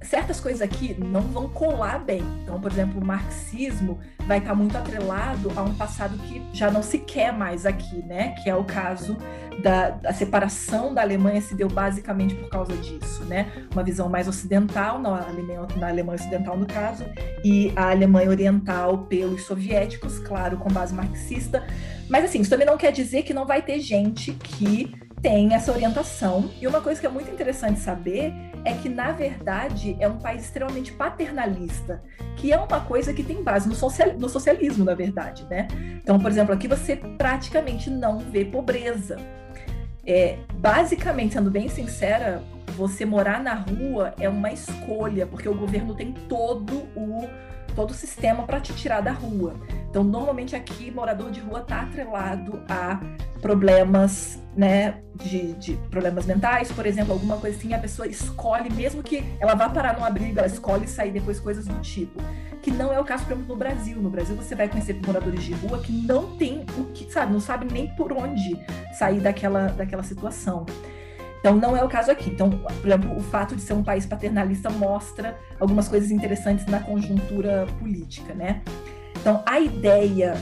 certas 0.01 0.39
coisas 0.39 0.61
aqui 0.61 0.95
não 0.97 1.21
vão 1.21 1.49
colar 1.49 1.99
bem. 1.99 2.23
Então, 2.43 2.59
por 2.59 2.71
exemplo, 2.71 3.01
o 3.01 3.05
marxismo 3.05 3.99
vai 4.25 4.37
estar 4.37 4.55
muito 4.55 4.77
atrelado 4.77 5.51
a 5.55 5.61
um 5.61 5.73
passado 5.75 6.17
que 6.19 6.41
já 6.53 6.71
não 6.71 6.81
se 6.81 6.99
quer 6.99 7.33
mais 7.33 7.65
aqui, 7.65 7.97
né? 8.05 8.35
Que 8.41 8.49
é 8.49 8.55
o 8.55 8.63
caso 8.63 9.17
da, 9.61 9.89
da 9.89 10.13
separação 10.13 10.93
da 10.93 11.01
Alemanha 11.01 11.41
se 11.41 11.53
deu 11.53 11.67
basicamente 11.67 12.33
por 12.35 12.49
causa 12.49 12.75
disso, 12.77 13.23
né? 13.25 13.51
Uma 13.73 13.83
visão 13.83 14.07
mais 14.07 14.27
ocidental, 14.27 14.99
na 14.99 15.27
Alemanha, 15.27 15.67
na 15.75 15.89
Alemanha 15.89 16.15
ocidental 16.15 16.57
no 16.57 16.65
caso, 16.65 17.05
e 17.43 17.73
a 17.75 17.89
Alemanha 17.91 18.29
oriental 18.29 18.99
pelos 18.99 19.43
soviéticos, 19.43 20.19
claro, 20.19 20.57
com 20.57 20.69
base 20.69 20.93
marxista. 20.93 21.65
Mas 22.09 22.25
assim, 22.25 22.41
isso 22.41 22.49
também 22.49 22.65
não 22.65 22.77
quer 22.77 22.91
dizer 22.91 23.23
que 23.23 23.33
não 23.33 23.45
vai 23.45 23.61
ter 23.61 23.79
gente 23.79 24.31
que 24.33 24.91
tem 25.21 25.53
essa 25.53 25.71
orientação. 25.71 26.49
E 26.61 26.67
uma 26.67 26.81
coisa 26.81 26.99
que 26.99 27.05
é 27.05 27.09
muito 27.09 27.29
interessante 27.29 27.79
saber 27.79 28.33
é 28.65 28.73
que, 28.73 28.89
na 28.89 29.11
verdade, 29.11 29.95
é 29.99 30.07
um 30.07 30.17
país 30.17 30.43
extremamente 30.43 30.91
paternalista, 30.91 32.01
que 32.35 32.51
é 32.51 32.57
uma 32.57 32.81
coisa 32.81 33.13
que 33.13 33.23
tem 33.23 33.43
base 33.43 33.67
no, 33.67 33.75
social, 33.75 34.13
no 34.17 34.29
socialismo, 34.29 34.83
na 34.83 34.93
verdade, 34.93 35.45
né? 35.49 35.67
Então, 36.01 36.19
por 36.19 36.29
exemplo, 36.29 36.53
aqui 36.53 36.67
você 36.67 36.95
praticamente 36.95 37.89
não 37.89 38.19
vê 38.19 38.45
pobreza. 38.45 39.17
É, 40.05 40.37
basicamente, 40.55 41.33
sendo 41.33 41.51
bem 41.51 41.67
sincera, 41.67 42.41
você 42.75 43.05
morar 43.05 43.41
na 43.41 43.53
rua 43.53 44.13
é 44.19 44.27
uma 44.27 44.51
escolha, 44.51 45.27
porque 45.27 45.47
o 45.47 45.53
governo 45.53 45.95
tem 45.95 46.11
todo 46.27 46.87
o 46.95 47.27
todo 47.75 47.91
o 47.91 47.93
sistema 47.93 48.43
para 48.43 48.59
te 48.59 48.73
tirar 48.73 49.01
da 49.01 49.11
rua. 49.11 49.55
Então, 49.89 50.03
normalmente 50.03 50.55
aqui, 50.55 50.91
morador 50.91 51.31
de 51.31 51.39
rua 51.39 51.61
está 51.61 51.81
atrelado 51.81 52.61
a 52.69 52.99
problemas, 53.41 54.39
né, 54.55 55.01
de, 55.15 55.53
de, 55.53 55.73
problemas 55.89 56.27
mentais, 56.27 56.71
por 56.71 56.85
exemplo, 56.85 57.13
alguma 57.13 57.37
coisa 57.37 57.57
assim, 57.57 57.73
a 57.73 57.79
pessoa 57.79 58.07
escolhe, 58.07 58.71
mesmo 58.71 59.01
que 59.01 59.23
ela 59.39 59.55
vá 59.55 59.67
parar 59.67 59.97
num 59.97 60.05
abrigo, 60.05 60.37
ela 60.37 60.47
escolhe 60.47 60.87
sair 60.87 61.11
depois, 61.11 61.39
coisas 61.39 61.65
do 61.65 61.79
tipo. 61.81 62.21
Que 62.61 62.69
não 62.69 62.93
é 62.93 62.99
o 62.99 63.05
caso, 63.05 63.23
por 63.23 63.33
exemplo, 63.33 63.47
no 63.47 63.55
Brasil. 63.55 63.97
No 64.01 64.09
Brasil, 64.09 64.35
você 64.35 64.53
vai 64.53 64.67
conhecer 64.67 64.99
moradores 65.05 65.43
de 65.43 65.53
rua 65.53 65.79
que 65.79 65.91
não 65.91 66.35
tem 66.37 66.65
o 66.77 66.85
que, 66.93 67.11
sabe, 67.11 67.31
não 67.31 67.39
sabe 67.39 67.65
nem 67.71 67.87
por 67.95 68.11
onde 68.11 68.59
sair 68.93 69.21
daquela, 69.21 69.67
daquela 69.69 70.03
situação. 70.03 70.65
Então, 71.39 71.55
não 71.55 71.75
é 71.75 71.81
o 71.81 71.87
caso 71.87 72.11
aqui. 72.11 72.29
Então, 72.29 72.49
por 72.49 72.85
exemplo, 72.85 73.17
o 73.17 73.21
fato 73.21 73.55
de 73.55 73.61
ser 73.61 73.73
um 73.73 73.83
país 73.83 74.05
paternalista 74.05 74.69
mostra 74.69 75.37
algumas 75.57 75.87
coisas 75.87 76.11
interessantes 76.11 76.65
na 76.65 76.81
conjuntura 76.81 77.65
política, 77.79 78.33
né? 78.33 78.61
Então, 79.19 79.43
a 79.45 79.59
ideia 79.59 80.35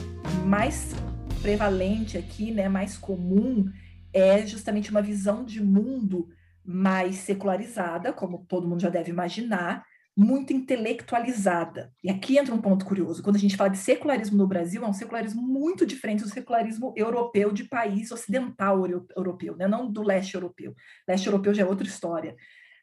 mais 0.45 0.93
prevalente 1.41 2.15
aqui, 2.15 2.51
né, 2.51 2.69
mais 2.69 2.95
comum, 2.95 3.65
é 4.13 4.45
justamente 4.45 4.91
uma 4.91 5.01
visão 5.01 5.43
de 5.43 5.63
mundo 5.63 6.30
mais 6.63 7.15
secularizada, 7.15 8.13
como 8.13 8.45
todo 8.47 8.67
mundo 8.67 8.82
já 8.82 8.89
deve 8.89 9.09
imaginar, 9.09 9.84
muito 10.15 10.53
intelectualizada. 10.53 11.91
E 12.03 12.09
aqui 12.09 12.38
entra 12.38 12.53
um 12.53 12.61
ponto 12.61 12.86
curioso. 12.86 13.23
Quando 13.23 13.36
a 13.36 13.39
gente 13.39 13.57
fala 13.57 13.71
de 13.71 13.78
secularismo 13.80 14.38
no 14.38 14.47
Brasil, 14.47 14.84
é 14.84 14.88
um 14.88 14.93
secularismo 14.93 15.41
muito 15.41 15.86
diferente 15.86 16.23
do 16.23 16.30
secularismo 16.30 16.93
europeu 16.95 17.51
de 17.51 17.63
país 17.63 18.11
ocidental 18.11 18.84
europeu, 19.15 19.55
né? 19.55 19.67
não 19.67 19.91
do 19.91 20.03
leste 20.03 20.36
europeu. 20.36 20.75
Leste 21.07 21.25
europeu 21.25 21.53
já 21.53 21.63
é 21.63 21.65
outra 21.65 21.88
história. 21.88 22.36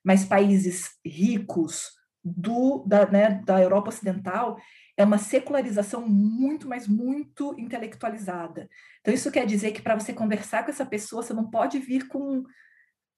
Mas 0.05 0.25
países 0.25 0.91
ricos 1.05 1.93
do, 2.25 2.85
da, 2.87 3.07
né, 3.07 3.43
da 3.45 3.61
Europa 3.61 3.91
Ocidental 3.91 4.57
é 4.97 5.05
uma 5.05 5.19
secularização 5.19 6.07
muito, 6.07 6.69
mas 6.69 6.87
muito 6.87 7.55
intelectualizada. 7.59 8.69
Então, 9.01 9.13
isso 9.13 9.31
quer 9.31 9.47
dizer 9.47 9.73
que 9.73 9.83
para 9.83 9.99
você 9.99 10.13
conversar 10.13 10.65
com 10.65 10.71
essa 10.71 10.87
pessoa, 10.87 11.23
você 11.23 11.33
não 11.33 11.51
pode 11.51 11.79
vir 11.79 12.07
com, 12.07 12.45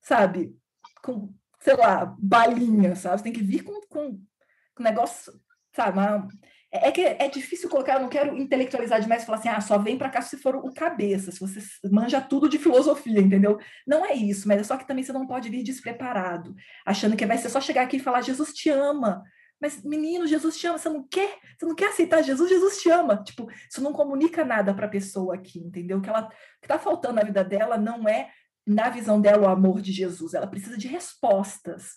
sabe, 0.01 0.57
com 1.03 1.33
sei 1.61 1.74
lá, 1.74 2.14
balinha, 2.18 2.95
sabe? 2.95 3.18
Você 3.18 3.24
tem 3.24 3.33
que 3.33 3.43
vir 3.43 3.62
com, 3.62 3.81
com, 3.89 4.20
com 4.74 4.83
negócio, 4.83 5.33
sabe? 5.74 5.99
É, 6.72 6.89
é 6.89 6.93
que 6.93 7.01
é 7.03 7.29
difícil 7.29 7.68
colocar, 7.68 7.95
eu 7.95 8.01
não 8.01 8.09
quero 8.09 8.37
intelectualizar 8.37 9.01
demais 9.01 9.22
e 9.22 9.27
falar 9.27 9.39
assim, 9.39 9.49
ah, 9.49 9.61
só 9.61 9.79
vem 9.79 9.99
para 9.99 10.11
cá 10.11 10.20
se 10.20 10.37
for 10.37 10.57
o 10.57 10.72
cabeça, 10.72 11.31
se 11.33 11.41
você 11.41 11.61
manja 11.91 12.20
tudo 12.20 12.49
de 12.49 12.59
filosofia, 12.59 13.20
entendeu? 13.20 13.59
Não 13.87 14.05
é 14.05 14.14
isso, 14.14 14.47
mas 14.49 14.61
é 14.61 14.64
só 14.64 14.77
que 14.77 14.87
também 14.87 15.05
você 15.05 15.12
não 15.12 15.27
pode 15.27 15.49
vir 15.49 15.62
despreparado, 15.62 16.55
achando 16.85 17.16
que 17.16 17.27
vai 17.27 17.39
ser 17.39 17.49
só 17.49 17.61
chegar 17.61 17.83
aqui 17.83 17.97
e 17.97 18.01
falar, 18.01 18.20
Jesus 18.22 18.53
te 18.53 18.70
ama. 18.70 19.22
Mas, 19.61 19.83
menino, 19.83 20.27
Jesus 20.27 20.59
te 20.59 20.67
ama, 20.67 20.79
você 20.79 20.89
não 20.89 21.07
quer, 21.09 21.39
você 21.59 21.67
não 21.67 21.75
quer 21.75 21.89
aceitar 21.89 22.23
Jesus, 22.23 22.49
Jesus 22.49 22.81
te 22.83 22.91
ama. 22.91 23.23
Tipo, 23.23 23.49
isso 23.71 23.83
não 23.83 23.93
comunica 23.93 24.45
nada 24.45 24.75
para 24.75 24.87
a 24.87 24.91
pessoa 24.91 25.35
aqui, 25.35 25.59
entendeu? 25.59 26.01
Que 26.01 26.09
ela 26.09 26.29
que 26.61 26.69
tá 26.69 26.79
faltando 26.79 27.15
na 27.15 27.25
vida 27.25 27.43
dela 27.43 27.79
não 27.79 28.07
é 28.09 28.31
na 28.67 28.91
visão 28.91 29.21
dela, 29.21 29.47
o 29.47 29.51
amor 29.51 29.81
de 29.81 29.93
Jesus. 29.93 30.35
Ela 30.35 30.47
precisa 30.47 30.77
de 30.77 30.89
respostas. 30.89 31.93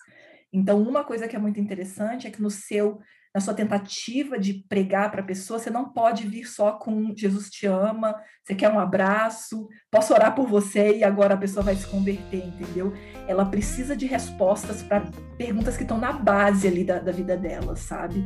Então, 0.52 0.82
uma 0.82 1.04
coisa 1.04 1.28
que 1.28 1.36
é 1.36 1.38
muito 1.38 1.60
interessante 1.60 2.26
é 2.26 2.30
que 2.30 2.40
no 2.40 2.50
seu 2.50 3.00
na 3.34 3.40
sua 3.40 3.54
tentativa 3.54 4.38
de 4.38 4.64
pregar 4.68 5.10
para 5.10 5.20
a 5.20 5.24
pessoa, 5.24 5.58
você 5.58 5.70
não 5.70 5.92
pode 5.92 6.26
vir 6.26 6.44
só 6.44 6.72
com 6.72 7.14
Jesus 7.16 7.48
te 7.48 7.66
ama, 7.66 8.14
você 8.42 8.54
quer 8.54 8.72
um 8.72 8.78
abraço, 8.78 9.68
posso 9.90 10.12
orar 10.12 10.34
por 10.34 10.48
você 10.48 10.96
e 10.96 11.04
agora 11.04 11.34
a 11.34 11.38
pessoa 11.38 11.64
vai 11.64 11.76
se 11.76 11.86
converter, 11.86 12.44
entendeu? 12.44 12.92
Ela 13.28 13.44
precisa 13.44 13.96
de 13.96 14.06
respostas 14.06 14.82
para 14.82 15.04
perguntas 15.38 15.76
que 15.76 15.82
estão 15.82 15.98
na 15.98 16.12
base 16.12 16.66
ali 16.66 16.82
da, 16.82 16.98
da 16.98 17.12
vida 17.12 17.36
dela, 17.36 17.76
sabe? 17.76 18.24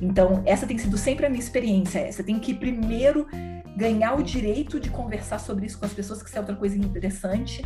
Então, 0.00 0.42
essa 0.44 0.66
tem 0.66 0.76
sido 0.76 0.98
sempre 0.98 1.24
a 1.24 1.30
minha 1.30 1.42
experiência. 1.42 2.10
Você 2.10 2.22
tem 2.22 2.38
que 2.38 2.52
primeiro 2.52 3.26
ganhar 3.76 4.14
o 4.18 4.22
direito 4.22 4.78
de 4.78 4.90
conversar 4.90 5.38
sobre 5.38 5.66
isso 5.66 5.78
com 5.78 5.86
as 5.86 5.92
pessoas, 5.92 6.22
que 6.22 6.28
isso 6.28 6.36
é 6.36 6.40
outra 6.40 6.56
coisa 6.56 6.76
interessante. 6.76 7.64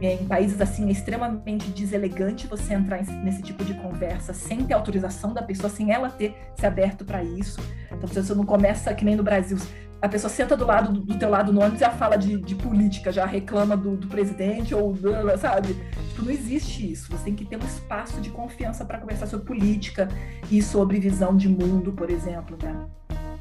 É, 0.00 0.14
em 0.14 0.26
países 0.26 0.60
assim 0.60 0.88
é 0.88 0.92
extremamente 0.92 1.70
deselegante 1.70 2.46
você 2.46 2.74
entrar 2.74 3.02
nesse 3.24 3.42
tipo 3.42 3.64
de 3.64 3.74
conversa 3.74 4.32
sem 4.32 4.64
ter 4.64 4.74
autorização 4.74 5.34
da 5.34 5.42
pessoa, 5.42 5.68
sem 5.68 5.92
ela 5.92 6.08
ter 6.08 6.36
se 6.56 6.66
aberto 6.66 7.04
para 7.04 7.22
isso. 7.24 7.60
Então 7.90 8.06
você 8.06 8.34
não 8.34 8.44
começa 8.44 8.94
que 8.94 9.04
nem 9.04 9.16
no 9.16 9.24
Brasil, 9.24 9.58
a 10.00 10.08
pessoa 10.08 10.30
senta 10.30 10.56
do 10.56 10.64
lado 10.64 10.92
do, 10.92 11.00
do 11.00 11.18
teu 11.18 11.28
lado 11.28 11.52
no 11.52 11.60
ônibus 11.60 11.80
e 11.80 11.84
já 11.84 11.90
fala 11.90 12.16
de, 12.16 12.40
de 12.40 12.54
política, 12.54 13.10
já 13.10 13.26
reclama 13.26 13.76
do, 13.76 13.96
do 13.96 14.06
presidente 14.06 14.72
ou 14.74 14.96
sabe? 15.36 15.74
Tipo, 16.10 16.22
não 16.22 16.30
existe 16.30 16.92
isso. 16.92 17.10
Você 17.10 17.24
tem 17.24 17.34
que 17.34 17.44
ter 17.44 17.56
um 17.56 17.66
espaço 17.66 18.20
de 18.20 18.30
confiança 18.30 18.84
para 18.84 18.98
conversar 18.98 19.26
sobre 19.26 19.46
política 19.46 20.08
e 20.50 20.62
sobre 20.62 21.00
visão 21.00 21.36
de 21.36 21.48
mundo, 21.48 21.92
por 21.92 22.10
exemplo, 22.10 22.56
né? 22.62 22.86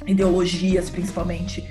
Ideologias, 0.08 0.89
principalmente. 0.89 1.64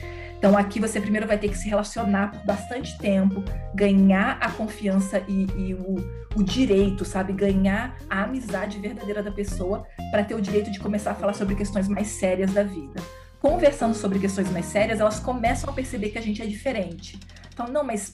Então, 0.47 0.57
aqui 0.57 0.78
você 0.78 1.01
primeiro 1.01 1.26
vai 1.26 1.36
ter 1.36 1.49
que 1.49 1.59
se 1.59 1.68
relacionar 1.68 2.30
por 2.30 2.44
bastante 2.44 2.97
tempo, 2.99 3.42
ganhar 3.74 4.38
a 4.40 4.49
confiança 4.49 5.20
e, 5.26 5.44
e 5.57 5.74
o, 5.74 5.97
o, 6.36 6.42
direito, 6.44 7.05
sabe? 7.05 7.32
Ganhar 7.32 7.97
a 8.09 8.22
amizade 8.22 8.78
verdadeira 8.78 9.24
da 9.24 9.32
pessoa 9.32 9.84
para 10.12 10.22
ter 10.22 10.36
o 10.36 10.40
direito 10.40 10.70
de 10.70 10.78
começar 10.78 11.11
a 11.11 11.14
falar 11.16 11.34
sobre 11.34 11.57
questões 11.57 11.88
mais 11.88 12.07
sérias 12.07 12.53
da 12.53 12.62
vida. 12.62 13.03
Conversando 13.40 13.92
sobre 13.92 14.20
questões 14.20 14.49
mais 14.49 14.66
sérias, 14.66 15.01
elas 15.01 15.18
começam 15.18 15.68
a 15.68 15.72
perceber 15.72 16.11
que 16.11 16.18
a 16.18 16.22
gente 16.22 16.40
é 16.40 16.47
diferente. 16.47 17.18
Então, 17.53 17.66
não, 17.66 17.82
mas 17.82 18.12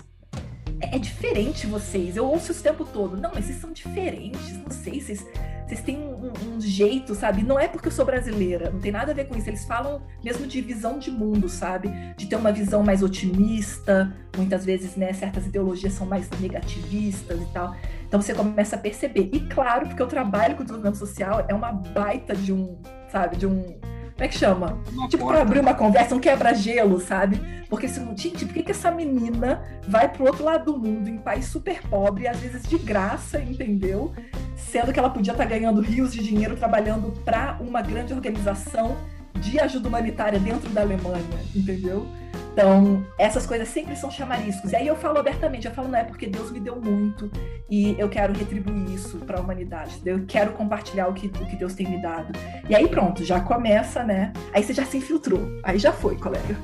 é, 0.80 0.96
é 0.96 0.98
diferente 0.98 1.66
vocês. 1.66 2.16
Eu 2.16 2.26
ouço 2.26 2.52
isso 2.52 2.60
o 2.60 2.64
tempo 2.64 2.84
todo. 2.84 3.16
Não, 3.16 3.30
mas 3.34 3.46
vocês 3.46 3.60
são 3.60 3.72
diferentes. 3.72 4.52
Não 4.58 4.70
sei, 4.70 5.00
vocês 5.00 5.24
vocês 5.72 5.80
têm 5.80 5.96
um, 5.96 6.32
um, 6.54 6.60
jeito, 6.60 7.14
sabe? 7.14 7.42
Não 7.42 7.58
é 7.58 7.66
porque 7.66 7.88
eu 7.88 7.92
sou 7.92 8.04
brasileira, 8.04 8.70
não 8.70 8.78
tem 8.78 8.92
nada 8.92 9.12
a 9.12 9.14
ver 9.14 9.26
com 9.26 9.34
isso. 9.34 9.48
Eles 9.48 9.64
falam 9.64 10.02
mesmo 10.22 10.46
de 10.46 10.60
visão 10.60 10.98
de 10.98 11.10
mundo, 11.10 11.48
sabe? 11.48 11.88
De 12.14 12.26
ter 12.26 12.36
uma 12.36 12.52
visão 12.52 12.82
mais 12.82 13.02
otimista, 13.02 14.14
muitas 14.36 14.66
vezes, 14.66 14.96
né? 14.96 15.14
Certas 15.14 15.46
ideologias 15.46 15.94
são 15.94 16.06
mais 16.06 16.28
negativistas 16.40 17.40
e 17.40 17.46
tal. 17.54 17.74
Então 18.06 18.20
você 18.20 18.34
começa 18.34 18.76
a 18.76 18.78
perceber. 18.78 19.30
E 19.32 19.40
claro, 19.40 19.86
porque 19.86 20.02
eu 20.02 20.06
trabalho 20.06 20.56
com 20.56 20.62
desenvolvimento 20.62 20.98
social, 20.98 21.46
é 21.48 21.54
uma 21.54 21.72
baita 21.72 22.36
de 22.36 22.52
um, 22.52 22.76
sabe? 23.10 23.38
De 23.38 23.46
um 23.46 23.80
como 24.14 24.24
é 24.24 24.28
que 24.28 24.38
chama? 24.38 24.78
Uma 24.92 25.08
tipo, 25.08 25.26
para 25.26 25.42
abrir 25.42 25.60
uma 25.60 25.74
conversa, 25.74 26.14
um 26.14 26.20
quebra-gelo, 26.20 27.00
sabe? 27.00 27.40
Porque, 27.68 27.86
assim, 27.86 28.06
gente, 28.16 28.44
por 28.44 28.54
que, 28.54 28.62
que 28.62 28.70
essa 28.70 28.90
menina 28.90 29.62
vai 29.88 30.08
pro 30.08 30.26
outro 30.26 30.44
lado 30.44 30.72
do 30.72 30.78
mundo, 30.78 31.08
em 31.08 31.18
país 31.18 31.46
super 31.46 31.80
pobre, 31.88 32.28
às 32.28 32.38
vezes 32.38 32.62
de 32.62 32.76
graça, 32.78 33.40
entendeu? 33.40 34.12
Sendo 34.56 34.92
que 34.92 34.98
ela 34.98 35.10
podia 35.10 35.32
estar 35.32 35.44
tá 35.44 35.48
ganhando 35.48 35.80
rios 35.80 36.12
de 36.12 36.22
dinheiro 36.22 36.56
trabalhando 36.56 37.12
para 37.24 37.56
uma 37.60 37.80
grande 37.80 38.12
organização 38.12 38.96
de 39.40 39.58
ajuda 39.58 39.88
humanitária 39.88 40.38
dentro 40.38 40.68
da 40.70 40.82
Alemanha, 40.82 41.24
entendeu? 41.54 42.06
Então, 42.52 43.04
essas 43.18 43.46
coisas 43.46 43.66
sempre 43.68 43.96
são 43.96 44.10
chamariscos. 44.10 44.72
E 44.72 44.76
aí 44.76 44.86
eu 44.86 44.94
falo 44.94 45.18
abertamente, 45.18 45.66
eu 45.66 45.72
falo, 45.72 45.88
não 45.88 45.98
é 45.98 46.04
porque 46.04 46.26
Deus 46.26 46.50
me 46.50 46.60
deu 46.60 46.78
muito 46.78 47.30
e 47.70 47.96
eu 47.98 48.10
quero 48.10 48.34
retribuir 48.34 48.92
isso 48.92 49.18
para 49.18 49.38
a 49.38 49.40
humanidade. 49.40 49.98
Eu 50.04 50.24
quero 50.26 50.52
compartilhar 50.52 51.08
o 51.08 51.14
que, 51.14 51.28
o 51.28 51.46
que 51.46 51.56
Deus 51.56 51.74
tem 51.74 51.88
me 51.88 52.00
dado. 52.00 52.38
E 52.68 52.74
aí 52.74 52.86
pronto, 52.88 53.24
já 53.24 53.40
começa, 53.40 54.04
né? 54.04 54.34
Aí 54.52 54.62
você 54.62 54.74
já 54.74 54.84
se 54.84 54.98
infiltrou. 54.98 55.48
Aí 55.62 55.78
já 55.78 55.92
foi, 55.92 56.16
colega. 56.16 56.58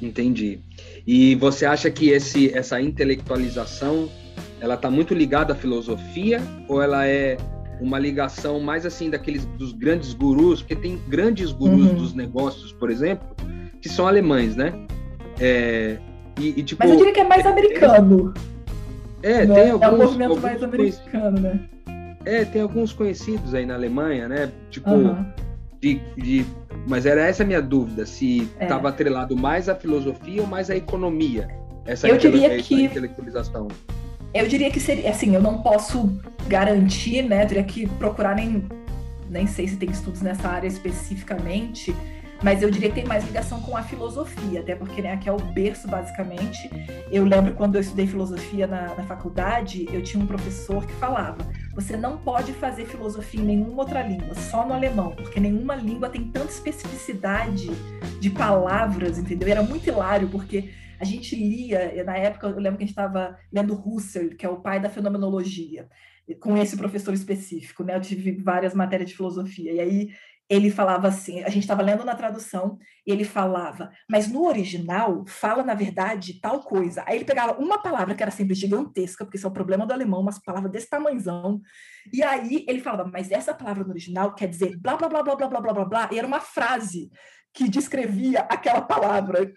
Entendi. 0.00 0.60
E 1.06 1.34
você 1.34 1.66
acha 1.66 1.90
que 1.90 2.08
esse, 2.08 2.50
essa 2.56 2.80
intelectualização, 2.80 4.08
ela 4.58 4.74
está 4.74 4.90
muito 4.90 5.12
ligada 5.12 5.52
à 5.52 5.56
filosofia 5.56 6.40
ou 6.66 6.82
ela 6.82 7.06
é 7.06 7.36
uma 7.80 7.98
ligação 7.98 8.60
mais 8.60 8.86
assim 8.86 9.10
daqueles 9.10 9.44
dos 9.44 9.72
grandes 9.72 10.14
gurus, 10.14 10.62
porque 10.62 10.76
tem 10.76 10.98
grandes 11.08 11.52
gurus 11.52 11.86
uhum. 11.86 11.94
dos 11.94 12.14
negócios, 12.14 12.72
por 12.72 12.90
exemplo, 12.90 13.28
que 13.80 13.88
são 13.88 14.06
alemães, 14.06 14.56
né? 14.56 14.72
É, 15.40 15.98
e, 16.38 16.60
e, 16.60 16.62
tipo, 16.62 16.82
Mas 16.82 16.90
eu 16.90 16.96
diria 16.96 17.12
que 17.12 17.20
é 17.20 17.24
mais 17.24 17.46
americano. 17.46 18.34
É, 19.22 19.44
né? 19.44 19.54
tem 19.54 19.70
alguns, 19.70 19.82
é 19.82 19.90
um 19.90 19.98
movimento 19.98 20.40
mais 20.40 20.62
americano, 20.62 21.40
né? 21.40 21.60
É, 22.24 22.44
tem 22.44 22.62
alguns 22.62 22.92
conhecidos 22.92 23.54
aí 23.54 23.64
na 23.64 23.74
Alemanha, 23.74 24.28
né? 24.28 24.50
Tipo, 24.70 24.90
uhum. 24.90 25.24
de, 25.80 26.00
de, 26.16 26.44
mas 26.86 27.06
era 27.06 27.22
essa 27.22 27.42
a 27.42 27.46
minha 27.46 27.62
dúvida, 27.62 28.04
se 28.04 28.48
estava 28.60 28.88
é. 28.88 28.90
atrelado 28.90 29.36
mais 29.36 29.68
à 29.68 29.74
filosofia 29.74 30.42
ou 30.42 30.46
mais 30.46 30.70
à 30.70 30.76
economia. 30.76 31.48
Essa 31.86 32.08
eu 32.08 32.18
diria 32.18 32.56
que 32.58 32.84
intelectualização. 32.84 33.68
Eu 34.34 34.46
diria 34.48 34.70
que 34.70 34.80
seria, 34.80 35.10
assim, 35.10 35.34
eu 35.34 35.42
não 35.42 35.62
posso 35.62 36.18
garantir, 36.46 37.22
né? 37.22 37.44
Eu 37.44 37.48
teria 37.48 37.64
que 37.64 37.86
procurar 37.86 38.34
nem 38.34 38.66
nem 39.28 39.46
sei 39.46 39.66
se 39.66 39.76
tem 39.76 39.90
estudos 39.90 40.22
nessa 40.22 40.48
área 40.48 40.68
especificamente, 40.68 41.94
mas 42.42 42.62
eu 42.62 42.70
diria 42.70 42.88
que 42.90 42.96
tem 42.96 43.04
mais 43.04 43.24
ligação 43.24 43.60
com 43.62 43.76
a 43.76 43.82
filosofia, 43.82 44.60
até 44.60 44.74
porque 44.74 45.00
né, 45.00 45.12
aqui 45.12 45.28
é 45.28 45.32
o 45.32 45.38
berço, 45.38 45.88
basicamente. 45.88 46.70
Eu 47.10 47.24
lembro 47.24 47.54
quando 47.54 47.76
eu 47.76 47.80
estudei 47.80 48.06
filosofia 48.06 48.66
na, 48.66 48.94
na 48.94 49.02
faculdade, 49.04 49.86
eu 49.90 50.02
tinha 50.02 50.22
um 50.22 50.26
professor 50.26 50.86
que 50.86 50.92
falava: 50.94 51.38
você 51.74 51.96
não 51.96 52.18
pode 52.18 52.52
fazer 52.52 52.86
filosofia 52.86 53.40
em 53.40 53.44
nenhuma 53.44 53.82
outra 53.82 54.02
língua, 54.02 54.34
só 54.34 54.66
no 54.66 54.74
alemão, 54.74 55.12
porque 55.12 55.40
nenhuma 55.40 55.74
língua 55.74 56.10
tem 56.10 56.24
tanta 56.24 56.50
especificidade 56.50 57.70
de 58.20 58.30
palavras, 58.30 59.18
entendeu? 59.18 59.48
Era 59.48 59.62
muito 59.62 59.88
hilário, 59.88 60.28
porque 60.28 60.70
a 61.00 61.04
gente 61.04 61.36
lia, 61.36 62.04
na 62.04 62.16
época 62.16 62.46
eu 62.46 62.58
lembro 62.58 62.78
que 62.78 62.84
a 62.84 62.86
gente 62.86 62.96
estava 62.96 63.38
lendo 63.52 63.74
Husserl, 63.74 64.36
que 64.36 64.46
é 64.46 64.48
o 64.48 64.60
pai 64.60 64.80
da 64.80 64.90
fenomenologia 64.90 65.88
com 66.40 66.56
esse 66.56 66.76
professor 66.76 67.14
específico, 67.14 67.84
né? 67.84 67.94
Eu 67.94 68.00
tive 68.00 68.32
várias 68.32 68.74
matérias 68.74 69.10
de 69.10 69.16
filosofia, 69.16 69.72
e 69.72 69.80
aí 69.80 70.08
ele 70.48 70.70
falava 70.70 71.08
assim, 71.08 71.42
a 71.42 71.48
gente 71.48 71.62
estava 71.62 71.82
lendo 71.82 72.04
na 72.04 72.14
tradução, 72.14 72.78
e 73.04 73.10
ele 73.10 73.24
falava, 73.24 73.90
mas 74.08 74.28
no 74.28 74.46
original 74.46 75.24
fala, 75.26 75.62
na 75.62 75.74
verdade, 75.74 76.40
tal 76.40 76.60
coisa. 76.60 77.02
Aí 77.06 77.16
ele 77.16 77.24
pegava 77.24 77.60
uma 77.60 77.82
palavra 77.82 78.14
que 78.14 78.22
era 78.22 78.30
sempre 78.30 78.54
gigantesca, 78.54 79.24
porque 79.24 79.36
isso 79.36 79.46
é 79.46 79.50
o 79.50 79.52
problema 79.52 79.86
do 79.86 79.92
alemão, 79.92 80.20
umas 80.20 80.38
palavras 80.38 80.70
desse 80.70 80.88
tamanzão, 80.88 81.60
e 82.12 82.22
aí 82.22 82.64
ele 82.68 82.80
falava, 82.80 83.08
mas 83.12 83.30
essa 83.30 83.52
palavra 83.54 83.84
no 83.84 83.90
original 83.90 84.34
quer 84.34 84.48
dizer 84.48 84.76
blá, 84.78 84.96
blá, 84.96 85.08
blá, 85.08 85.22
blá, 85.22 85.36
blá, 85.36 85.48
blá, 85.48 85.60
blá, 85.60 85.72
blá, 85.72 85.84
blá, 85.84 86.08
e 86.12 86.18
era 86.18 86.26
uma 86.26 86.40
frase 86.40 87.10
que 87.56 87.70
descrevia 87.70 88.40
aquela 88.40 88.82
palavra. 88.82 89.50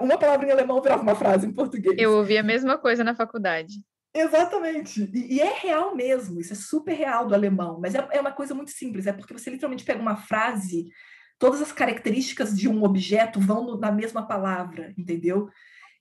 Uma 0.00 0.16
palavra 0.16 0.48
em 0.48 0.50
alemão 0.50 0.80
virava 0.80 1.02
uma 1.02 1.14
frase 1.14 1.46
em 1.46 1.52
português. 1.52 1.96
Eu 1.98 2.16
ouvi 2.16 2.38
a 2.38 2.42
mesma 2.42 2.78
coisa 2.78 3.04
na 3.04 3.14
faculdade. 3.14 3.74
Exatamente. 4.14 5.10
E, 5.12 5.36
e, 5.36 5.40
é 5.40 5.52
real 5.52 5.94
mesmo, 5.94 6.40
isso 6.40 6.54
é 6.54 6.56
super 6.56 6.94
real 6.94 7.26
do 7.26 7.34
alemão, 7.34 7.78
mas 7.78 7.94
é, 7.94 8.08
é, 8.10 8.20
uma 8.20 8.32
coisa 8.32 8.54
muito 8.54 8.70
simples, 8.70 9.06
é 9.06 9.12
porque 9.12 9.32
você 9.32 9.50
literalmente 9.50 9.84
pega 9.84 10.00
uma 10.00 10.16
frase, 10.16 10.88
todas 11.38 11.62
as 11.62 11.72
características 11.72 12.56
de 12.56 12.68
um 12.68 12.84
objeto 12.84 13.40
vão 13.40 13.64
no, 13.64 13.78
na 13.78 13.92
mesma 13.92 14.26
palavra, 14.26 14.92
entendeu? 14.98 15.48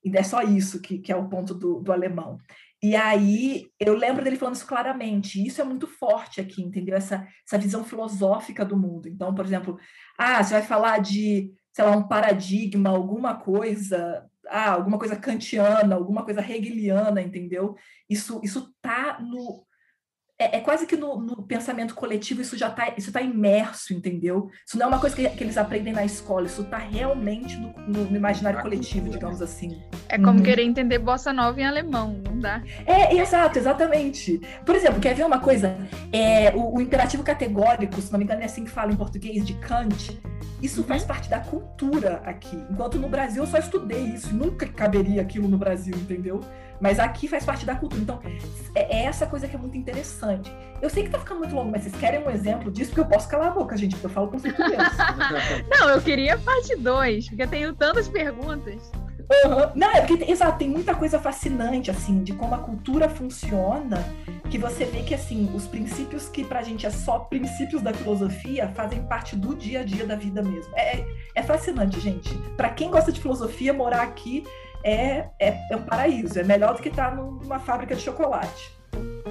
E 0.03 0.17
é 0.17 0.23
só 0.23 0.41
isso 0.41 0.81
que, 0.81 0.99
que 0.99 1.11
é 1.11 1.15
o 1.15 1.29
ponto 1.29 1.53
do, 1.53 1.79
do 1.79 1.91
alemão. 1.91 2.37
E 2.83 2.95
aí 2.95 3.69
eu 3.79 3.93
lembro 3.93 4.23
dele 4.23 4.37
falando 4.37 4.55
isso 4.55 4.65
claramente, 4.65 5.45
isso 5.45 5.61
é 5.61 5.63
muito 5.63 5.85
forte 5.85 6.41
aqui, 6.41 6.63
entendeu? 6.63 6.95
Essa, 6.95 7.27
essa 7.45 7.57
visão 7.57 7.83
filosófica 7.83 8.65
do 8.65 8.75
mundo. 8.75 9.07
Então, 9.07 9.33
por 9.35 9.45
exemplo, 9.45 9.77
ah, 10.17 10.43
você 10.43 10.55
vai 10.55 10.63
falar 10.63 10.99
de, 10.99 11.53
sei 11.71 11.85
lá, 11.85 11.91
um 11.91 12.07
paradigma, 12.07 12.89
alguma 12.89 13.35
coisa, 13.35 14.27
ah, 14.47 14.71
alguma 14.71 14.97
coisa 14.97 15.15
kantiana, 15.15 15.95
alguma 15.95 16.23
coisa 16.23 16.41
hegeliana, 16.41 17.21
entendeu? 17.21 17.75
Isso 18.09 18.41
isso 18.43 18.73
tá 18.81 19.19
no 19.21 19.63
é, 20.41 20.57
é 20.57 20.59
quase 20.59 20.87
que 20.87 20.97
no, 20.97 21.21
no, 21.21 21.43
pensamento 21.43 21.93
coletivo 21.93 22.41
isso 22.41 22.57
já 22.57 22.67
está 22.67 22.93
isso 22.97 23.11
tá 23.11 23.21
imerso, 23.21 23.93
entendeu? 23.93 24.49
Isso 24.65 24.75
não 24.77 24.85
é 24.85 24.89
uma 24.89 24.99
coisa 24.99 25.15
que, 25.15 25.29
que 25.29 25.43
eles 25.43 25.55
aprendem 25.55 25.93
na 25.93 26.03
escola, 26.03 26.47
isso 26.47 26.63
está 26.63 26.77
realmente 26.77 27.55
no, 27.57 27.71
no, 27.87 28.15
imaginário 28.15 28.59
coletivo, 28.59 29.07
digamos 29.09 29.41
assim. 29.41 29.79
É 30.09 30.17
como 30.17 30.39
uhum. 30.39 30.43
querer 30.43 30.63
entender 30.63 30.97
bossa 30.97 31.31
nova 31.31 31.61
em 31.61 31.65
alemão, 31.65 32.19
não 32.25 32.39
dá? 32.39 32.63
É, 32.87 33.15
exato, 33.15 33.59
exatamente. 33.59 34.41
Por 34.65 34.75
exemplo, 34.75 34.99
quer 34.99 35.13
ver 35.13 35.25
uma 35.25 35.39
coisa? 35.39 35.77
É, 36.11 36.51
o, 36.55 36.77
o 36.77 36.81
imperativo 36.81 37.21
categórico, 37.21 38.01
se 38.01 38.11
não 38.11 38.17
me 38.17 38.25
engano, 38.25 38.41
é 38.41 38.45
assim 38.45 38.63
que 38.63 38.71
fala 38.71 38.91
em 38.91 38.95
português, 38.95 39.45
de 39.45 39.53
Kant, 39.55 40.19
isso 40.61 40.83
faz 40.83 41.03
parte 41.03 41.29
da 41.29 41.39
cultura 41.39 42.21
aqui. 42.25 42.55
Enquanto 42.69 42.97
no 42.97 43.09
Brasil 43.09 43.43
eu 43.43 43.47
só 43.47 43.57
estudei 43.57 44.05
isso, 44.05 44.33
nunca 44.33 44.67
caberia 44.67 45.21
aquilo 45.21 45.47
no 45.47 45.57
Brasil, 45.57 45.95
entendeu? 45.95 46.41
Mas 46.81 46.99
aqui 46.99 47.27
faz 47.27 47.45
parte 47.45 47.65
da 47.65 47.75
cultura. 47.75 48.01
Então, 48.01 48.19
é, 48.73 49.01
é 49.01 49.05
essa 49.05 49.27
coisa 49.27 49.47
que 49.47 49.55
é 49.55 49.59
muito 49.59 49.77
interessante. 49.77 50.51
Eu 50.81 50.89
sei 50.89 51.03
que 51.03 51.09
tá 51.09 51.19
ficando 51.19 51.39
muito 51.39 51.53
longo, 51.53 51.69
mas 51.71 51.83
vocês 51.83 51.95
querem 51.95 52.25
um 52.25 52.29
exemplo 52.29 52.71
disso? 52.71 52.89
Porque 52.89 53.01
eu 53.01 53.05
posso 53.05 53.29
calar 53.29 53.49
a 53.49 53.51
boca, 53.51 53.77
gente, 53.77 53.91
porque 53.91 54.07
eu 54.07 54.09
falo 54.09 54.27
com 54.27 54.39
português. 54.39 54.77
Não, 55.69 55.89
eu 55.89 56.01
queria 56.01 56.39
parte 56.39 56.75
2, 56.75 57.29
porque 57.29 57.43
eu 57.43 57.47
tenho 57.47 57.73
tantas 57.75 58.07
perguntas. 58.07 58.91
Uhum. 59.45 59.71
Não, 59.75 59.91
é 59.91 60.01
porque, 60.01 60.29
exato, 60.29 60.57
tem 60.57 60.67
muita 60.67 60.93
coisa 60.93 61.17
fascinante, 61.19 61.89
assim, 61.89 62.21
de 62.23 62.33
como 62.33 62.53
a 62.53 62.57
cultura 62.57 63.07
funciona, 63.07 64.03
que 64.49 64.57
você 64.57 64.83
vê 64.83 65.03
que, 65.03 65.13
assim, 65.13 65.49
os 65.55 65.67
princípios 65.67 66.27
que 66.27 66.43
pra 66.43 66.61
gente 66.61 66.85
é 66.85 66.89
só 66.89 67.19
princípios 67.19 67.81
da 67.81 67.93
filosofia 67.93 68.67
fazem 68.69 69.03
parte 69.03 69.35
do 69.35 69.55
dia 69.55 69.81
a 69.81 69.83
dia 69.83 70.05
da 70.05 70.15
vida 70.15 70.41
mesmo. 70.41 70.73
É, 70.75 71.05
é 71.33 71.43
fascinante, 71.43 71.99
gente. 71.99 72.35
Para 72.57 72.69
quem 72.69 72.89
gosta 72.89 73.11
de 73.11 73.21
filosofia, 73.21 73.71
morar 73.71 74.01
aqui 74.01 74.43
é, 74.83 75.29
é, 75.39 75.57
é 75.71 75.75
um 75.75 75.83
paraíso. 75.83 76.39
É 76.39 76.43
melhor 76.43 76.75
do 76.75 76.81
que 76.81 76.89
estar 76.89 77.15
numa 77.15 77.59
fábrica 77.59 77.95
de 77.95 78.01
chocolate. 78.01 78.71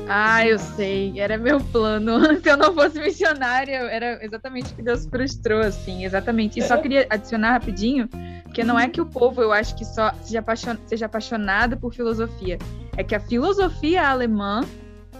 Ah, 0.09 0.44
eu 0.46 0.59
sei, 0.59 1.20
era 1.20 1.38
meu 1.38 1.61
plano. 1.61 2.20
Se 2.42 2.48
eu 2.48 2.57
não 2.57 2.74
fosse 2.74 2.98
missionária, 2.98 3.76
era 3.76 4.24
exatamente 4.24 4.72
o 4.72 4.76
que 4.76 4.82
Deus 4.82 5.07
frustrou, 5.07 5.61
assim, 5.61 6.05
exatamente. 6.05 6.59
E 6.59 6.62
só 6.62 6.74
é. 6.74 6.82
queria 6.82 7.07
adicionar 7.11 7.53
rapidinho 7.53 8.09
porque 8.51 8.64
não 8.64 8.76
é 8.76 8.88
que 8.88 9.01
o 9.01 9.07
povo, 9.07 9.40
eu 9.40 9.53
acho 9.53 9.76
que 9.76 9.84
só 9.84 10.12
seja, 10.22 10.40
apaixon... 10.40 10.76
seja 10.86 11.07
apaixonado 11.07 11.76
por 11.76 11.94
filosofia. 11.94 12.59
É 12.96 13.05
que 13.05 13.14
a 13.14 13.20
filosofia 13.20 14.09
alemã 14.09 14.62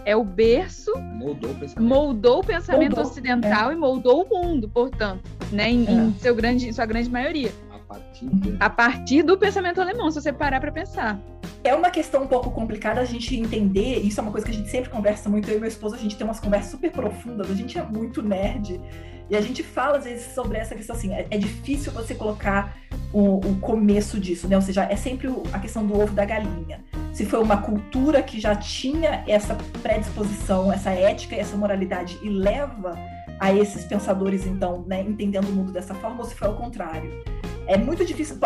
é 0.03 0.13
o 0.15 0.23
berço, 0.23 0.91
moldou 0.97 1.51
o 1.51 1.55
pensamento, 1.55 1.89
moldou 1.89 2.39
o 2.39 2.43
pensamento 2.43 2.95
moldou, 2.95 3.09
ocidental 3.09 3.71
é. 3.71 3.73
e 3.73 3.77
moldou 3.77 4.23
o 4.23 4.29
mundo, 4.29 4.67
portanto, 4.67 5.23
né, 5.49 5.69
em, 5.69 5.87
é. 5.87 5.91
em 5.91 6.13
seu 6.19 6.35
grande, 6.35 6.73
sua 6.73 6.85
grande 6.85 7.09
maioria. 7.09 7.51
A 7.91 7.99
partir, 7.99 8.57
a 8.59 8.69
partir 8.69 9.23
do 9.23 9.37
pensamento 9.37 9.81
alemão, 9.81 10.09
se 10.09 10.21
você 10.21 10.31
parar 10.31 10.59
para 10.59 10.71
pensar. 10.71 11.19
É 11.63 11.75
uma 11.75 11.91
questão 11.91 12.23
um 12.23 12.27
pouco 12.27 12.49
complicada 12.49 13.01
a 13.01 13.05
gente 13.05 13.35
entender, 13.35 13.99
isso 13.99 14.19
é 14.19 14.23
uma 14.23 14.31
coisa 14.31 14.45
que 14.45 14.51
a 14.51 14.55
gente 14.55 14.69
sempre 14.69 14.89
conversa 14.89 15.29
muito, 15.29 15.49
eu 15.49 15.57
e 15.57 15.59
meu 15.59 15.67
esposo, 15.67 15.95
a 15.95 15.97
gente 15.97 16.15
tem 16.15 16.25
umas 16.25 16.39
conversas 16.39 16.71
super 16.71 16.91
profundas, 16.91 17.51
a 17.51 17.53
gente 17.53 17.77
é 17.77 17.83
muito 17.83 18.23
nerd, 18.23 18.81
e 19.29 19.35
a 19.35 19.41
gente 19.41 19.61
fala 19.63 19.97
às 19.97 20.03
vezes 20.03 20.33
sobre 20.33 20.57
essa 20.57 20.75
questão 20.75 20.95
assim, 20.95 21.13
é, 21.13 21.25
é 21.29 21.37
difícil 21.37 21.91
você 21.91 22.15
colocar 22.15 22.75
o, 23.13 23.37
o, 23.37 23.59
começo 23.59 24.19
disso, 24.19 24.47
né? 24.47 24.55
Ou 24.55 24.61
seja, 24.61 24.83
é 24.83 24.95
sempre 24.95 25.27
o, 25.27 25.43
a 25.53 25.59
questão 25.59 25.85
do 25.85 25.97
ovo 25.97 26.13
da 26.13 26.25
galinha. 26.25 26.83
Se 27.13 27.25
foi 27.25 27.39
uma 27.39 27.57
cultura 27.61 28.21
que 28.21 28.39
já 28.39 28.55
tinha 28.55 29.23
essa 29.27 29.55
predisposição, 29.81 30.71
essa 30.71 30.89
ética 30.91 31.35
e 31.35 31.39
essa 31.39 31.55
moralidade 31.55 32.19
e 32.21 32.29
leva 32.29 32.97
a 33.39 33.53
esses 33.53 33.85
pensadores, 33.85 34.45
então, 34.45 34.83
né, 34.87 35.01
entendendo 35.01 35.47
o 35.47 35.51
mundo 35.51 35.71
dessa 35.71 35.93
forma, 35.93 36.19
ou 36.19 36.25
se 36.25 36.35
foi 36.35 36.47
ao 36.47 36.55
contrário. 36.55 37.23
É 37.67 37.77
muito 37.77 38.03
difícil. 38.03 38.37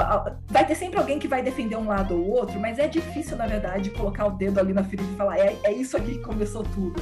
Vai 0.48 0.66
ter 0.66 0.76
sempre 0.76 1.00
alguém 1.00 1.20
que 1.20 1.28
vai 1.28 1.42
defender 1.42 1.76
um 1.76 1.88
lado 1.88 2.16
ou 2.16 2.30
outro, 2.30 2.60
mas 2.60 2.78
é 2.80 2.88
difícil, 2.88 3.38
na 3.38 3.48
verdade, 3.48 3.90
colocar 3.90 4.26
o 4.26 4.32
dedo 4.32 4.60
ali 4.60 4.74
na 4.74 4.84
ferida 4.84 5.10
e 5.12 5.16
falar: 5.16 5.38
é, 5.38 5.58
é 5.64 5.74
isso 5.74 5.96
aqui 5.96 6.14
que 6.14 6.20
começou 6.20 6.64
tudo. 6.64 7.02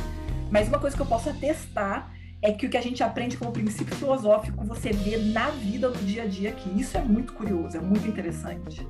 Mas 0.50 0.68
uma 0.68 0.80
coisa 0.80 0.96
que 0.96 1.02
eu 1.02 1.06
posso 1.08 1.30
atestar 1.30 2.12
é 2.42 2.52
que 2.52 2.66
o 2.66 2.70
que 2.70 2.78
a 2.78 2.82
gente 2.82 3.02
aprende 3.02 3.38
como 3.38 3.52
princípio 3.52 3.96
filosófico 3.96 4.66
você 4.66 4.92
vê 4.92 5.18
na 5.18 5.50
vida 5.50 5.90
no 5.90 5.96
dia 5.96 6.24
a 6.24 6.26
dia 6.26 6.50
aqui. 6.50 6.70
Isso 6.80 6.98
é 6.98 7.02
muito 7.02 7.34
curioso, 7.34 7.78
é 7.78 7.80
muito 7.80 8.08
interessante. 8.08 8.86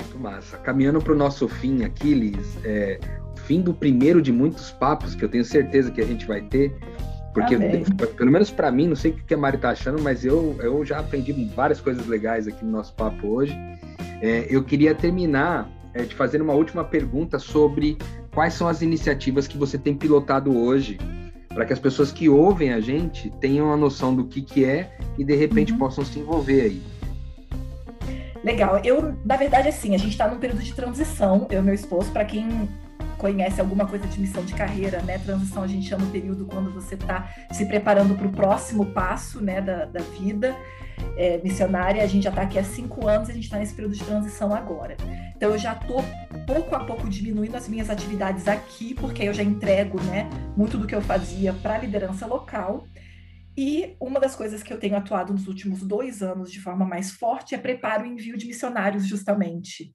Muito 0.00 0.18
massa. 0.18 0.56
Caminhando 0.56 1.00
para 1.00 1.12
o 1.12 1.16
nosso 1.16 1.46
fim 1.46 1.84
aqui, 1.84 2.14
Liz, 2.14 2.58
é, 2.64 2.98
fim 3.44 3.60
do 3.60 3.74
primeiro 3.74 4.20
de 4.22 4.32
muitos 4.32 4.70
papos 4.70 5.14
que 5.14 5.24
eu 5.24 5.28
tenho 5.28 5.44
certeza 5.44 5.90
que 5.90 6.00
a 6.00 6.06
gente 6.06 6.26
vai 6.26 6.40
ter. 6.40 6.74
Porque, 7.40 7.54
Amém. 7.54 7.84
pelo 8.16 8.30
menos 8.30 8.50
para 8.50 8.70
mim, 8.70 8.88
não 8.88 8.96
sei 8.96 9.12
o 9.12 9.14
que 9.14 9.34
a 9.34 9.36
Mari 9.36 9.58
tá 9.58 9.70
achando, 9.70 10.00
mas 10.02 10.24
eu, 10.24 10.56
eu 10.60 10.84
já 10.84 10.98
aprendi 10.98 11.32
várias 11.54 11.80
coisas 11.80 12.06
legais 12.06 12.48
aqui 12.48 12.64
no 12.64 12.70
nosso 12.70 12.92
papo 12.94 13.26
hoje. 13.28 13.56
É, 14.20 14.46
eu 14.50 14.64
queria 14.64 14.94
terminar 14.94 15.70
é, 15.94 16.02
te 16.02 16.14
fazendo 16.14 16.42
uma 16.42 16.54
última 16.54 16.84
pergunta 16.84 17.38
sobre 17.38 17.96
quais 18.34 18.54
são 18.54 18.68
as 18.68 18.82
iniciativas 18.82 19.46
que 19.46 19.56
você 19.56 19.78
tem 19.78 19.94
pilotado 19.94 20.56
hoje 20.56 20.98
para 21.48 21.64
que 21.64 21.72
as 21.72 21.78
pessoas 21.78 22.12
que 22.12 22.28
ouvem 22.28 22.72
a 22.72 22.80
gente 22.80 23.30
tenham 23.40 23.72
a 23.72 23.76
noção 23.76 24.14
do 24.14 24.24
que, 24.24 24.42
que 24.42 24.64
é 24.64 24.96
e 25.18 25.24
de 25.24 25.34
repente 25.34 25.72
uhum. 25.72 25.78
possam 25.78 26.04
se 26.04 26.18
envolver 26.18 26.60
aí. 26.60 26.82
Legal. 28.44 28.80
Eu, 28.84 29.14
na 29.24 29.36
verdade, 29.36 29.68
assim, 29.68 29.94
a 29.94 29.98
gente 29.98 30.12
está 30.12 30.28
num 30.28 30.38
período 30.38 30.62
de 30.62 30.72
transição, 30.72 31.46
eu 31.50 31.60
e 31.60 31.64
meu 31.64 31.74
esposo, 31.74 32.10
para 32.12 32.24
quem 32.24 32.68
conhece 33.18 33.60
alguma 33.60 33.86
coisa 33.86 34.06
de 34.06 34.18
missão 34.20 34.44
de 34.44 34.54
carreira, 34.54 35.02
né? 35.02 35.18
Transição 35.18 35.64
a 35.64 35.66
gente 35.66 35.86
chama 35.86 36.06
o 36.06 36.10
período 36.10 36.46
quando 36.46 36.72
você 36.72 36.94
está 36.94 37.28
se 37.52 37.66
preparando 37.66 38.14
para 38.14 38.26
o 38.26 38.32
próximo 38.32 38.86
passo, 38.86 39.42
né, 39.42 39.60
da, 39.60 39.84
da 39.84 40.00
vida 40.00 40.56
é, 41.16 41.38
missionária. 41.38 42.02
A 42.02 42.06
gente 42.06 42.22
já 42.22 42.30
está 42.30 42.42
aqui 42.42 42.58
há 42.58 42.64
cinco 42.64 43.06
anos, 43.06 43.28
a 43.28 43.32
gente 43.32 43.44
está 43.44 43.58
nesse 43.58 43.74
período 43.74 43.94
de 43.94 44.04
transição 44.04 44.54
agora. 44.54 44.96
Então 45.36 45.50
eu 45.50 45.58
já 45.58 45.74
estou 45.74 46.02
pouco 46.46 46.74
a 46.74 46.84
pouco 46.84 47.08
diminuindo 47.08 47.56
as 47.56 47.68
minhas 47.68 47.90
atividades 47.90 48.48
aqui, 48.48 48.94
porque 48.94 49.24
eu 49.24 49.34
já 49.34 49.42
entrego 49.42 50.00
né, 50.04 50.30
muito 50.56 50.78
do 50.78 50.86
que 50.86 50.94
eu 50.94 51.02
fazia 51.02 51.52
para 51.52 51.74
a 51.74 51.78
liderança 51.78 52.26
local. 52.26 52.86
E 53.56 53.96
uma 54.00 54.20
das 54.20 54.36
coisas 54.36 54.62
que 54.62 54.72
eu 54.72 54.78
tenho 54.78 54.96
atuado 54.96 55.32
nos 55.32 55.48
últimos 55.48 55.82
dois 55.82 56.22
anos 56.22 56.52
de 56.52 56.60
forma 56.60 56.84
mais 56.84 57.10
forte 57.10 57.56
é 57.56 57.58
preparo 57.58 58.06
e 58.06 58.10
envio 58.10 58.38
de 58.38 58.46
missionários, 58.46 59.04
justamente. 59.04 59.92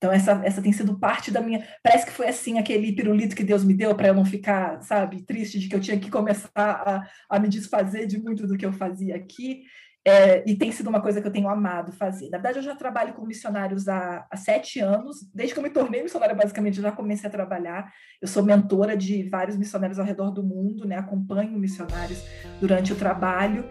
Então, 0.00 0.10
essa, 0.10 0.40
essa 0.42 0.62
tem 0.62 0.72
sido 0.72 0.98
parte 0.98 1.30
da 1.30 1.42
minha. 1.42 1.62
Parece 1.82 2.06
que 2.06 2.12
foi 2.12 2.26
assim 2.26 2.58
aquele 2.58 2.90
pirulito 2.90 3.36
que 3.36 3.44
Deus 3.44 3.62
me 3.62 3.74
deu 3.74 3.94
para 3.94 4.08
eu 4.08 4.14
não 4.14 4.24
ficar, 4.24 4.82
sabe, 4.82 5.20
triste 5.20 5.58
de 5.58 5.68
que 5.68 5.76
eu 5.76 5.80
tinha 5.80 6.00
que 6.00 6.10
começar 6.10 6.50
a, 6.56 7.06
a 7.28 7.38
me 7.38 7.48
desfazer 7.48 8.06
de 8.06 8.18
muito 8.18 8.46
do 8.46 8.56
que 8.56 8.64
eu 8.64 8.72
fazia 8.72 9.14
aqui. 9.14 9.64
É, 10.02 10.42
e 10.50 10.56
tem 10.56 10.72
sido 10.72 10.88
uma 10.88 11.02
coisa 11.02 11.20
que 11.20 11.28
eu 11.28 11.32
tenho 11.32 11.50
amado 11.50 11.92
fazer. 11.92 12.30
Na 12.30 12.38
verdade, 12.38 12.60
eu 12.60 12.62
já 12.62 12.74
trabalho 12.74 13.12
com 13.12 13.26
missionários 13.26 13.86
há, 13.88 14.26
há 14.30 14.36
sete 14.38 14.80
anos. 14.80 15.18
Desde 15.34 15.52
que 15.52 15.60
eu 15.60 15.62
me 15.62 15.68
tornei 15.68 16.02
missionária, 16.02 16.34
basicamente, 16.34 16.80
já 16.80 16.90
comecei 16.90 17.28
a 17.28 17.30
trabalhar. 17.30 17.92
Eu 18.22 18.26
sou 18.26 18.42
mentora 18.42 18.96
de 18.96 19.28
vários 19.28 19.58
missionários 19.58 19.98
ao 19.98 20.06
redor 20.06 20.30
do 20.30 20.42
mundo, 20.42 20.86
né? 20.86 20.96
acompanho 20.96 21.58
missionários 21.58 22.24
durante 22.58 22.94
o 22.94 22.96
trabalho. 22.96 23.66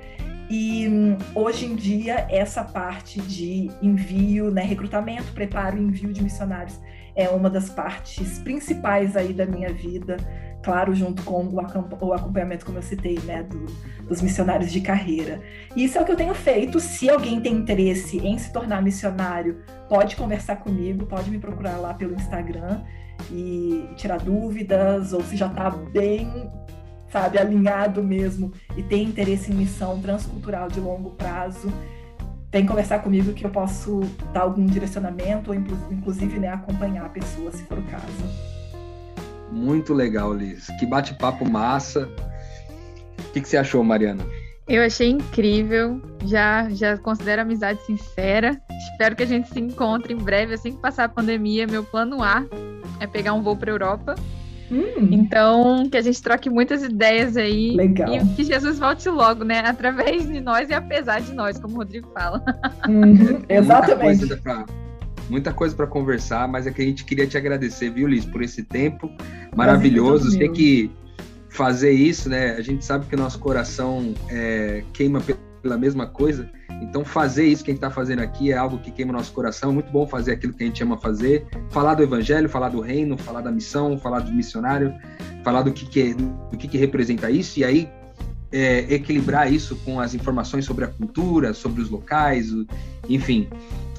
E 0.49 0.87
hum, 0.87 1.17
hoje 1.35 1.65
em 1.65 1.75
dia, 1.75 2.25
essa 2.29 2.63
parte 2.63 3.21
de 3.21 3.69
envio, 3.81 4.49
né, 4.49 4.63
recrutamento, 4.63 5.31
preparo 5.33 5.77
e 5.77 5.81
envio 5.81 6.11
de 6.11 6.23
missionários 6.23 6.79
é 7.15 7.29
uma 7.29 7.49
das 7.49 7.69
partes 7.69 8.39
principais 8.39 9.15
aí 9.15 9.33
da 9.33 9.45
minha 9.45 9.71
vida 9.73 10.17
claro, 10.61 10.93
junto 10.93 11.23
com 11.23 11.47
o 11.47 12.13
acompanhamento, 12.13 12.65
como 12.65 12.77
eu 12.77 12.81
citei, 12.81 13.19
né, 13.23 13.43
do, 13.43 13.65
dos 14.07 14.21
missionários 14.21 14.71
de 14.71 14.81
carreira. 14.81 15.41
E 15.75 15.83
isso 15.83 15.97
é 15.97 16.01
o 16.01 16.05
que 16.05 16.11
eu 16.11 16.15
tenho 16.17 16.33
feito. 16.33 16.79
Se 16.79 17.09
alguém 17.09 17.39
tem 17.41 17.53
interesse 17.53 18.17
em 18.17 18.37
se 18.37 18.51
tornar 18.51 18.81
missionário, 18.81 19.61
pode 19.87 20.15
conversar 20.15 20.57
comigo, 20.57 21.05
pode 21.05 21.29
me 21.29 21.39
procurar 21.39 21.77
lá 21.77 21.93
pelo 21.93 22.13
Instagram 22.13 22.81
e 23.31 23.89
tirar 23.95 24.19
dúvidas, 24.19 25.13
ou 25.13 25.23
se 25.23 25.35
já 25.35 25.47
está 25.47 25.69
bem, 25.69 26.49
sabe, 27.11 27.37
alinhado 27.37 28.03
mesmo 28.03 28.51
e 28.77 28.83
tem 28.83 29.03
interesse 29.03 29.51
em 29.51 29.55
missão 29.55 29.99
transcultural 29.99 30.67
de 30.67 30.79
longo 30.79 31.11
prazo, 31.11 31.71
vem 32.51 32.65
conversar 32.65 32.99
comigo 32.99 33.33
que 33.33 33.45
eu 33.45 33.49
posso 33.49 34.01
dar 34.33 34.41
algum 34.41 34.65
direcionamento 34.65 35.51
ou 35.51 35.55
inclusive 35.55 36.39
né, 36.39 36.49
acompanhar 36.49 37.05
a 37.05 37.09
pessoa 37.09 37.51
se 37.51 37.63
for 37.63 37.77
o 37.77 37.83
caso. 37.83 38.49
Muito 39.51 39.93
legal, 39.93 40.33
Liz. 40.33 40.67
Que 40.79 40.85
bate-papo 40.85 41.47
massa. 41.49 42.07
O 43.17 43.31
que, 43.31 43.41
que, 43.41 43.47
você 43.47 43.57
achou, 43.57 43.83
Mariana? 43.83 44.23
Eu 44.67 44.83
achei 44.83 45.09
incrível. 45.09 45.99
Já, 46.25 46.69
já 46.69 46.97
considero 46.97 47.41
a 47.41 47.43
amizade 47.43 47.83
sincera. 47.85 48.61
Espero 48.91 49.15
que 49.15 49.23
a 49.23 49.27
gente 49.27 49.49
se 49.49 49.59
encontre 49.59 50.13
em 50.13 50.17
breve, 50.17 50.53
assim 50.53 50.73
que 50.73 50.81
passar 50.81 51.05
a 51.05 51.09
pandemia. 51.09 51.65
Meu 51.65 51.83
plano 51.83 52.21
A 52.23 52.45
é 52.99 53.07
pegar 53.07 53.33
um 53.33 53.41
voo 53.41 53.57
para 53.57 53.71
Europa. 53.71 54.15
Hum. 54.71 55.09
Então, 55.11 55.89
que 55.89 55.97
a 55.97 56.01
gente 56.01 56.21
troque 56.21 56.49
muitas 56.49 56.83
ideias 56.83 57.35
aí. 57.35 57.75
Legal. 57.75 58.13
E 58.13 58.25
que 58.35 58.43
Jesus 58.43 58.77
volte 58.79 59.09
logo, 59.09 59.43
né? 59.43 59.59
Através 59.59 60.27
de 60.27 60.39
nós 60.39 60.69
e 60.69 60.73
apesar 60.73 61.21
de 61.21 61.33
nós, 61.33 61.59
como 61.59 61.75
o 61.75 61.77
Rodrigo 61.77 62.09
fala. 62.13 62.43
Uhum. 62.87 63.41
Exatamente 63.49 64.25
muita 65.29 65.53
coisa 65.53 65.75
para 65.75 65.87
conversar, 65.87 66.47
mas 66.47 66.65
é 66.65 66.71
que 66.71 66.81
a 66.81 66.85
gente 66.85 67.05
queria 67.05 67.27
te 67.27 67.37
agradecer, 67.37 67.91
viu, 67.91 68.07
Liz, 68.07 68.25
por 68.25 68.41
esse 68.41 68.63
tempo 68.63 69.09
maravilhoso. 69.55 70.31
Sei 70.31 70.49
que 70.49 70.91
fazer 71.49 71.91
isso, 71.91 72.29
né? 72.29 72.53
A 72.53 72.61
gente 72.61 72.83
sabe 72.83 73.05
que 73.05 73.15
o 73.15 73.17
nosso 73.17 73.39
coração 73.39 74.13
é, 74.29 74.83
queima 74.93 75.21
pela 75.61 75.77
mesma 75.77 76.07
coisa. 76.07 76.49
Então, 76.81 77.03
fazer 77.03 77.45
isso 77.45 77.63
que 77.63 77.71
a 77.71 77.73
gente 77.73 77.83
está 77.83 77.91
fazendo 77.91 78.19
aqui 78.19 78.51
é 78.51 78.57
algo 78.57 78.77
que 78.77 78.91
queima 78.91 79.11
o 79.11 79.15
nosso 79.15 79.31
coração. 79.33 79.71
É 79.71 79.73
muito 79.73 79.91
bom 79.91 80.07
fazer 80.07 80.33
aquilo 80.33 80.53
que 80.53 80.63
a 80.63 80.67
gente 80.67 80.81
ama 80.81 80.97
fazer. 80.97 81.45
Falar 81.69 81.95
do 81.95 82.03
evangelho, 82.03 82.49
falar 82.49 82.69
do 82.69 82.79
reino, 82.79 83.17
falar 83.17 83.41
da 83.41 83.51
missão, 83.51 83.97
falar 83.97 84.21
do 84.21 84.31
missionário, 84.31 84.93
falar 85.43 85.61
do 85.61 85.71
que, 85.71 85.85
que, 85.85 86.13
do 86.13 86.57
que, 86.57 86.67
que 86.67 86.77
representa 86.77 87.29
isso. 87.29 87.59
E 87.59 87.63
aí, 87.63 87.89
é, 88.51 88.93
equilibrar 88.93 89.51
isso 89.51 89.75
com 89.77 89.99
as 89.99 90.13
informações 90.13 90.65
sobre 90.65 90.85
a 90.85 90.87
cultura, 90.87 91.53
sobre 91.53 91.81
os 91.81 91.89
locais, 91.89 92.51
enfim. 93.07 93.47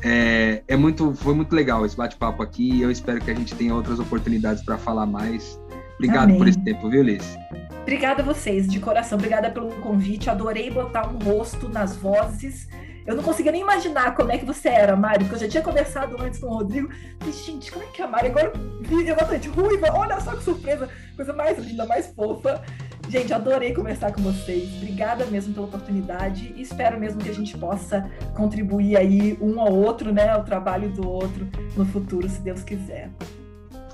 É, 0.03 0.63
é 0.67 0.77
muito, 0.77 1.15
foi 1.15 1.35
muito 1.35 1.55
legal 1.55 1.85
esse 1.85 1.95
bate-papo 1.95 2.43
aqui 2.43 2.81
eu 2.81 2.91
espero 2.91 3.21
que 3.21 3.31
a 3.31 3.35
gente 3.35 3.55
tenha 3.55 3.75
outras 3.75 3.99
oportunidades 3.99 4.63
para 4.63 4.79
falar 4.79 5.07
mais. 5.07 5.60
Obrigado 6.01 6.25
Amém. 6.25 6.39
por 6.39 6.49
esse 6.49 6.59
tempo, 6.59 6.89
viu, 6.89 7.03
Liz? 7.03 7.37
Obrigada 7.83 8.23
a 8.23 8.25
vocês, 8.25 8.67
de 8.67 8.81
coração. 8.81 9.19
Obrigada 9.19 9.51
pelo 9.51 9.69
convite. 9.83 10.31
Adorei 10.31 10.71
botar 10.71 11.07
um 11.07 11.19
rosto 11.19 11.69
nas 11.69 11.95
vozes. 11.95 12.67
Eu 13.07 13.15
não 13.17 13.23
conseguia 13.23 13.53
nem 13.53 13.61
imaginar 13.61 14.15
como 14.15 14.33
é 14.33 14.39
que 14.39 14.47
você 14.47 14.71
era, 14.71 14.97
Mário, 14.97 15.27
porque 15.27 15.35
eu 15.35 15.41
já 15.41 15.49
tinha 15.49 15.63
conversado 15.63 16.17
antes 16.23 16.41
com 16.41 16.47
o 16.47 16.55
Rodrigo. 16.55 16.89
Falei, 17.19 17.35
gente, 17.35 17.71
como 17.71 17.85
é 17.85 17.89
que 17.89 18.01
é 18.01 18.05
a 18.07 18.09
Mário? 18.09 18.31
Agora 18.31 18.53
vi 18.81 19.03
exatamente 19.03 19.49
ruiva, 19.49 19.89
olha 19.93 20.19
só 20.21 20.35
que 20.35 20.43
surpresa, 20.43 20.89
coisa 21.15 21.35
mais 21.35 21.59
linda, 21.59 21.85
mais 21.85 22.07
fofa. 22.07 22.63
Gente, 23.11 23.35
adorei 23.35 23.75
conversar 23.75 24.13
com 24.13 24.23
vocês. 24.23 24.75
Obrigada 24.77 25.27
mesmo 25.27 25.53
pela 25.53 25.67
oportunidade 25.67 26.55
e 26.57 26.63
espero 26.63 26.99
mesmo 26.99 27.21
que 27.21 27.29
a 27.29 27.35
gente 27.35 27.59
possa 27.59 28.11
contribuir 28.35 28.97
aí 28.97 29.37
um 29.39 29.61
ao 29.61 29.75
outro, 29.75 30.15
né, 30.15 30.31
ao 30.31 30.45
trabalho 30.45 30.89
do 30.89 31.07
outro 31.07 31.47
no 31.77 31.85
futuro, 31.85 32.27
se 32.27 32.41
Deus 32.41 32.63
quiser. 32.63 33.11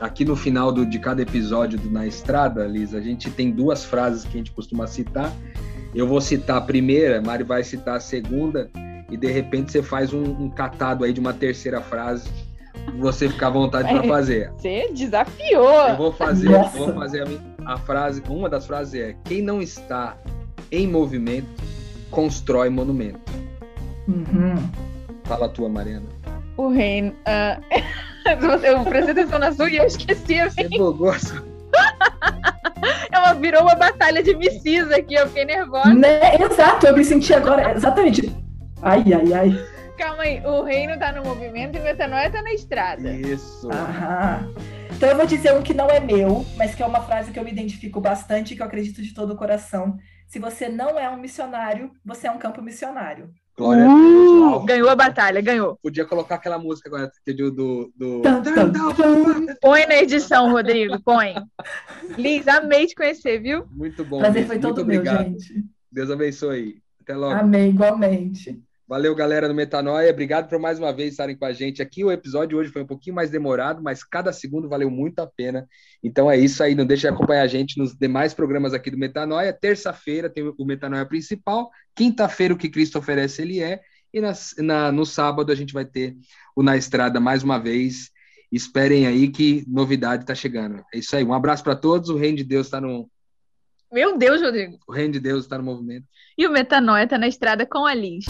Aqui 0.01 0.25
no 0.25 0.37
final 0.37 0.71
do, 0.71 0.85
de 0.85 0.99
cada 0.99 1.23
episódio 1.23 1.79
do 1.79 1.91
Na 1.91 2.07
Estrada, 2.07 2.67
Lisa, 2.67 2.99
a 2.99 3.01
gente 3.01 3.31
tem 3.31 3.51
duas 3.51 3.85
frases 3.85 4.25
que 4.25 4.31
a 4.31 4.39
gente 4.39 4.53
costuma 4.53 4.87
citar. 4.87 5.33
Eu 5.95 6.07
vou 6.07 6.21
citar 6.21 6.59
a 6.59 6.61
primeira, 6.61 7.23
Mário 7.23 7.47
vai 7.47 7.65
citar 7.65 7.97
a 7.97 8.01
segunda, 8.01 8.71
e 9.11 9.17
de 9.17 9.31
repente 9.31 9.73
você 9.73 9.83
faz 9.83 10.13
um, 10.13 10.23
um 10.23 10.51
catado 10.51 11.05
aí 11.05 11.13
de 11.13 11.21
uma 11.21 11.33
terceira 11.33 11.81
frase 11.81 12.29
você 12.99 13.29
ficar 13.29 13.47
à 13.47 13.51
vontade 13.51 13.89
para 13.89 14.03
fazer. 14.09 14.51
Você 14.53 14.91
desafiou. 14.93 15.89
Eu 15.89 15.97
vou 15.97 16.13
fazer, 16.13 16.51
eu 16.51 16.65
vou 16.69 16.93
fazer 16.93 17.23
a 17.23 17.57
a 17.67 17.77
frase, 17.77 18.23
uma 18.29 18.49
das 18.49 18.67
frases 18.67 18.95
é: 18.95 19.17
quem 19.25 19.43
não 19.43 19.61
está 19.61 20.17
em 20.71 20.87
movimento 20.87 21.49
constrói 22.11 22.71
monumento. 22.71 23.33
Uhum. 24.07 24.55
Fala 25.25 25.47
a 25.47 25.49
tua, 25.49 25.69
Mariana. 25.69 26.07
O 26.57 26.69
reino. 26.69 27.11
Uh... 27.11 28.07
eu 28.65 28.85
prestei 28.85 29.13
atenção 29.13 29.39
na 29.39 29.53
sua 29.53 29.71
e 29.71 29.77
eu 29.77 29.85
esqueci. 29.85 30.41
Você 30.43 30.69
gosto. 30.69 31.45
Ela 33.11 33.33
virou 33.35 33.63
uma 33.63 33.75
batalha 33.75 34.23
de 34.23 34.35
MCs 34.35 34.91
aqui, 34.93 35.15
eu 35.15 35.27
fiquei 35.29 35.45
nervosa. 35.45 35.95
Né? 35.95 36.37
Exato, 36.37 36.87
eu 36.87 36.97
me 36.97 37.05
senti 37.05 37.33
agora. 37.33 37.73
Exatamente. 37.75 38.35
Ai, 38.83 39.05
ai, 39.13 39.33
ai. 39.33 39.77
Calma 39.97 40.25
aí, 40.25 40.45
o 40.45 40.63
reino 40.63 40.99
tá 40.99 41.11
no 41.13 41.25
movimento 41.25 41.77
e 41.77 41.81
o 41.81 41.83
metanoia 41.83 42.31
tá 42.31 42.43
na 42.43 42.53
estrada. 42.53 43.11
Isso. 43.11 43.71
Aham. 43.71 44.53
Então 44.95 45.09
eu 45.09 45.17
vou 45.17 45.27
dizer 45.27 45.55
um 45.55 45.63
que 45.63 45.75
não 45.75 45.89
é 45.89 46.01
meu, 46.01 46.45
mas 46.57 46.75
que 46.75 46.83
é 46.83 46.87
uma 46.87 47.03
frase 47.03 47.31
que 47.31 47.39
eu 47.39 47.45
me 47.45 47.51
identifico 47.51 48.01
bastante 48.01 48.53
e 48.53 48.57
que 48.57 48.63
eu 48.63 48.67
acredito 48.67 49.03
de 49.03 49.15
todo 49.15 49.33
o 49.33 49.37
coração. 49.37 49.97
Se 50.27 50.39
você 50.39 50.69
não 50.69 50.99
é 50.99 51.09
um 51.09 51.17
missionário, 51.17 51.91
você 52.05 52.27
é 52.27 52.31
um 52.31 52.39
campo 52.39 52.61
missionário. 52.63 53.31
Glória 53.57 53.87
uh, 53.87 53.91
a 53.91 53.95
Deus. 53.95 54.65
Ganhou 54.67 54.89
a 54.91 54.97
batalha, 54.97 55.41
ganhou. 55.41 55.79
Podia 55.83 56.05
colocar 56.05 56.35
aquela 56.35 56.59
música 56.59 56.89
agora 56.89 57.11
do. 57.27 57.51
do, 57.51 57.93
do... 57.97 58.23
Põe 59.61 59.87
na 59.87 59.97
edição, 59.97 60.51
Rodrigo, 60.51 61.01
põe. 61.03 61.35
Liz, 62.19 62.47
amei 62.47 62.87
te 62.87 62.95
conhecer, 62.95 63.41
viu? 63.41 63.67
Muito 63.71 64.05
bom. 64.05 64.19
Prazer 64.19 64.47
foi 64.47 64.59
todo 64.59 64.85
meu, 64.85 65.05
gente. 65.05 65.65
Deus 65.91 66.11
abençoe. 66.11 66.83
Até 67.01 67.15
logo. 67.15 67.35
Amém, 67.35 67.71
igualmente. 67.71 68.63
Valeu, 68.89 69.13
galera 69.17 69.49
do 69.49 69.55
Metanoia. 69.55 70.13
Obrigado 70.13 70.49
por 70.49 70.61
mais 70.61 70.79
uma 70.79 70.93
vez 70.93 71.11
estarem 71.11 71.37
com 71.37 71.45
a 71.45 71.53
gente 71.53 71.83
aqui. 71.83 72.05
O 72.05 72.13
episódio 72.13 72.57
hoje 72.57 72.71
foi 72.71 72.83
um 72.83 72.87
pouquinho 72.87 73.17
mais 73.17 73.29
demorado, 73.29 73.83
mas 73.83 74.05
cada 74.05 74.33
segundo 74.33 74.69
valeu 74.69 74.89
muito 74.89 75.19
a 75.19 75.27
pena. 75.27 75.69
Então 76.05 76.31
é 76.31 76.39
isso 76.39 76.63
aí. 76.63 76.73
Não 76.77 76.87
deixe 76.87 77.01
de 77.01 77.09
acompanhar 77.09 77.43
a 77.43 77.49
gente 77.49 77.79
nos 77.79 77.97
demais 77.97 78.33
programas 78.33 78.73
aqui 78.73 78.89
do 78.89 78.97
Metanoia. 78.97 79.53
Terça-feira 79.53 80.31
tem 80.31 80.55
o 80.57 80.65
Metanoia 80.65 81.05
principal. 81.05 81.69
Quinta-feira, 81.97 82.55
o 82.55 82.57
que 82.57 82.69
Cristo 82.69 82.97
oferece, 82.97 83.43
ele 83.43 83.61
é. 83.61 83.81
E 84.15 84.21
na, 84.21 84.33
na, 84.59 84.93
no 84.93 85.05
sábado 85.05 85.51
a 85.51 85.57
gente 85.57 85.73
vai 85.73 85.85
ter 85.85 86.17
o 86.55 86.63
Na 86.63 86.77
Estrada 86.77 87.19
mais 87.19 87.43
uma 87.43 87.59
vez. 87.59 88.13
Esperem 88.53 89.09
aí 89.09 89.29
que 89.29 89.65
novidade 89.67 90.23
está 90.23 90.35
chegando. 90.35 90.85
É 90.95 90.99
isso 90.99 91.17
aí. 91.17 91.25
Um 91.25 91.35
abraço 91.35 91.65
para 91.65 91.75
todos. 91.75 92.09
O 92.09 92.17
reino 92.17 92.37
de 92.37 92.45
Deus 92.45 92.69
está 92.69 92.81
no, 92.81 93.11
meu 93.97 94.19
Deus, 94.19 94.43
Rodrigo. 94.43 94.79
O 94.87 94.93
reino 94.93 95.15
de 95.15 95.21
Deus 95.21 95.45
está 95.45 95.57
no 95.57 95.65
movimento. 95.65 96.05
E 96.37 96.47
o 96.47 96.51
Metanoia 96.51 97.05
está 97.05 97.17
na 97.17 97.29
estrada 97.29 97.65
com 97.65 97.87
a 97.87 97.95
Liz. 97.95 98.27